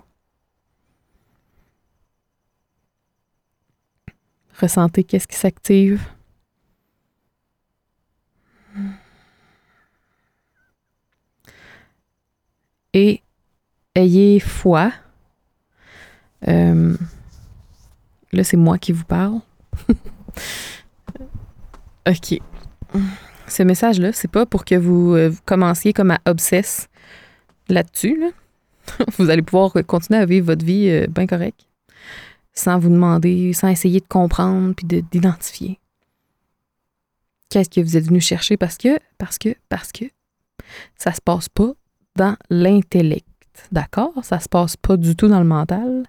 Ressentez 4.60 5.04
qu'est-ce 5.04 5.28
qui 5.28 5.36
s'active. 5.36 6.02
Et 12.94 13.22
ayez 13.96 14.40
foi. 14.40 14.92
Euh, 16.48 16.96
là, 18.32 18.44
c'est 18.44 18.58
moi 18.58 18.78
qui 18.78 18.92
vous 18.92 19.06
parle. 19.06 19.42
OK. 22.08 22.40
Ce 23.48 23.64
message-là, 23.64 24.12
c'est 24.14 24.30
pas 24.30 24.46
pour 24.46 24.66
que 24.66 24.76
vous, 24.76 25.14
euh, 25.14 25.32
commenciez 25.46 25.94
comme 25.94 26.12
à 26.12 26.20
obsesse 26.26 26.90
là-dessus. 27.68 28.24
vous 29.18 29.30
allez 29.30 29.42
pouvoir 29.42 29.74
continuer 29.86 30.20
à 30.20 30.26
vivre 30.26 30.48
votre 30.48 30.66
vie 30.66 30.90
euh, 30.90 31.08
bien 31.08 31.28
correct, 31.28 31.68
sans 32.54 32.80
vous 32.80 32.90
demander, 32.90 33.54
sans 33.54 33.68
essayer 33.68 34.00
de 34.00 34.08
comprendre 34.08 34.74
puis 34.74 34.86
d'identifier. 34.86 35.80
Qu'est-ce 37.50 37.70
que 37.70 37.82
vous 37.82 37.98
êtes 37.98 38.06
venu 38.06 38.22
chercher 38.22 38.56
parce 38.56 38.78
que, 38.78 39.00
parce 39.18 39.38
que, 39.38 39.56
parce 39.68 39.92
que 39.92 40.06
ça 40.98 41.12
se 41.12 41.20
passe 41.20 41.50
pas 41.50 41.74
dans 42.16 42.36
l'intellect. 42.50 43.28
D'accord? 43.72 44.14
Ça 44.24 44.40
se 44.40 44.50
passe 44.50 44.78
pas 44.78 44.98
du 44.98 45.16
tout 45.16 45.28
dans 45.28 45.40
le 45.40 45.46
mental. 45.46 46.04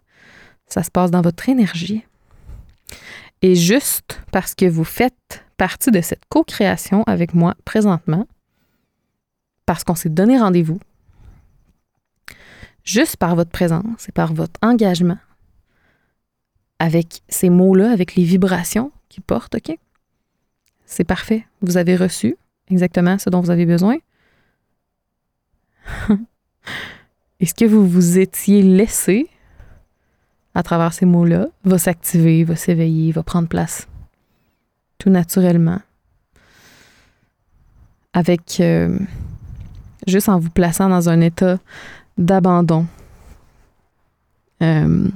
Ça 0.67 0.83
se 0.83 0.91
passe 0.91 1.11
dans 1.11 1.23
votre 1.23 1.49
énergie. 1.49 2.05
Et 3.43 3.55
juste 3.55 4.21
parce 4.31 4.55
que 4.55 4.67
vous 4.67 4.85
faites 4.85 5.45
partie 5.57 5.91
de 5.91 6.01
cette 6.01 6.25
co-création 6.29 7.03
avec 7.05 7.35
moi 7.35 7.55
présentement, 7.65 8.27
parce 9.67 9.85
qu'on 9.85 9.95
s'est 9.95 10.09
donné 10.09 10.39
rendez-vous, 10.39 10.81
juste 12.85 13.17
par 13.17 13.37
votre 13.37 13.51
présence 13.51 14.09
et 14.09 14.13
par 14.13 14.33
votre 14.33 14.59
engagement, 14.63 15.19
avec 16.79 17.23
ces 17.29 17.51
mots-là, 17.51 17.91
avec 17.91 18.15
les 18.15 18.25
vibrations 18.25 18.91
qu'ils 19.09 19.23
portent, 19.23 19.55
OK? 19.55 19.77
C'est 20.85 21.05
parfait. 21.05 21.47
Vous 21.61 21.77
avez 21.77 21.97
reçu 21.97 22.37
exactement 22.69 23.19
ce 23.19 23.31
dont 23.31 23.41
vous 23.41 23.51
avez 23.51 23.67
besoin. 23.67 23.99
Est-ce 27.41 27.55
que 27.55 27.65
vous 27.65 27.87
vous 27.87 28.19
étiez 28.19 28.63
laissé 28.63 29.29
à 30.55 30.63
travers 30.63 30.93
ces 30.93 31.07
mots-là? 31.07 31.49
Va 31.65 31.79
s'activer, 31.79 32.45
va 32.45 32.57
s'éveiller, 32.57 33.13
va 33.13 33.23
prendre 33.23 33.49
place 33.49 33.89
tout 35.03 35.11
naturellement. 35.11 35.81
Avec 38.13 38.61
euh, 38.61 38.97
juste 40.07 40.29
en 40.29 40.39
vous 40.39 40.51
plaçant 40.51 40.89
dans 40.89 41.09
un 41.09 41.21
état 41.21 41.59
d'abandon. 42.17 42.87
Euh, 44.63 45.09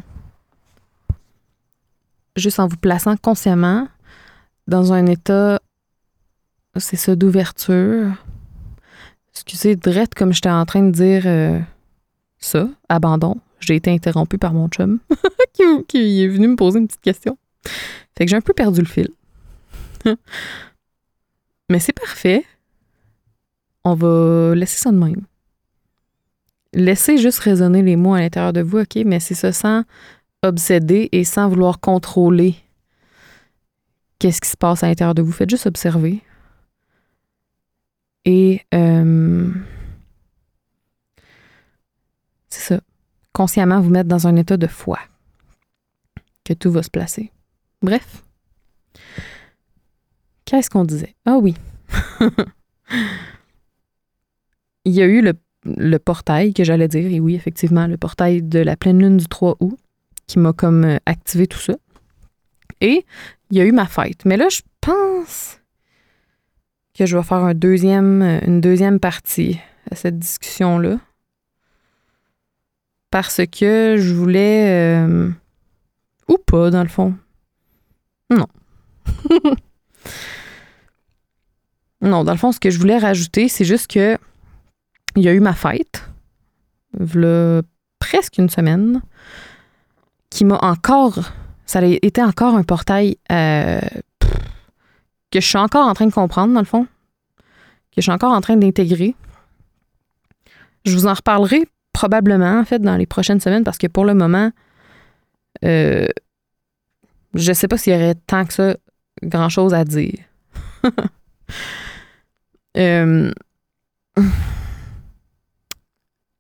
juste 2.34 2.58
en 2.58 2.66
vous 2.66 2.76
plaçant 2.76 3.16
consciemment 3.16 3.86
dans 4.66 4.92
un 4.92 5.06
état, 5.06 5.60
c'est 6.76 6.96
ça, 6.96 7.14
d'ouverture, 7.14 8.10
Excusez, 9.37 9.76
drette 9.76 10.14
comme 10.14 10.32
j'étais 10.32 10.49
en 10.49 10.64
train 10.64 10.82
de 10.82 10.91
dire 10.91 11.24
euh, 11.26 11.61
ça, 12.39 12.70
abandon. 12.89 13.37
J'ai 13.61 13.74
été 13.74 13.91
interrompue 13.91 14.39
par 14.39 14.55
mon 14.55 14.68
chum 14.68 14.99
qui, 15.89 16.22
est 16.22 16.28
venu 16.28 16.49
me 16.49 16.57
poser 16.57 16.78
une 16.78 16.87
petite 16.87 17.03
question. 17.03 17.37
Fait 18.16 18.24
que 18.24 18.30
j'ai 18.30 18.37
un 18.37 18.41
peu 18.41 18.55
perdu 18.55 18.80
le 18.80 18.87
fil. 18.87 19.11
Mais 21.70 21.78
c'est 21.78 21.93
parfait. 21.93 22.45
On 23.84 23.95
va 23.95 24.55
laisser 24.55 24.78
ça 24.78 24.91
de 24.91 24.97
même. 24.97 25.22
Laissez 26.72 27.18
juste 27.18 27.39
résonner 27.41 27.82
les 27.82 27.97
mots 27.97 28.14
à 28.14 28.20
l'intérieur 28.20 28.55
de 28.55 28.62
vous, 28.62 28.78
OK? 28.78 28.97
Mais 29.05 29.20
c'est 29.20 29.34
ça 29.34 29.53
sans 29.53 29.82
obséder 30.43 31.11
et 31.12 31.24
sans 31.24 31.49
vouloir 31.49 31.78
contrôler 31.78 32.57
qu'est-ce 34.18 34.41
qui 34.41 34.49
se 34.49 34.57
passe 34.57 34.82
à 34.82 34.89
l'intérieur 34.89 35.14
de 35.14 35.22
vous. 35.22 35.32
Faites 35.32 35.51
juste 35.51 35.66
observer. 35.66 36.22
Et 38.26 38.60
euh, 38.74 39.48
c'est 42.48 42.74
ça, 42.74 42.80
consciemment 43.32 43.80
vous 43.80 43.90
mettre 43.90 44.08
dans 44.08 44.26
un 44.26 44.34
état 44.34 44.56
de 44.56 44.66
foi, 44.66 44.98
que 46.44 46.52
tout 46.52 46.72
va 46.72 46.82
se 46.82 46.90
placer. 46.90 47.30
Bref. 47.82 48.24
Qu'est-ce 50.44 50.68
qu'on 50.68 50.84
disait? 50.84 51.14
Ah 51.24 51.38
oui. 51.38 51.54
Il 54.84 54.92
y 54.92 55.02
a 55.02 55.06
eu 55.06 55.22
le, 55.22 55.34
le 55.64 55.98
portail 55.98 56.52
que 56.52 56.64
j'allais 56.64 56.88
dire, 56.88 57.12
et 57.12 57.20
oui, 57.20 57.36
effectivement, 57.36 57.86
le 57.86 57.96
portail 57.96 58.42
de 58.42 58.58
la 58.58 58.76
pleine 58.76 58.98
lune 59.00 59.18
du 59.18 59.26
3 59.26 59.56
août 59.60 59.78
qui 60.26 60.40
m'a 60.40 60.52
comme 60.52 60.84
euh, 60.84 60.98
activé 61.06 61.46
tout 61.46 61.60
ça. 61.60 61.74
Et 62.80 63.04
il 63.50 63.56
y 63.56 63.60
a 63.60 63.64
eu 63.64 63.72
ma 63.72 63.86
fête. 63.86 64.24
Mais 64.24 64.36
là, 64.36 64.48
je 64.48 64.62
pense 64.80 65.60
que 66.97 67.07
je 67.07 67.16
vais 67.16 67.22
faire 67.22 67.38
un 67.38 67.55
deuxième, 67.55 68.22
une 68.47 68.61
deuxième 68.61 68.99
partie 69.01 69.59
à 69.90 69.94
cette 69.94 70.18
discussion-là. 70.18 70.99
Parce 73.11 73.40
que 73.47 73.97
je 73.99 74.14
voulais... 74.14 74.68
Euh, 74.68 75.30
ou 76.28 76.38
pas, 76.38 76.70
dans 76.70 76.82
le 76.82 76.88
fond. 76.88 77.14
Non. 78.30 78.47
non, 82.01 82.24
dans 82.24 82.32
le 82.32 82.38
fond, 82.38 82.53
ce 82.53 82.61
que 82.61 82.70
je 82.70 82.78
voulais 82.78 82.99
rajouter, 82.99 83.49
c'est 83.49 83.64
juste 83.64 83.90
que 83.90 84.18
il 85.14 85.22
y 85.22 85.28
a 85.28 85.32
eu 85.32 85.40
ma 85.40 85.55
fête, 85.55 86.05
presque 87.99 88.38
une 88.38 88.51
semaine, 88.51 89.01
qui 90.30 90.44
m'a 90.44 90.59
encore. 90.62 91.20
Ça 91.64 91.78
a 91.80 91.84
été 91.84 92.22
encore 92.22 92.55
un 92.55 92.62
portail 92.62 93.16
euh, 93.32 93.80
que 95.41 95.45
je 95.45 95.49
suis 95.49 95.59
encore 95.59 95.87
en 95.87 95.95
train 95.95 96.07
de 96.07 96.12
comprendre, 96.12 96.55
dans 96.55 96.61
le 96.61 96.66
fond, 96.66 96.84
que 96.84 97.99
je 97.99 98.03
suis 98.03 98.11
encore 98.11 98.32
en 98.32 98.41
train 98.41 98.57
d'intégrer. 98.57 99.14
Je 100.84 100.93
vous 100.95 101.07
en 101.07 101.14
reparlerai 101.14 101.68
probablement, 101.93 102.59
en 102.59 102.64
fait, 102.64 102.80
dans 102.80 102.97
les 102.97 103.07
prochaines 103.07 103.41
semaines, 103.41 103.64
parce 103.64 103.78
que 103.78 103.87
pour 103.87 104.05
le 104.05 104.14
moment, 104.14 104.51
euh, 105.64 106.07
je 107.34 107.53
sais 107.53 107.68
pas 107.68 107.76
s'il 107.76 107.93
y 107.93 107.97
aurait 107.97 108.14
tant 108.26 108.45
que 108.45 108.53
ça 108.55 108.76
grand 109.22 109.49
chose 109.49 109.74
à 109.74 109.84
dire. 109.84 110.18
Euh, 112.78 113.32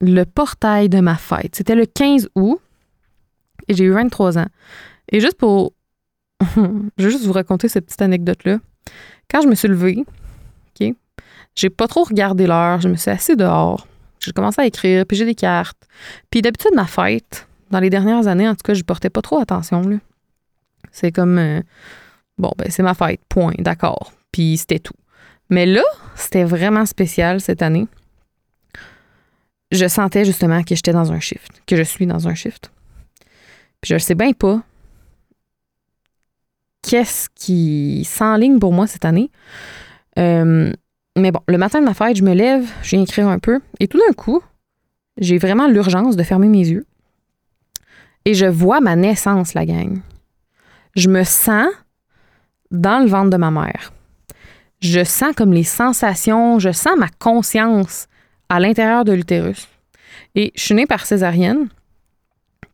le 0.02 0.24
portail 0.24 0.90
de 0.90 1.00
ma 1.00 1.16
fête, 1.16 1.56
c'était 1.56 1.74
le 1.74 1.86
15 1.86 2.28
août 2.34 2.60
et 3.68 3.74
j'ai 3.74 3.84
eu 3.84 3.92
23 3.92 4.36
ans. 4.36 4.48
Et 5.10 5.20
juste 5.20 5.38
pour. 5.38 5.72
je 6.56 7.04
vais 7.04 7.10
juste 7.10 7.24
vous 7.24 7.32
raconter 7.32 7.68
cette 7.68 7.86
petite 7.86 8.02
anecdote-là. 8.02 8.58
Quand 9.30 9.42
je 9.42 9.48
me 9.48 9.54
suis 9.54 9.68
levée, 9.68 10.04
OK, 10.80 10.94
j'ai 11.54 11.70
pas 11.70 11.88
trop 11.88 12.04
regardé 12.04 12.46
l'heure, 12.46 12.80
je 12.80 12.88
me 12.88 12.96
suis 12.96 13.10
assise 13.10 13.36
dehors. 13.36 13.86
J'ai 14.20 14.32
commencé 14.32 14.60
à 14.60 14.66
écrire, 14.66 15.04
puis 15.06 15.16
j'ai 15.16 15.24
des 15.24 15.34
cartes. 15.34 15.86
Puis 16.30 16.42
d'habitude, 16.42 16.72
ma 16.74 16.86
fête, 16.86 17.46
dans 17.70 17.80
les 17.80 17.90
dernières 17.90 18.26
années, 18.26 18.48
en 18.48 18.54
tout 18.54 18.62
cas, 18.64 18.74
je 18.74 18.82
portais 18.82 19.10
pas 19.10 19.22
trop 19.22 19.38
attention. 19.38 19.82
Là. 19.82 19.96
C'est 20.92 21.12
comme. 21.12 21.38
Euh, 21.38 21.60
bon, 22.38 22.52
ben, 22.56 22.68
c'est 22.70 22.82
ma 22.82 22.94
fête, 22.94 23.20
point, 23.28 23.54
d'accord. 23.58 24.12
Puis 24.32 24.56
c'était 24.56 24.78
tout. 24.78 24.94
Mais 25.50 25.66
là, 25.66 25.82
c'était 26.14 26.44
vraiment 26.44 26.86
spécial 26.86 27.40
cette 27.40 27.62
année. 27.62 27.86
Je 29.72 29.86
sentais 29.86 30.24
justement 30.24 30.62
que 30.62 30.74
j'étais 30.74 30.92
dans 30.92 31.12
un 31.12 31.20
shift, 31.20 31.62
que 31.66 31.76
je 31.76 31.82
suis 31.82 32.06
dans 32.06 32.28
un 32.28 32.34
shift. 32.34 32.70
Puis 33.80 33.90
je 33.90 33.94
ne 33.94 33.98
sais 33.98 34.14
bien 34.14 34.32
pas 34.32 34.62
qu'est-ce 36.86 37.28
qui 37.34 38.04
s'enligne 38.04 38.58
pour 38.58 38.72
moi 38.72 38.86
cette 38.86 39.04
année. 39.04 39.30
Euh, 40.18 40.72
mais 41.18 41.32
bon, 41.32 41.40
le 41.48 41.58
matin 41.58 41.80
de 41.80 41.84
ma 41.84 41.94
fête, 41.94 42.16
je 42.16 42.22
me 42.22 42.32
lève, 42.32 42.66
je 42.82 42.90
viens 42.90 43.02
écrire 43.02 43.28
un 43.28 43.38
peu, 43.38 43.60
et 43.80 43.88
tout 43.88 43.98
d'un 43.98 44.12
coup, 44.14 44.42
j'ai 45.18 45.38
vraiment 45.38 45.66
l'urgence 45.66 46.16
de 46.16 46.22
fermer 46.22 46.48
mes 46.48 46.66
yeux. 46.68 46.86
Et 48.24 48.34
je 48.34 48.46
vois 48.46 48.80
ma 48.80 48.96
naissance, 48.96 49.54
la 49.54 49.66
gang. 49.66 50.00
Je 50.94 51.08
me 51.08 51.24
sens 51.24 51.68
dans 52.70 53.02
le 53.02 53.08
ventre 53.08 53.30
de 53.30 53.36
ma 53.36 53.50
mère. 53.50 53.92
Je 54.80 55.04
sens 55.04 55.34
comme 55.34 55.52
les 55.52 55.64
sensations, 55.64 56.58
je 56.58 56.72
sens 56.72 56.96
ma 56.98 57.08
conscience 57.08 58.08
à 58.48 58.60
l'intérieur 58.60 59.04
de 59.04 59.12
l'utérus. 59.12 59.68
Et 60.34 60.52
je 60.54 60.62
suis 60.62 60.74
née 60.74 60.86
par 60.86 61.06
césarienne. 61.06 61.68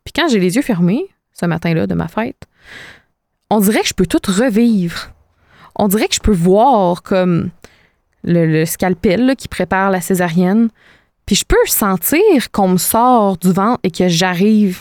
Puis 0.04 0.12
quand 0.14 0.28
j'ai 0.28 0.40
les 0.40 0.56
yeux 0.56 0.62
fermés, 0.62 1.06
ce 1.32 1.46
matin-là 1.46 1.86
de 1.86 1.94
ma 1.94 2.08
fête, 2.08 2.46
on 3.52 3.60
dirait 3.60 3.82
que 3.82 3.88
je 3.88 3.94
peux 3.94 4.06
tout 4.06 4.22
revivre. 4.26 5.10
On 5.76 5.86
dirait 5.86 6.08
que 6.08 6.14
je 6.14 6.20
peux 6.20 6.32
voir 6.32 7.02
comme 7.02 7.50
le, 8.24 8.64
scalpel 8.64 9.34
qui 9.36 9.46
prépare 9.46 9.90
la 9.90 10.00
césarienne. 10.00 10.70
Puis 11.26 11.36
je 11.36 11.44
peux 11.44 11.56
sentir 11.66 12.50
qu'on 12.50 12.68
me 12.68 12.78
sort 12.78 13.36
du 13.36 13.52
ventre 13.52 13.80
et 13.82 13.90
que 13.90 14.08
j'arrive 14.08 14.80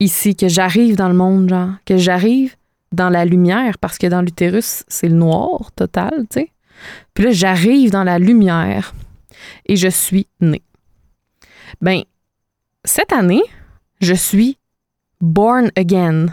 ici, 0.00 0.34
que 0.34 0.48
j'arrive 0.48 0.96
dans 0.96 1.08
le 1.08 1.14
monde, 1.14 1.48
genre, 1.48 1.70
que 1.84 1.96
j'arrive 1.96 2.56
dans 2.90 3.10
la 3.10 3.24
lumière, 3.24 3.78
parce 3.78 3.96
que 3.96 4.08
dans 4.08 4.22
l'utérus, 4.22 4.82
c'est 4.88 5.08
le 5.08 5.14
noir 5.14 5.70
total, 5.76 6.26
tu 6.28 6.40
sais. 6.40 6.50
Puis 7.14 7.26
là, 7.26 7.30
j'arrive 7.30 7.90
dans 7.90 8.04
la 8.04 8.18
lumière 8.18 8.92
et 9.66 9.76
je 9.76 9.88
suis 9.88 10.26
née. 10.40 10.62
Ben, 11.80 12.02
cette 12.84 13.12
année, 13.12 13.42
je 14.00 14.14
suis 14.14 14.58
born 15.20 15.70
again. 15.76 16.26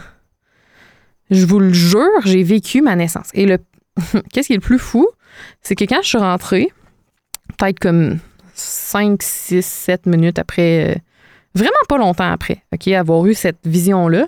Je 1.34 1.46
vous 1.46 1.60
le 1.60 1.74
jure, 1.74 2.22
j'ai 2.26 2.44
vécu 2.44 2.82
ma 2.82 2.96
naissance. 2.96 3.30
Et 3.34 3.46
le 3.46 3.58
qu'est-ce 4.32 4.48
qui 4.48 4.54
est 4.54 4.58
le 4.58 4.62
plus 4.62 4.80
fou, 4.80 5.08
c'est 5.62 5.76
que 5.76 5.86
quand 5.86 6.02
je 6.02 6.08
suis 6.08 6.18
rentrée, 6.18 6.70
peut-être 7.58 7.80
comme 7.80 8.20
5, 8.54 9.22
6, 9.22 9.66
7 9.66 10.06
minutes 10.06 10.40
après, 10.40 10.92
euh, 10.92 11.00
vraiment 11.56 11.74
pas 11.90 11.98
longtemps 11.98 12.32
après, 12.32 12.64
OK, 12.74 12.88
avoir 12.90 13.26
eu 13.26 13.34
cette 13.34 13.66
vision-là, 13.66 14.26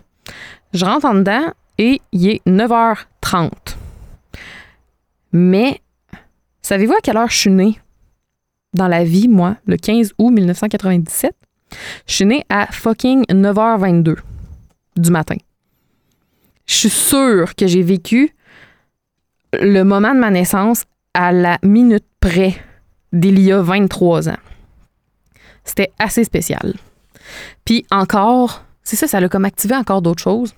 je 0.74 0.86
rentre 0.86 1.06
en 1.06 1.16
dedans 1.16 1.54
et 1.78 2.02
il 2.12 2.30
est 2.30 2.46
9h30. 2.48 3.52
Mais 5.32 5.82
savez-vous 6.62 6.94
à 6.94 7.02
quelle 7.04 7.18
heure 7.18 7.30
je 7.30 7.38
suis 7.38 7.52
née? 7.52 7.80
Dans 8.74 8.88
la 8.88 9.04
vie, 9.04 9.28
moi, 9.28 9.58
le 9.68 9.78
15 9.78 10.14
août 10.18 10.32
1997? 10.32 11.34
Je 12.08 12.14
suis 12.14 12.26
née 12.26 12.44
à 12.50 12.68
fucking 12.68 13.26
9h22 13.26 14.16
du 14.98 15.12
matin. 15.12 15.36
Je 16.66 16.74
suis 16.74 16.90
sûre 16.90 17.56
que 17.56 17.68
j'ai 17.68 17.84
vécu 17.84 18.36
le 19.54 19.84
moment 19.84 20.14
de 20.14 20.20
ma 20.20 20.32
naissance 20.32 20.86
à 21.14 21.32
la 21.32 21.60
minute 21.64 22.06
près 22.20 22.56
d'il 23.14 23.40
y 23.40 23.52
a 23.52 23.62
23 23.62 24.30
ans. 24.30 24.38
C'était 25.64 25.92
assez 26.00 26.24
spécial. 26.24 26.74
Puis 27.64 27.86
encore, 27.92 28.64
c'est 28.84 28.96
ça, 28.96 29.08
ça 29.08 29.20
l'a 29.20 29.30
comme 29.30 29.46
activé 29.46 29.76
encore 29.76 30.02
d'autres 30.02 30.22
choses. 30.22 30.54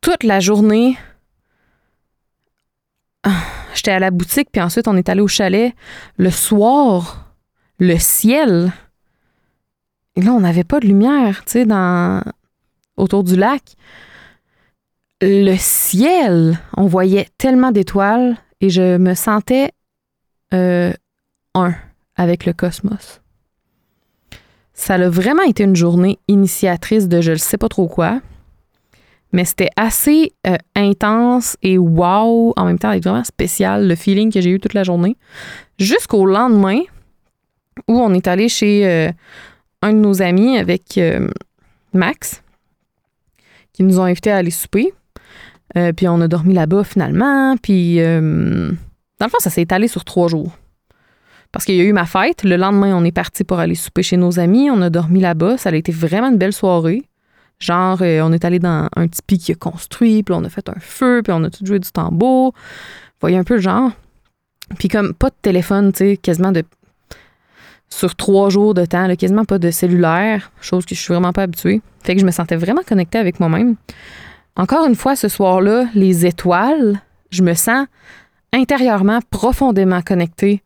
Toute 0.00 0.22
la 0.22 0.40
journée, 0.40 0.96
j'étais 3.74 3.90
à 3.92 3.98
la 3.98 4.10
boutique, 4.10 4.48
puis 4.52 4.60
ensuite 4.60 4.88
on 4.88 4.96
est 4.96 5.08
allé 5.08 5.20
au 5.20 5.28
chalet. 5.28 5.74
Le 6.16 6.30
soir, 6.30 7.34
le 7.78 7.98
ciel 7.98 8.72
et 10.18 10.20
là, 10.20 10.32
on 10.32 10.40
n'avait 10.40 10.64
pas 10.64 10.80
de 10.80 10.86
lumière, 10.88 11.44
tu 11.44 11.52
sais, 11.52 11.64
dans, 11.64 12.20
autour 12.96 13.22
du 13.22 13.36
lac. 13.36 13.62
Le 15.20 15.56
ciel, 15.56 16.60
on 16.76 16.86
voyait 16.86 17.26
tellement 17.38 17.72
d'étoiles 17.72 18.36
et 18.60 18.70
je 18.70 18.98
me 18.98 19.14
sentais 19.14 19.72
euh, 20.54 20.92
un 21.54 21.74
avec 22.14 22.46
le 22.46 22.52
cosmos. 22.52 23.20
Ça 24.74 24.94
a 24.94 25.08
vraiment 25.08 25.42
été 25.42 25.64
une 25.64 25.74
journée 25.74 26.20
initiatrice 26.28 27.08
de 27.08 27.20
je 27.20 27.32
ne 27.32 27.36
sais 27.36 27.58
pas 27.58 27.68
trop 27.68 27.88
quoi, 27.88 28.20
mais 29.32 29.44
c'était 29.44 29.70
assez 29.74 30.34
euh, 30.46 30.56
intense 30.76 31.56
et 31.62 31.78
wow, 31.78 32.52
en 32.56 32.64
même 32.64 32.78
temps, 32.78 32.96
vraiment 32.96 33.24
spécial 33.24 33.88
le 33.88 33.96
feeling 33.96 34.32
que 34.32 34.40
j'ai 34.40 34.50
eu 34.50 34.60
toute 34.60 34.74
la 34.74 34.84
journée. 34.84 35.16
Jusqu'au 35.80 36.26
lendemain 36.26 36.82
où 37.88 37.98
on 37.98 38.14
est 38.14 38.28
allé 38.28 38.48
chez 38.48 38.86
euh, 38.86 39.10
un 39.82 39.92
de 39.92 39.98
nos 39.98 40.22
amis 40.22 40.58
avec 40.58 41.00
Max, 41.92 42.40
qui 43.72 43.82
nous 43.82 43.98
ont 43.98 44.04
invités 44.04 44.30
à 44.30 44.36
aller 44.36 44.52
souper. 44.52 44.92
Euh, 45.76 45.92
puis 45.92 46.08
on 46.08 46.20
a 46.20 46.28
dormi 46.28 46.54
là-bas 46.54 46.84
finalement. 46.84 47.56
Puis 47.60 48.00
euh, 48.00 48.70
dans 49.18 49.26
le 49.26 49.30
fond, 49.30 49.38
ça 49.40 49.50
s'est 49.50 49.62
étalé 49.62 49.88
sur 49.88 50.04
trois 50.04 50.28
jours. 50.28 50.56
Parce 51.52 51.64
qu'il 51.64 51.76
y 51.76 51.80
a 51.80 51.84
eu 51.84 51.92
ma 51.92 52.06
fête. 52.06 52.44
Le 52.44 52.56
lendemain, 52.56 52.94
on 52.94 53.04
est 53.04 53.12
parti 53.12 53.44
pour 53.44 53.58
aller 53.58 53.74
souper 53.74 54.02
chez 54.02 54.16
nos 54.16 54.38
amis. 54.38 54.70
On 54.70 54.82
a 54.82 54.90
dormi 54.90 55.20
là-bas. 55.20 55.56
Ça 55.56 55.70
a 55.70 55.74
été 55.74 55.92
vraiment 55.92 56.28
une 56.28 56.36
belle 56.36 56.52
soirée. 56.52 57.02
Genre, 57.58 58.00
on 58.00 58.32
est 58.32 58.44
allé 58.44 58.58
dans 58.58 58.88
un 58.94 59.08
tipi 59.08 59.38
qui 59.38 59.52
a 59.52 59.54
construit, 59.56 60.22
puis 60.22 60.32
on 60.32 60.44
a 60.44 60.48
fait 60.48 60.68
un 60.68 60.78
feu, 60.78 61.22
puis 61.24 61.32
on 61.34 61.42
a 61.42 61.50
tout 61.50 61.66
joué 61.66 61.80
du 61.80 61.90
tambour. 61.90 62.52
Vous 62.54 63.20
voyez 63.20 63.36
un 63.36 63.42
peu 63.44 63.54
le 63.54 63.60
genre. 63.60 63.90
Puis 64.78 64.88
comme 64.88 65.14
pas 65.14 65.30
de 65.30 65.34
téléphone, 65.42 65.90
tu 65.92 65.98
sais, 65.98 66.16
quasiment 66.16 66.52
de 66.52 66.62
sur 67.90 68.14
trois 68.14 68.50
jours 68.50 68.74
de 68.74 68.84
temps, 68.84 69.14
quasiment 69.16 69.44
pas 69.44 69.58
de 69.58 69.70
cellulaire, 69.70 70.52
chose 70.60 70.84
que 70.84 70.94
je 70.94 71.00
suis 71.00 71.12
vraiment 71.12 71.32
pas 71.32 71.42
habituée. 71.42 71.80
Fait 72.04 72.14
que 72.14 72.20
je 72.20 72.26
me 72.26 72.30
sentais 72.30 72.56
vraiment 72.56 72.82
connectée 72.86 73.18
avec 73.18 73.40
moi-même. 73.40 73.76
Encore 74.58 74.86
une 74.86 74.96
fois, 74.96 75.14
ce 75.14 75.28
soir-là, 75.28 75.86
les 75.94 76.26
étoiles, 76.26 77.00
je 77.30 77.42
me 77.42 77.54
sens 77.54 77.86
intérieurement 78.52 79.20
profondément 79.30 80.02
connectée 80.02 80.62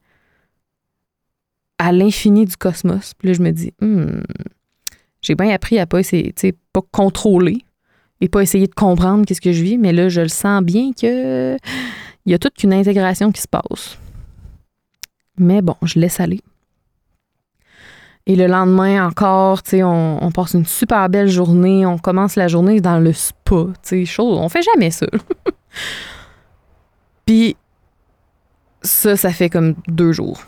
à 1.78 1.92
l'infini 1.92 2.46
du 2.46 2.56
cosmos. 2.56 3.12
Puis 3.14 3.28
là, 3.28 3.34
je 3.34 3.42
me 3.42 3.50
dis, 3.50 3.72
hmm, 3.80 4.22
j'ai 5.20 5.34
bien 5.34 5.50
appris 5.50 5.78
à 5.78 5.86
pas 5.86 6.00
essayer, 6.00 6.32
tu 6.32 6.54
pas 6.72 6.80
contrôler 6.90 7.58
et 8.22 8.28
pas 8.28 8.40
essayer 8.40 8.66
de 8.66 8.74
comprendre 8.74 9.26
qu'est-ce 9.26 9.40
que 9.40 9.52
je 9.52 9.62
vis, 9.62 9.78
mais 9.78 9.92
là, 9.92 10.08
je 10.08 10.22
le 10.22 10.28
sens 10.28 10.62
bien 10.62 10.92
que 10.92 11.56
il 12.24 12.32
y 12.32 12.34
a 12.34 12.38
toute 12.38 12.62
une 12.62 12.72
intégration 12.72 13.30
qui 13.30 13.42
se 13.42 13.48
passe. 13.48 13.98
Mais 15.38 15.60
bon, 15.60 15.76
je 15.82 15.98
laisse 15.98 16.20
aller. 16.20 16.40
Et 18.26 18.36
le 18.36 18.46
lendemain 18.46 19.06
encore, 19.06 19.62
tu 19.62 19.70
sais, 19.70 19.82
on, 19.82 20.30
passe 20.32 20.54
une 20.54 20.64
super 20.64 21.08
belle 21.08 21.28
journée. 21.28 21.84
On 21.84 21.98
commence 21.98 22.36
la 22.36 22.46
journée 22.46 22.80
dans 22.80 22.98
le 22.98 23.12
spa, 23.12 23.66
tu 23.66 23.72
sais, 23.82 24.04
chose. 24.04 24.38
On 24.38 24.48
fait 24.48 24.62
jamais 24.62 24.92
ça. 24.92 25.06
Puis 27.26 27.56
ça, 28.82 29.16
ça 29.16 29.30
fait 29.30 29.50
comme 29.50 29.74
deux 29.88 30.12
jours. 30.12 30.42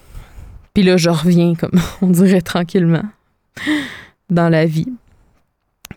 Puis 0.72 0.84
là, 0.84 0.96
je 0.96 1.10
reviens, 1.10 1.54
comme 1.54 1.80
on 2.02 2.08
dirait 2.08 2.42
tranquillement, 2.42 3.04
dans 4.30 4.48
la 4.48 4.66
vie. 4.66 4.92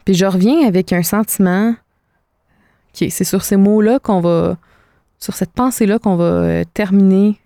Puis 0.03 0.15
je 0.15 0.25
reviens 0.25 0.67
avec 0.67 0.93
un 0.93 1.03
sentiment. 1.03 1.71
OK, 1.71 3.07
c'est 3.09 3.23
sur 3.23 3.43
ces 3.43 3.57
mots-là 3.57 3.99
qu'on 3.99 4.21
va. 4.21 4.57
Sur 5.19 5.33
cette 5.33 5.51
pensée-là 5.51 5.97
qu'on 5.97 6.15
va 6.15 6.25
euh, 6.25 6.63
terminer 6.75 7.39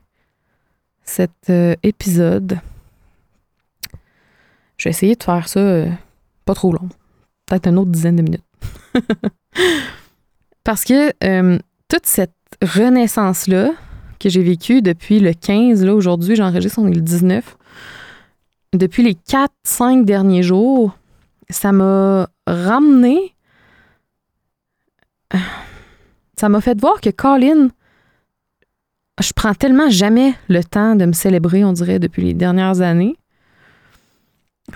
cet 1.03 1.31
euh, 1.49 1.73
épisode. 1.83 2.59
Je 4.81 4.85
vais 4.85 4.89
essayer 4.89 5.15
de 5.15 5.23
faire 5.23 5.47
ça 5.47 5.59
euh, 5.59 5.87
pas 6.43 6.55
trop 6.55 6.73
long. 6.73 6.89
Peut-être 7.45 7.67
une 7.67 7.77
autre 7.77 7.91
dizaine 7.91 8.15
de 8.15 8.23
minutes. 8.23 8.43
Parce 10.63 10.83
que 10.85 11.11
toute 11.87 12.07
cette 12.07 12.33
renaissance-là 12.63 13.73
que 14.19 14.27
j'ai 14.27 14.41
vécue 14.41 14.81
depuis 14.81 15.19
le 15.19 15.33
15, 15.33 15.85
là, 15.85 15.93
aujourd'hui, 15.93 16.35
j'enregistre, 16.35 16.79
on 16.79 16.87
est 16.87 16.95
le 16.95 17.01
19. 17.01 17.57
Depuis 18.73 19.03
les 19.03 19.13
4-5 19.13 20.03
derniers 20.03 20.41
jours, 20.41 20.97
ça 21.51 21.71
m'a 21.71 22.27
ramené. 22.47 23.35
Ça 26.39 26.49
m'a 26.49 26.59
fait 26.59 26.81
voir 26.81 27.01
que 27.01 27.11
Colin, 27.11 27.67
je 29.21 29.31
prends 29.35 29.53
tellement 29.53 29.91
jamais 29.91 30.33
le 30.49 30.63
temps 30.63 30.95
de 30.95 31.05
me 31.05 31.13
célébrer, 31.13 31.63
on 31.63 31.71
dirait, 31.71 31.99
depuis 31.99 32.23
les 32.23 32.33
dernières 32.33 32.81
années. 32.81 33.15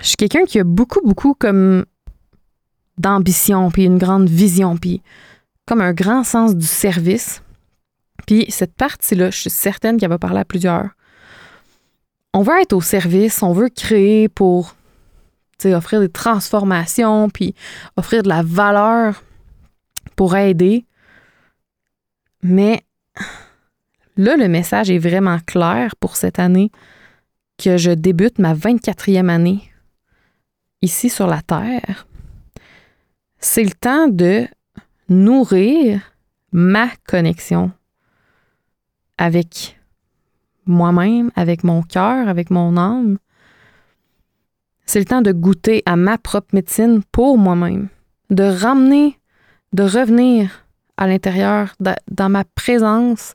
Je 0.00 0.08
suis 0.08 0.16
quelqu'un 0.16 0.44
qui 0.44 0.58
a 0.58 0.64
beaucoup, 0.64 1.00
beaucoup 1.04 1.34
comme 1.34 1.84
d'ambition, 2.98 3.70
puis 3.70 3.84
une 3.84 3.98
grande 3.98 4.28
vision, 4.28 4.76
puis 4.76 5.02
comme 5.66 5.80
un 5.80 5.92
grand 5.92 6.24
sens 6.24 6.54
du 6.54 6.66
service. 6.66 7.42
Puis 8.26 8.46
cette 8.48 8.74
partie-là, 8.74 9.30
je 9.30 9.40
suis 9.40 9.50
certaine 9.50 9.98
qu'elle 9.98 10.08
va 10.08 10.18
parler 10.18 10.40
à 10.40 10.44
plusieurs. 10.44 10.90
On 12.32 12.42
veut 12.42 12.60
être 12.60 12.72
au 12.72 12.80
service, 12.80 13.42
on 13.42 13.52
veut 13.52 13.68
créer 13.68 14.28
pour 14.28 14.74
offrir 15.64 16.00
des 16.00 16.08
transformations, 16.08 17.28
puis 17.30 17.54
offrir 17.96 18.22
de 18.22 18.28
la 18.28 18.42
valeur 18.42 19.22
pour 20.14 20.36
aider. 20.36 20.84
Mais 22.42 22.82
là, 24.16 24.36
le 24.36 24.48
message 24.48 24.90
est 24.90 24.98
vraiment 24.98 25.38
clair 25.46 25.96
pour 25.96 26.16
cette 26.16 26.38
année 26.38 26.70
que 27.58 27.78
je 27.78 27.90
débute 27.90 28.38
ma 28.38 28.54
24e 28.54 29.28
année 29.28 29.72
ici 30.86 31.10
sur 31.10 31.26
la 31.26 31.42
Terre. 31.42 32.06
C'est 33.38 33.64
le 33.64 33.72
temps 33.72 34.06
de 34.08 34.46
nourrir 35.08 36.00
ma 36.52 36.88
connexion 37.06 37.72
avec 39.18 39.78
moi-même, 40.64 41.30
avec 41.34 41.64
mon 41.64 41.82
cœur, 41.82 42.28
avec 42.28 42.50
mon 42.50 42.76
âme, 42.76 43.18
c'est 44.86 45.00
le 45.00 45.04
temps 45.04 45.22
de 45.22 45.32
goûter 45.32 45.82
à 45.86 45.96
ma 45.96 46.18
propre 46.18 46.54
médecine 46.54 47.02
pour 47.10 47.36
moi-même, 47.36 47.88
de 48.30 48.44
ramener, 48.44 49.18
de 49.72 49.82
revenir 49.82 50.64
à 50.96 51.08
l'intérieur, 51.08 51.74
dans 51.80 52.28
ma 52.28 52.44
présence, 52.44 53.34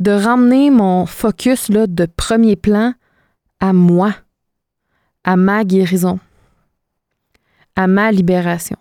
de 0.00 0.10
ramener 0.10 0.70
mon 0.70 1.06
focus 1.06 1.70
de 1.70 2.06
premier 2.06 2.56
plan 2.56 2.92
à 3.60 3.72
moi, 3.72 4.14
à 5.24 5.36
ma 5.36 5.64
guérison, 5.64 6.18
à 7.76 7.86
ma 7.86 8.12
libération. 8.12 8.76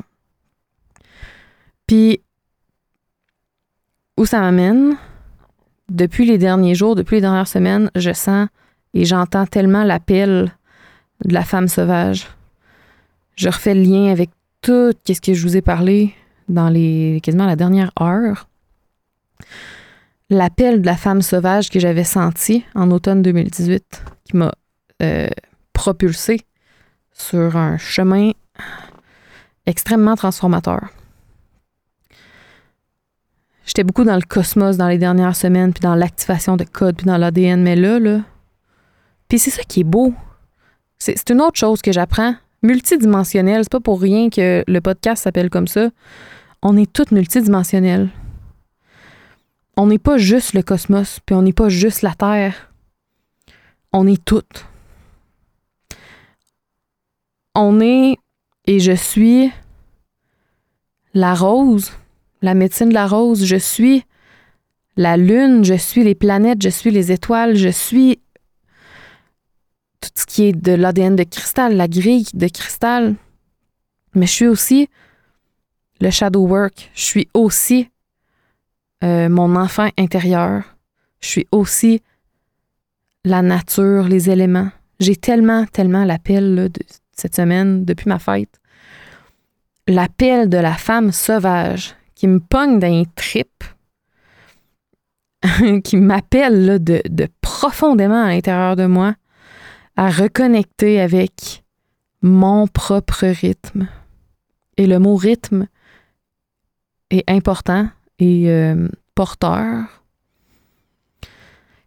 Puis, 1.88 2.22
où 4.18 4.26
ça 4.26 4.40
m'amène? 4.40 4.96
Depuis 5.90 6.26
les 6.26 6.38
derniers 6.38 6.76
jours, 6.76 6.96
depuis 6.96 7.16
les 7.16 7.22
dernières 7.22 7.48
semaines, 7.48 7.92
je 7.96 8.14
sens 8.14 8.48
et 8.94 9.06
j'entends 9.06 9.46
tellement 9.46 9.84
l'appel 9.84 10.54
de 11.26 11.34
la 11.34 11.44
femme 11.44 11.68
sauvage. 11.68 12.28
Je 13.36 13.50
refais 13.50 13.74
le 13.74 13.82
lien 13.82 14.12
avec 14.12 14.30
tout 14.62 14.94
ce 15.06 15.20
que 15.20 15.34
je 15.34 15.42
vous 15.42 15.58
ai 15.58 15.62
parlé 15.62 16.14
dans 16.48 16.70
les 16.70 17.20
quasiment 17.24 17.46
la 17.46 17.56
dernière 17.56 17.92
heure. 18.00 18.48
L'appel 20.30 20.82
de 20.82 20.86
la 20.86 20.96
femme 20.96 21.22
sauvage 21.22 21.70
que 21.70 21.80
j'avais 21.80 22.04
senti 22.04 22.64
en 22.76 22.92
automne 22.92 23.22
2018 23.22 24.04
qui 24.24 24.38
m'a 24.38 24.54
euh, 25.02 25.28
propulsé 25.74 26.42
sur 27.12 27.58
un 27.58 27.78
chemin 27.78 28.32
extrêmement 29.66 30.16
transformateur. 30.16 30.90
J'étais 33.66 33.84
beaucoup 33.84 34.04
dans 34.04 34.16
le 34.16 34.22
cosmos 34.22 34.78
dans 34.78 34.88
les 34.88 34.98
dernières 34.98 35.36
semaines, 35.36 35.72
puis 35.72 35.82
dans 35.82 35.96
l'activation 35.96 36.58
de 36.58 36.64
codes, 36.64 36.98
puis 36.98 37.06
dans 37.06 37.18
l'ADN, 37.18 37.62
mais 37.62 37.76
là, 37.76 38.00
là. 38.00 38.22
Puis 39.30 39.40
c'est 39.40 39.52
ça 39.52 39.64
qui 39.64 39.82
est 39.82 39.86
beau. 39.86 40.14
C'est 41.00 41.30
une 41.30 41.42
autre 41.42 41.58
chose 41.58 41.82
que 41.82 41.92
j'apprends. 41.92 42.36
Multidimensionnel, 42.64 43.64
c'est 43.64 43.72
pas 43.72 43.80
pour 43.80 44.02
rien 44.02 44.30
que 44.30 44.64
le 44.68 44.82
podcast 44.82 45.24
s'appelle 45.24 45.50
comme 45.50 45.68
ça. 45.68 45.90
On 46.62 46.78
est 46.78 46.92
toutes 46.92 47.12
multidimensionnelles. 47.12 48.10
On 49.78 49.88
n'est 49.88 50.00
pas 50.00 50.18
juste 50.18 50.54
le 50.54 50.62
cosmos, 50.62 51.20
puis 51.26 51.34
on 51.34 51.42
n'est 51.42 51.54
pas 51.54 51.70
juste 51.70 52.02
la 52.02 52.14
Terre. 52.14 52.72
On 53.94 54.06
est 54.06 54.24
toutes. 54.24 54.66
On 57.56 57.80
est, 57.80 58.18
et 58.66 58.80
je 58.80 58.92
suis, 58.92 59.52
la 61.14 61.34
rose, 61.34 61.92
la 62.42 62.54
médecine 62.54 62.90
de 62.90 62.94
la 62.94 63.08
rose. 63.08 63.46
Je 63.46 63.56
suis 63.56 64.04
la 64.98 65.18
lune, 65.18 65.64
je 65.64 65.74
suis 65.74 66.04
les 66.04 66.16
planètes, 66.16 66.62
je 66.62 66.70
suis 66.70 66.92
les 66.92 67.12
étoiles, 67.12 67.56
je 67.56 67.70
suis 67.70 68.20
tout 70.00 70.10
ce 70.16 70.26
qui 70.26 70.44
est 70.46 70.54
de 70.54 70.74
l'ADN 70.74 71.16
de 71.16 71.24
cristal, 71.24 71.76
la 71.76 71.88
grille 71.88 72.28
de 72.34 72.48
cristal. 72.48 73.16
Mais 74.16 74.26
je 74.26 74.32
suis 74.32 74.48
aussi 74.48 74.90
le 76.00 76.10
shadow 76.10 76.46
work. 76.46 76.92
Je 76.94 77.04
suis 77.04 77.30
aussi 77.34 77.90
euh, 79.04 79.30
mon 79.30 79.56
enfant 79.56 79.90
intérieur. 79.98 80.64
Je 81.22 81.28
suis 81.28 81.48
aussi 81.52 82.02
la 83.24 83.42
nature, 83.42 84.08
les 84.08 84.30
éléments. 84.30 84.72
J'ai 85.00 85.16
tellement, 85.16 85.66
tellement 85.66 86.04
l'appel 86.04 86.70
de 86.72 86.84
cette 87.14 87.36
semaine, 87.36 87.86
depuis 87.86 88.10
ma 88.10 88.20
fête. 88.20 88.60
L'appel 89.88 90.50
de 90.50 90.58
la 90.58 90.74
femme 90.74 91.12
sauvage 91.12 91.96
qui 92.16 92.28
me 92.28 92.40
pogne 92.40 92.80
dans 92.80 92.92
un 92.92 93.04
trip, 93.16 93.64
qui 95.84 95.98
m'appelle 95.98 96.84
de, 96.84 97.02
de 97.10 97.28
profondément 97.42 98.24
à 98.24 98.30
l'intérieur 98.30 98.76
de 98.76 98.86
moi 98.86 99.16
à 99.98 100.10
reconnecter 100.10 101.02
avec 101.02 101.64
mon 102.22 102.68
propre 102.68 103.26
rythme. 103.28 103.88
Et 104.78 104.88
le 104.88 105.00
mot 105.00 105.16
rythme 105.16 105.68
est 107.10 107.30
important 107.30 107.90
et 108.20 108.50
euh, 108.50 108.88
porteur. 109.16 110.04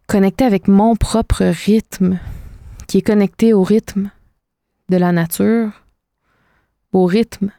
Connecter 0.07 0.45
avec 0.45 0.69
mon 0.69 0.97
propre 0.97 1.45
rythme, 1.45 2.19
qui 2.87 2.99
est 2.99 3.03
connecté 3.03 3.55
au 3.55 3.63
rythme 3.63 4.11
de 4.89 4.97
la 4.97 5.13
nature, 5.13 5.71
au 6.93 7.07
rythme 7.07 7.51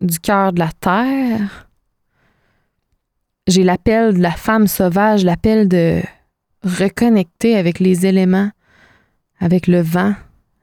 du 0.00 0.18
cœur 0.18 0.52
de 0.52 0.58
la 0.58 0.72
terre. 0.72 1.68
J'ai 3.46 3.62
l'appel 3.62 4.14
de 4.14 4.22
la 4.22 4.32
femme 4.32 4.66
sauvage, 4.66 5.24
l'appel 5.24 5.68
de 5.68 6.02
reconnecter 6.62 7.56
avec 7.56 7.78
les 7.78 8.06
éléments 8.06 8.50
avec 9.44 9.66
le 9.66 9.80
vent, 9.80 10.14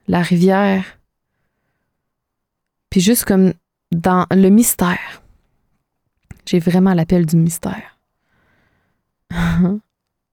la 0.08 0.22
rivière. 0.22 0.98
Puis 2.90 3.00
juste 3.00 3.24
comme 3.24 3.52
dans 3.92 4.26
le 4.30 4.48
mystère. 4.48 5.22
J'ai 6.46 6.58
vraiment 6.58 6.94
l'appel 6.94 7.26
du 7.26 7.36
mystère. 7.36 7.98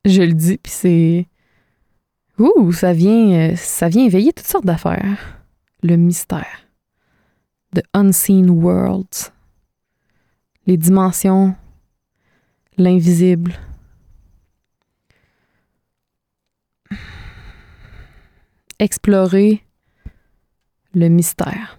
Je 0.05 0.21
le 0.23 0.33
dis, 0.33 0.57
puis 0.57 0.71
c'est. 0.71 1.27
Ouh, 2.39 2.71
ça 2.71 2.93
vient, 2.93 3.55
ça 3.55 3.89
vient 3.89 4.05
éveiller 4.05 4.33
toutes 4.33 4.47
sortes 4.47 4.65
d'affaires. 4.65 5.43
Le 5.83 5.95
mystère. 5.95 6.67
The 7.75 7.81
unseen 7.93 8.49
worlds. 8.49 9.31
Les 10.65 10.77
dimensions. 10.77 11.55
L'invisible. 12.77 13.59
explorer 18.79 19.63
le 20.93 21.09
mystère. 21.09 21.77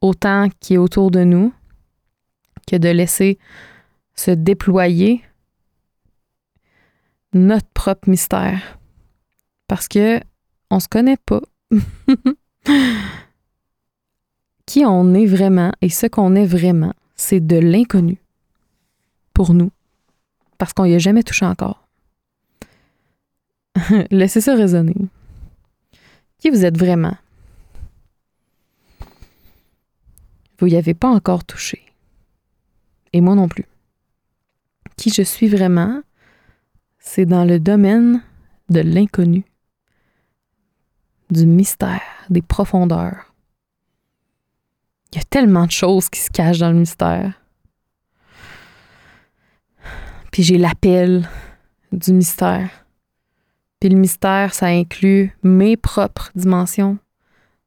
Autant 0.00 0.48
qui 0.60 0.74
est 0.74 0.78
autour 0.78 1.10
de 1.10 1.24
nous, 1.24 1.52
que 2.66 2.76
de 2.76 2.88
laisser 2.88 3.38
se 4.14 4.30
déployer 4.30 5.24
notre 7.32 7.68
propre 7.68 8.08
mystère. 8.08 8.78
Parce 9.72 9.88
que 9.88 10.20
on 10.68 10.80
se 10.80 10.86
connaît 10.86 11.16
pas. 11.16 11.40
qui 14.66 14.84
on 14.84 15.14
est 15.14 15.24
vraiment 15.24 15.72
et 15.80 15.88
ce 15.88 16.06
qu'on 16.06 16.34
est 16.34 16.44
vraiment, 16.44 16.92
c'est 17.14 17.40
de 17.40 17.56
l'inconnu 17.56 18.18
pour 19.32 19.54
nous. 19.54 19.70
Parce 20.58 20.74
qu'on 20.74 20.84
n'y 20.84 20.94
a 20.94 20.98
jamais 20.98 21.22
touché 21.22 21.46
encore. 21.46 21.88
Laissez 24.10 24.42
ça 24.42 24.54
résonner. 24.54 24.94
Qui 26.36 26.50
vous 26.50 26.66
êtes 26.66 26.76
vraiment? 26.76 27.16
Vous 30.58 30.66
n'y 30.66 30.76
avez 30.76 30.92
pas 30.92 31.08
encore 31.08 31.46
touché. 31.46 31.80
Et 33.14 33.22
moi 33.22 33.34
non 33.34 33.48
plus. 33.48 33.64
Qui 34.98 35.08
je 35.08 35.22
suis 35.22 35.48
vraiment, 35.48 36.02
c'est 36.98 37.24
dans 37.24 37.46
le 37.46 37.58
domaine 37.58 38.22
de 38.68 38.80
l'inconnu, 38.80 39.46
du 41.32 41.46
mystère, 41.46 42.02
des 42.30 42.42
profondeurs. 42.42 43.32
Il 45.12 45.18
y 45.18 45.20
a 45.20 45.24
tellement 45.24 45.66
de 45.66 45.70
choses 45.70 46.08
qui 46.08 46.20
se 46.20 46.30
cachent 46.30 46.58
dans 46.58 46.70
le 46.70 46.78
mystère. 46.78 47.32
Puis 50.30 50.42
j'ai 50.42 50.58
l'appel 50.58 51.28
du 51.90 52.12
mystère. 52.12 52.70
Puis 53.80 53.90
le 53.90 53.98
mystère, 53.98 54.54
ça 54.54 54.66
inclut 54.66 55.36
mes 55.42 55.76
propres 55.76 56.30
dimensions, 56.34 56.98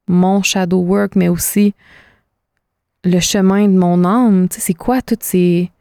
mon 0.08 0.42
shadow 0.42 0.80
work, 0.80 1.16
mais 1.16 1.28
aussi 1.28 1.74
le 3.04 3.20
chemin 3.20 3.68
de 3.68 3.78
mon 3.78 4.04
âme. 4.06 4.48
Tu 4.50 4.56
sais, 4.56 4.62
c'est 4.62 4.74
quoi 4.74 5.02
toutes 5.02 5.24
ces, 5.24 5.72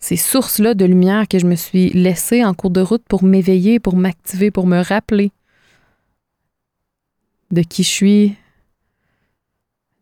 ces 0.00 0.16
sources-là 0.16 0.74
de 0.74 0.84
lumière 0.84 1.28
que 1.28 1.38
je 1.38 1.46
me 1.46 1.54
suis 1.54 1.90
laissée 1.90 2.44
en 2.44 2.54
cours 2.54 2.70
de 2.70 2.80
route 2.80 3.04
pour 3.08 3.22
m'éveiller, 3.22 3.78
pour 3.78 3.96
m'activer, 3.96 4.50
pour 4.50 4.66
me 4.66 4.82
rappeler? 4.82 5.30
De 7.50 7.62
qui 7.62 7.82
je 7.82 7.88
suis, 7.88 8.36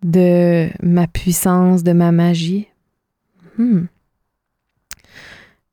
de 0.03 0.69
ma 0.83 1.07
puissance, 1.07 1.83
de 1.83 1.93
ma 1.93 2.13
magie. 2.13 2.69
Hmm. 3.59 3.87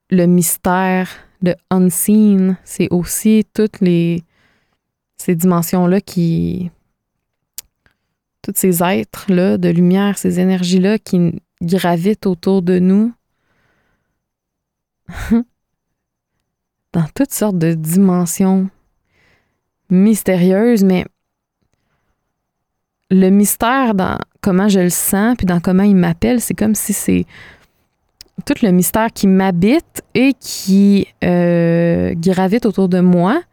Le 0.10 0.26
mystère, 0.26 1.10
le 1.42 1.56
unseen, 1.70 2.58
c'est 2.64 2.88
aussi 2.92 3.46
toutes 3.54 3.82
les 3.82 4.24
ces 5.18 5.36
dimensions-là 5.36 6.02
qui 6.02 6.72
tous 8.42 8.54
ces 8.56 8.82
êtres-là 8.84 9.58
de 9.60 9.70
lumière, 9.70 10.18
ces 10.18 10.40
énergies-là 10.40 10.98
qui 10.98 11.42
gravitent 11.62 12.26
autour 12.26 12.64
de 12.64 12.80
nous 12.80 13.14
dans 16.94 17.06
toutes 17.14 17.32
sortes 17.32 17.60
de 17.60 17.74
dimensions 17.74 18.70
mystérieuses, 19.90 20.84
mais 20.84 21.06
le 23.12 23.30
mystère 23.30 23.94
dans 23.94 24.18
comment 24.40 24.70
je 24.70 24.80
le 24.80 24.90
sens, 24.90 25.36
puis 25.38 25.46
dans 25.46 25.60
comment 25.60 25.84
il 25.84 25.96
m'appelle, 25.96 26.40
c'est 26.42 26.54
comme 26.54 26.76
si 26.76 26.94
c'est 26.94 27.26
tout 28.46 28.56
le 28.64 28.72
mystère 28.72 29.12
qui 29.14 29.28
m'habite 29.28 30.02
et 30.16 30.34
qui 30.40 31.08
euh, 31.24 32.14
gravite 32.16 32.66
autour 32.66 32.90
de 32.90 33.02
moi. 33.02 33.44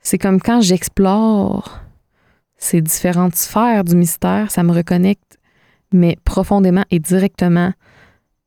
C'est 0.00 0.18
comme 0.18 0.40
quand 0.40 0.60
j'explore 0.60 1.80
ces 2.58 2.80
différentes 2.80 3.34
sphères 3.34 3.82
du 3.82 3.96
mystère, 3.96 4.50
ça 4.50 4.62
me 4.62 4.72
reconnecte, 4.72 5.38
mais 5.92 6.16
profondément 6.24 6.84
et 6.90 7.00
directement 7.00 7.72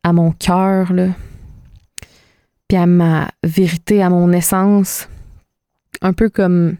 à 0.03 0.13
mon 0.13 0.31
cœur, 0.31 0.91
puis 2.67 2.77
à 2.77 2.85
ma 2.85 3.29
vérité, 3.43 4.03
à 4.03 4.09
mon 4.09 4.31
essence. 4.31 5.09
Un 6.01 6.13
peu 6.13 6.29
comme 6.29 6.77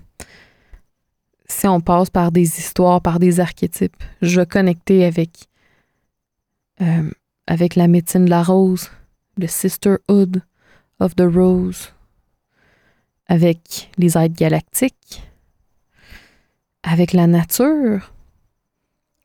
si 1.48 1.68
on 1.68 1.82
passe 1.82 2.10
par 2.10 2.32
des 2.32 2.60
histoires, 2.60 3.02
par 3.02 3.20
des 3.20 3.40
archétypes, 3.40 3.96
je 4.22 4.40
vais 4.40 4.46
connecter 4.46 5.06
avec, 5.06 5.48
euh, 6.82 7.10
avec 7.48 7.76
la 7.76 7.88
médecine 7.88 8.26
de 8.26 8.30
la 8.30 8.44
rose, 8.44 8.90
le 9.38 9.48
sisterhood 9.48 10.42
of 11.00 11.16
the 11.16 11.22
rose, 11.22 11.94
avec 13.28 13.90
les 13.98 14.18
êtres 14.18 14.36
galactiques, 14.36 15.24
avec 16.84 17.14
la 17.14 17.28
nature. 17.28 18.12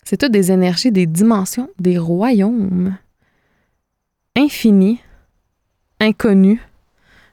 C'est 0.04 0.16
toutes 0.16 0.32
des 0.32 0.50
énergies, 0.50 0.90
des 0.90 1.06
dimensions, 1.06 1.68
des 1.78 1.98
royaumes 1.98 2.96
infinis, 4.36 5.00
inconnus, 6.00 6.60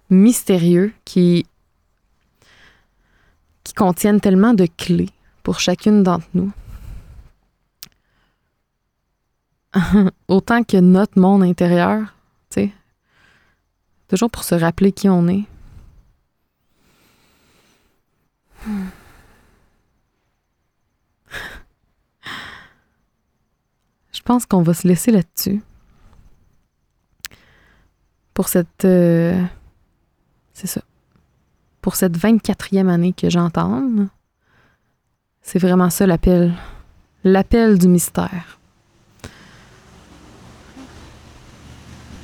mystérieux, 0.09 0.93
qui 1.05 1.45
qui 3.67 3.73
contiennent 3.73 4.21
tellement 4.21 4.53
de 4.53 4.65
clés 4.65 5.09
pour 5.43 5.59
chacune 5.59 6.01
d'entre 6.01 6.27
nous. 6.33 6.53
Autant 10.29 10.63
que 10.63 10.77
notre 10.77 11.19
monde 11.19 11.43
intérieur, 11.43 12.15
tu 12.49 12.61
sais. 12.61 12.71
Toujours 14.07 14.31
pour 14.31 14.45
se 14.45 14.55
rappeler 14.55 14.93
qui 14.93 15.09
on 15.09 15.27
est. 15.27 15.43
Je 24.13 24.21
pense 24.23 24.45
qu'on 24.45 24.61
va 24.61 24.73
se 24.73 24.87
laisser 24.87 25.11
là-dessus. 25.11 25.61
Pour 28.33 28.47
cette. 28.47 28.85
Euh, 28.85 29.43
c'est 30.53 30.67
ça 30.67 30.79
pour 31.87 31.95
cette 31.95 32.17
24e 32.17 32.89
année 32.89 33.13
que 33.13 33.29
j'entends. 33.29 33.81
C'est 35.41 35.57
vraiment 35.57 35.89
ça 35.89 36.05
l'appel. 36.05 36.53
L'appel 37.23 37.79
du 37.79 37.87
mystère. 37.87 38.59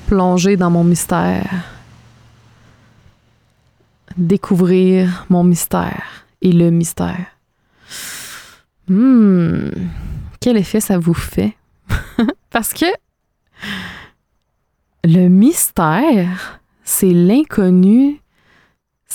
Plonger 0.08 0.58
dans 0.58 0.70
mon 0.70 0.84
mystère. 0.84 1.50
Découvrir 4.18 5.26
mon 5.30 5.46
mystère 5.46 6.26
et 6.42 6.52
le 6.52 6.70
mystère. 6.70 7.28
Hmm, 8.90 9.70
quel 10.42 10.58
effet 10.58 10.82
ça 10.82 10.98
vous 10.98 11.14
fait? 11.14 11.56
Parce 12.50 12.74
que 12.74 12.88
le 15.06 15.30
mystère, 15.30 16.60
c'est 16.84 17.14
l'inconnu 17.14 18.20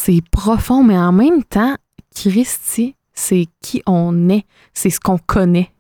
c'est 0.01 0.23
profond, 0.31 0.85
mais 0.85 0.97
en 0.97 1.11
même 1.11 1.43
temps, 1.43 1.75
Christy, 2.15 2.95
c'est 3.15 3.47
qui 3.61 3.83
on 3.85 4.29
est, 4.29 4.47
c'est 4.73 4.91
ce 4.91 5.01
qu'on 5.01 5.19
connaît. 5.19 5.73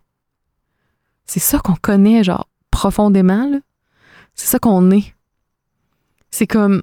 C'est 1.25 1.39
ça 1.39 1.61
qu'on 1.61 1.77
connaît, 1.77 2.25
genre, 2.25 2.49
profondément. 2.73 3.49
C'est 4.35 4.49
ça 4.49 4.59
qu'on 4.59 4.91
est. 4.91 5.15
C'est 6.33 6.49
comme 6.49 6.83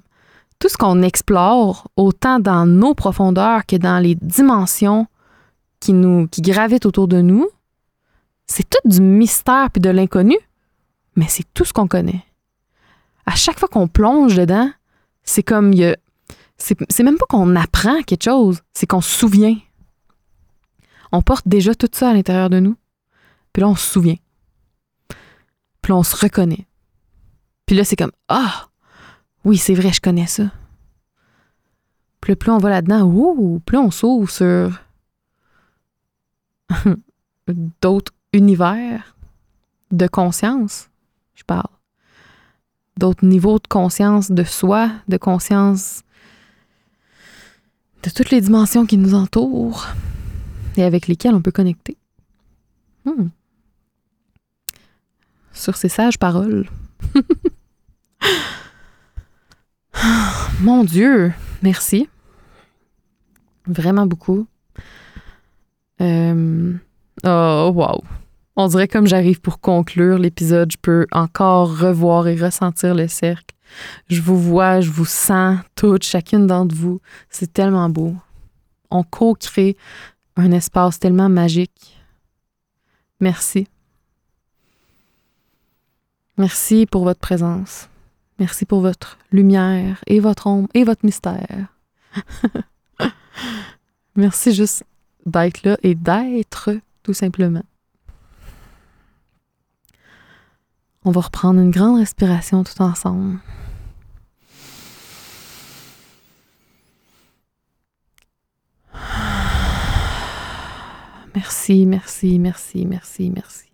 tout 0.58 0.70
ce 0.70 0.78
qu'on 0.78 1.02
explore, 1.02 1.88
autant 1.96 2.40
dans 2.40 2.64
nos 2.64 2.94
profondeurs 2.94 3.66
que 3.66 3.76
dans 3.76 3.98
les 3.98 4.14
dimensions 4.14 5.06
qui 5.78 5.92
nous 5.92 6.28
qui 6.28 6.40
gravitent 6.40 6.86
autour 6.86 7.06
de 7.06 7.20
nous, 7.20 7.46
c'est 8.46 8.68
tout 8.68 8.88
du 8.88 9.02
mystère 9.02 9.70
puis 9.70 9.82
de 9.82 9.90
l'inconnu, 9.90 10.38
mais 11.16 11.26
c'est 11.28 11.44
tout 11.52 11.66
ce 11.66 11.74
qu'on 11.74 11.86
connaît. 11.86 12.24
À 13.26 13.34
chaque 13.34 13.58
fois 13.58 13.68
qu'on 13.68 13.88
plonge 13.88 14.36
dedans, 14.36 14.70
c'est 15.22 15.42
comme 15.42 15.74
il 15.74 15.80
y 15.80 15.84
a 15.84 15.96
c'est 16.58 17.02
même 17.02 17.18
pas 17.18 17.26
qu'on 17.26 17.54
apprend 17.56 18.02
quelque 18.02 18.24
chose, 18.24 18.62
c'est 18.72 18.86
qu'on 18.86 19.00
se 19.00 19.18
souvient. 19.18 19.56
On 21.12 21.22
porte 21.22 21.46
déjà 21.46 21.74
tout 21.74 21.88
ça 21.92 22.10
à 22.10 22.14
l'intérieur 22.14 22.50
de 22.50 22.60
nous. 22.60 22.76
Puis 23.52 23.60
là, 23.60 23.68
on 23.68 23.76
se 23.76 23.90
souvient. 23.90 24.16
Puis 25.82 25.92
là, 25.92 25.96
on 25.96 26.02
se 26.02 26.16
reconnaît. 26.16 26.66
Puis 27.66 27.76
là, 27.76 27.84
c'est 27.84 27.96
comme 27.96 28.12
Ah, 28.28 28.68
oui, 29.44 29.56
c'est 29.56 29.74
vrai, 29.74 29.92
je 29.92 30.00
connais 30.00 30.26
ça. 30.26 30.50
Puis 32.20 32.34
plus 32.34 32.50
on 32.50 32.58
va 32.58 32.70
là-dedans, 32.70 33.02
ouh, 33.02 33.60
plus 33.64 33.78
on 33.78 33.90
s'ouvre 33.90 34.30
sur 34.30 34.80
d'autres 37.80 38.12
univers 38.32 39.16
de 39.92 40.06
conscience, 40.06 40.90
je 41.34 41.44
parle. 41.44 41.70
D'autres 42.98 43.24
niveaux 43.24 43.58
de 43.58 43.68
conscience 43.68 44.30
de 44.30 44.42
soi, 44.42 44.90
de 45.06 45.16
conscience 45.18 46.02
de 48.06 48.10
toutes 48.10 48.30
les 48.30 48.40
dimensions 48.40 48.86
qui 48.86 48.96
nous 48.98 49.14
entourent 49.14 49.88
et 50.76 50.84
avec 50.84 51.08
lesquelles 51.08 51.34
on 51.34 51.42
peut 51.42 51.50
connecter. 51.50 51.96
Hmm. 53.04 53.30
Sur 55.52 55.76
ces 55.76 55.88
sages 55.88 56.16
paroles. 56.18 56.70
Mon 60.60 60.84
Dieu, 60.84 61.32
merci. 61.62 62.08
Vraiment 63.66 64.06
beaucoup. 64.06 64.46
Euh, 66.00 66.74
oh, 67.24 67.72
wow! 67.74 68.04
On 68.54 68.68
dirait 68.68 68.86
comme 68.86 69.08
j'arrive 69.08 69.40
pour 69.40 69.58
conclure 69.60 70.18
l'épisode, 70.18 70.70
je 70.70 70.78
peux 70.80 71.06
encore 71.10 71.76
revoir 71.76 72.28
et 72.28 72.36
ressentir 72.36 72.94
le 72.94 73.08
cercle. 73.08 73.45
Je 74.08 74.20
vous 74.20 74.38
vois, 74.38 74.80
je 74.80 74.90
vous 74.90 75.04
sens 75.04 75.58
toutes, 75.74 76.04
chacune 76.04 76.46
d'entre 76.46 76.74
vous. 76.74 77.00
C'est 77.30 77.52
tellement 77.52 77.88
beau. 77.88 78.14
On 78.90 79.02
co-crée 79.02 79.76
un 80.36 80.52
espace 80.52 80.98
tellement 80.98 81.28
magique. 81.28 81.96
Merci. 83.20 83.66
Merci 86.38 86.86
pour 86.86 87.04
votre 87.04 87.20
présence. 87.20 87.88
Merci 88.38 88.66
pour 88.66 88.80
votre 88.80 89.18
lumière 89.32 90.02
et 90.06 90.20
votre 90.20 90.46
ombre 90.46 90.68
et 90.74 90.84
votre 90.84 91.04
mystère. 91.04 91.68
Merci 94.16 94.54
juste 94.54 94.84
d'être 95.24 95.62
là 95.62 95.78
et 95.82 95.94
d'être 95.94 96.70
tout 97.02 97.14
simplement. 97.14 97.64
On 101.04 101.10
va 101.10 101.20
reprendre 101.20 101.60
une 101.60 101.70
grande 101.70 102.00
respiration 102.00 102.64
tout 102.64 102.82
ensemble. 102.82 103.38
Merci, 111.36 111.84
merci, 111.84 112.38
merci, 112.38 112.86
merci, 112.86 113.30
merci. 113.30 113.70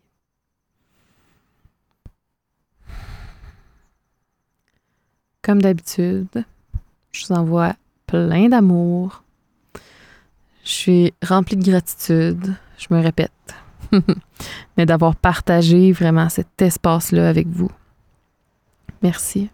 Comme 5.42 5.62
d'habitude, 5.62 6.44
je 7.12 7.24
vous 7.24 7.32
envoie 7.32 7.74
plein 8.08 8.48
d'amour. 8.48 9.22
Je 10.64 10.70
suis 10.70 11.14
remplie 11.22 11.56
de 11.56 11.64
gratitude, 11.64 12.56
je 12.78 12.92
me 12.92 13.00
répète. 13.00 13.30
mais 14.76 14.84
d'avoir 14.84 15.14
partagé 15.14 15.92
vraiment 15.92 16.28
cet 16.30 16.60
espace-là 16.60 17.28
avec 17.28 17.46
vous. 17.46 17.70
Merci. 19.02 19.50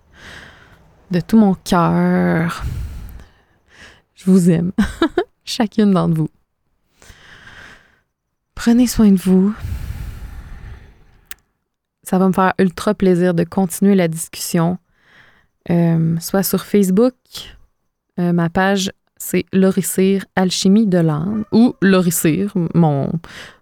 De 1.11 1.21
tout 1.21 1.37
mon 1.37 1.53
cœur. 1.53 2.65
Je 4.15 4.31
vous 4.31 4.51
aime. 4.51 4.73
Chacune 5.45 5.91
d'entre 5.91 6.15
vous. 6.15 6.31
Prenez 8.59 8.89
soin 8.89 9.13
de 9.13 9.17
vous. 9.17 9.55
Ça 12.03 12.19
va 12.19 12.27
me 12.27 12.33
faire 12.33 12.55
ultra 12.59 12.93
plaisir 12.93 13.33
de 13.33 13.45
continuer 13.45 13.95
la 13.95 14.09
discussion, 14.09 14.79
euh, 15.71 16.17
soit 16.19 16.43
sur 16.43 16.65
Facebook, 16.65 17.15
euh, 18.19 18.33
ma 18.33 18.51
page 18.51 18.91
c'est 19.17 19.45
Loricir 19.53 20.25
Alchimie 20.35 20.89
de 20.89 20.99
l'âme 20.99 21.45
ou 21.53 21.77
Loricir, 21.81 22.53
mon, 22.75 23.13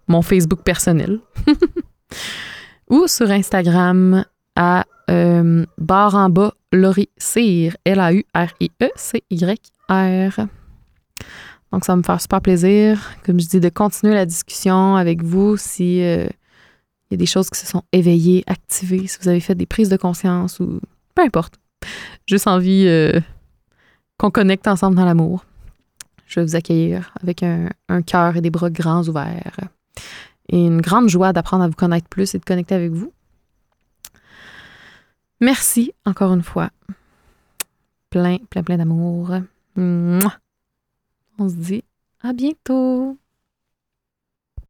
mon 0.07 0.23
Facebook 0.23 0.63
personnel. 0.63 1.19
ou 2.89 3.05
sur 3.05 3.29
Instagram 3.29 4.25
à 4.55 4.83
euh, 5.11 5.63
barre 5.77 6.15
en 6.15 6.31
bas 6.31 6.55
Loricir, 6.71 7.77
L-A-U-R-I-E-C-Y-R. 7.85 8.27
Donc, 11.71 11.85
ça 11.85 11.93
va 11.93 11.97
me 11.97 12.03
faire 12.03 12.21
super 12.21 12.41
plaisir, 12.41 13.13
comme 13.25 13.39
je 13.39 13.47
dis, 13.47 13.59
de 13.59 13.69
continuer 13.69 14.13
la 14.13 14.25
discussion 14.25 14.95
avec 14.95 15.23
vous 15.23 15.57
si 15.57 16.01
euh, 16.01 16.27
il 17.09 17.13
y 17.13 17.15
a 17.15 17.17
des 17.17 17.25
choses 17.25 17.49
qui 17.49 17.59
se 17.59 17.65
sont 17.67 17.83
éveillées, 17.91 18.43
activées, 18.47 19.07
si 19.07 19.17
vous 19.21 19.27
avez 19.27 19.39
fait 19.39 19.55
des 19.55 19.65
prises 19.65 19.89
de 19.89 19.97
conscience 19.97 20.59
ou 20.59 20.79
peu 21.15 21.21
importe. 21.21 21.55
Juste 22.25 22.47
envie 22.47 22.85
euh, 22.87 23.19
qu'on 24.17 24.31
connecte 24.31 24.67
ensemble 24.67 24.95
dans 24.95 25.05
l'amour. 25.05 25.45
Je 26.27 26.39
vais 26.39 26.45
vous 26.45 26.55
accueillir 26.55 27.13
avec 27.21 27.43
un, 27.43 27.69
un 27.89 28.01
cœur 28.01 28.35
et 28.35 28.41
des 28.41 28.49
bras 28.49 28.69
grands 28.69 29.07
ouverts. 29.07 29.59
Et 30.49 30.65
une 30.65 30.81
grande 30.81 31.09
joie 31.09 31.33
d'apprendre 31.33 31.63
à 31.63 31.67
vous 31.67 31.73
connaître 31.73 32.07
plus 32.07 32.35
et 32.35 32.39
de 32.39 32.45
connecter 32.45 32.75
avec 32.75 32.91
vous. 32.91 33.11
Merci 35.39 35.93
encore 36.05 36.33
une 36.33 36.43
fois. 36.43 36.69
Plein, 38.09 38.37
plein, 38.49 38.63
plein 38.63 38.77
d'amour. 38.77 39.31
On 41.39 41.49
se 41.49 41.55
dit 41.55 41.83
à 42.21 42.33
bientôt. 42.33 43.17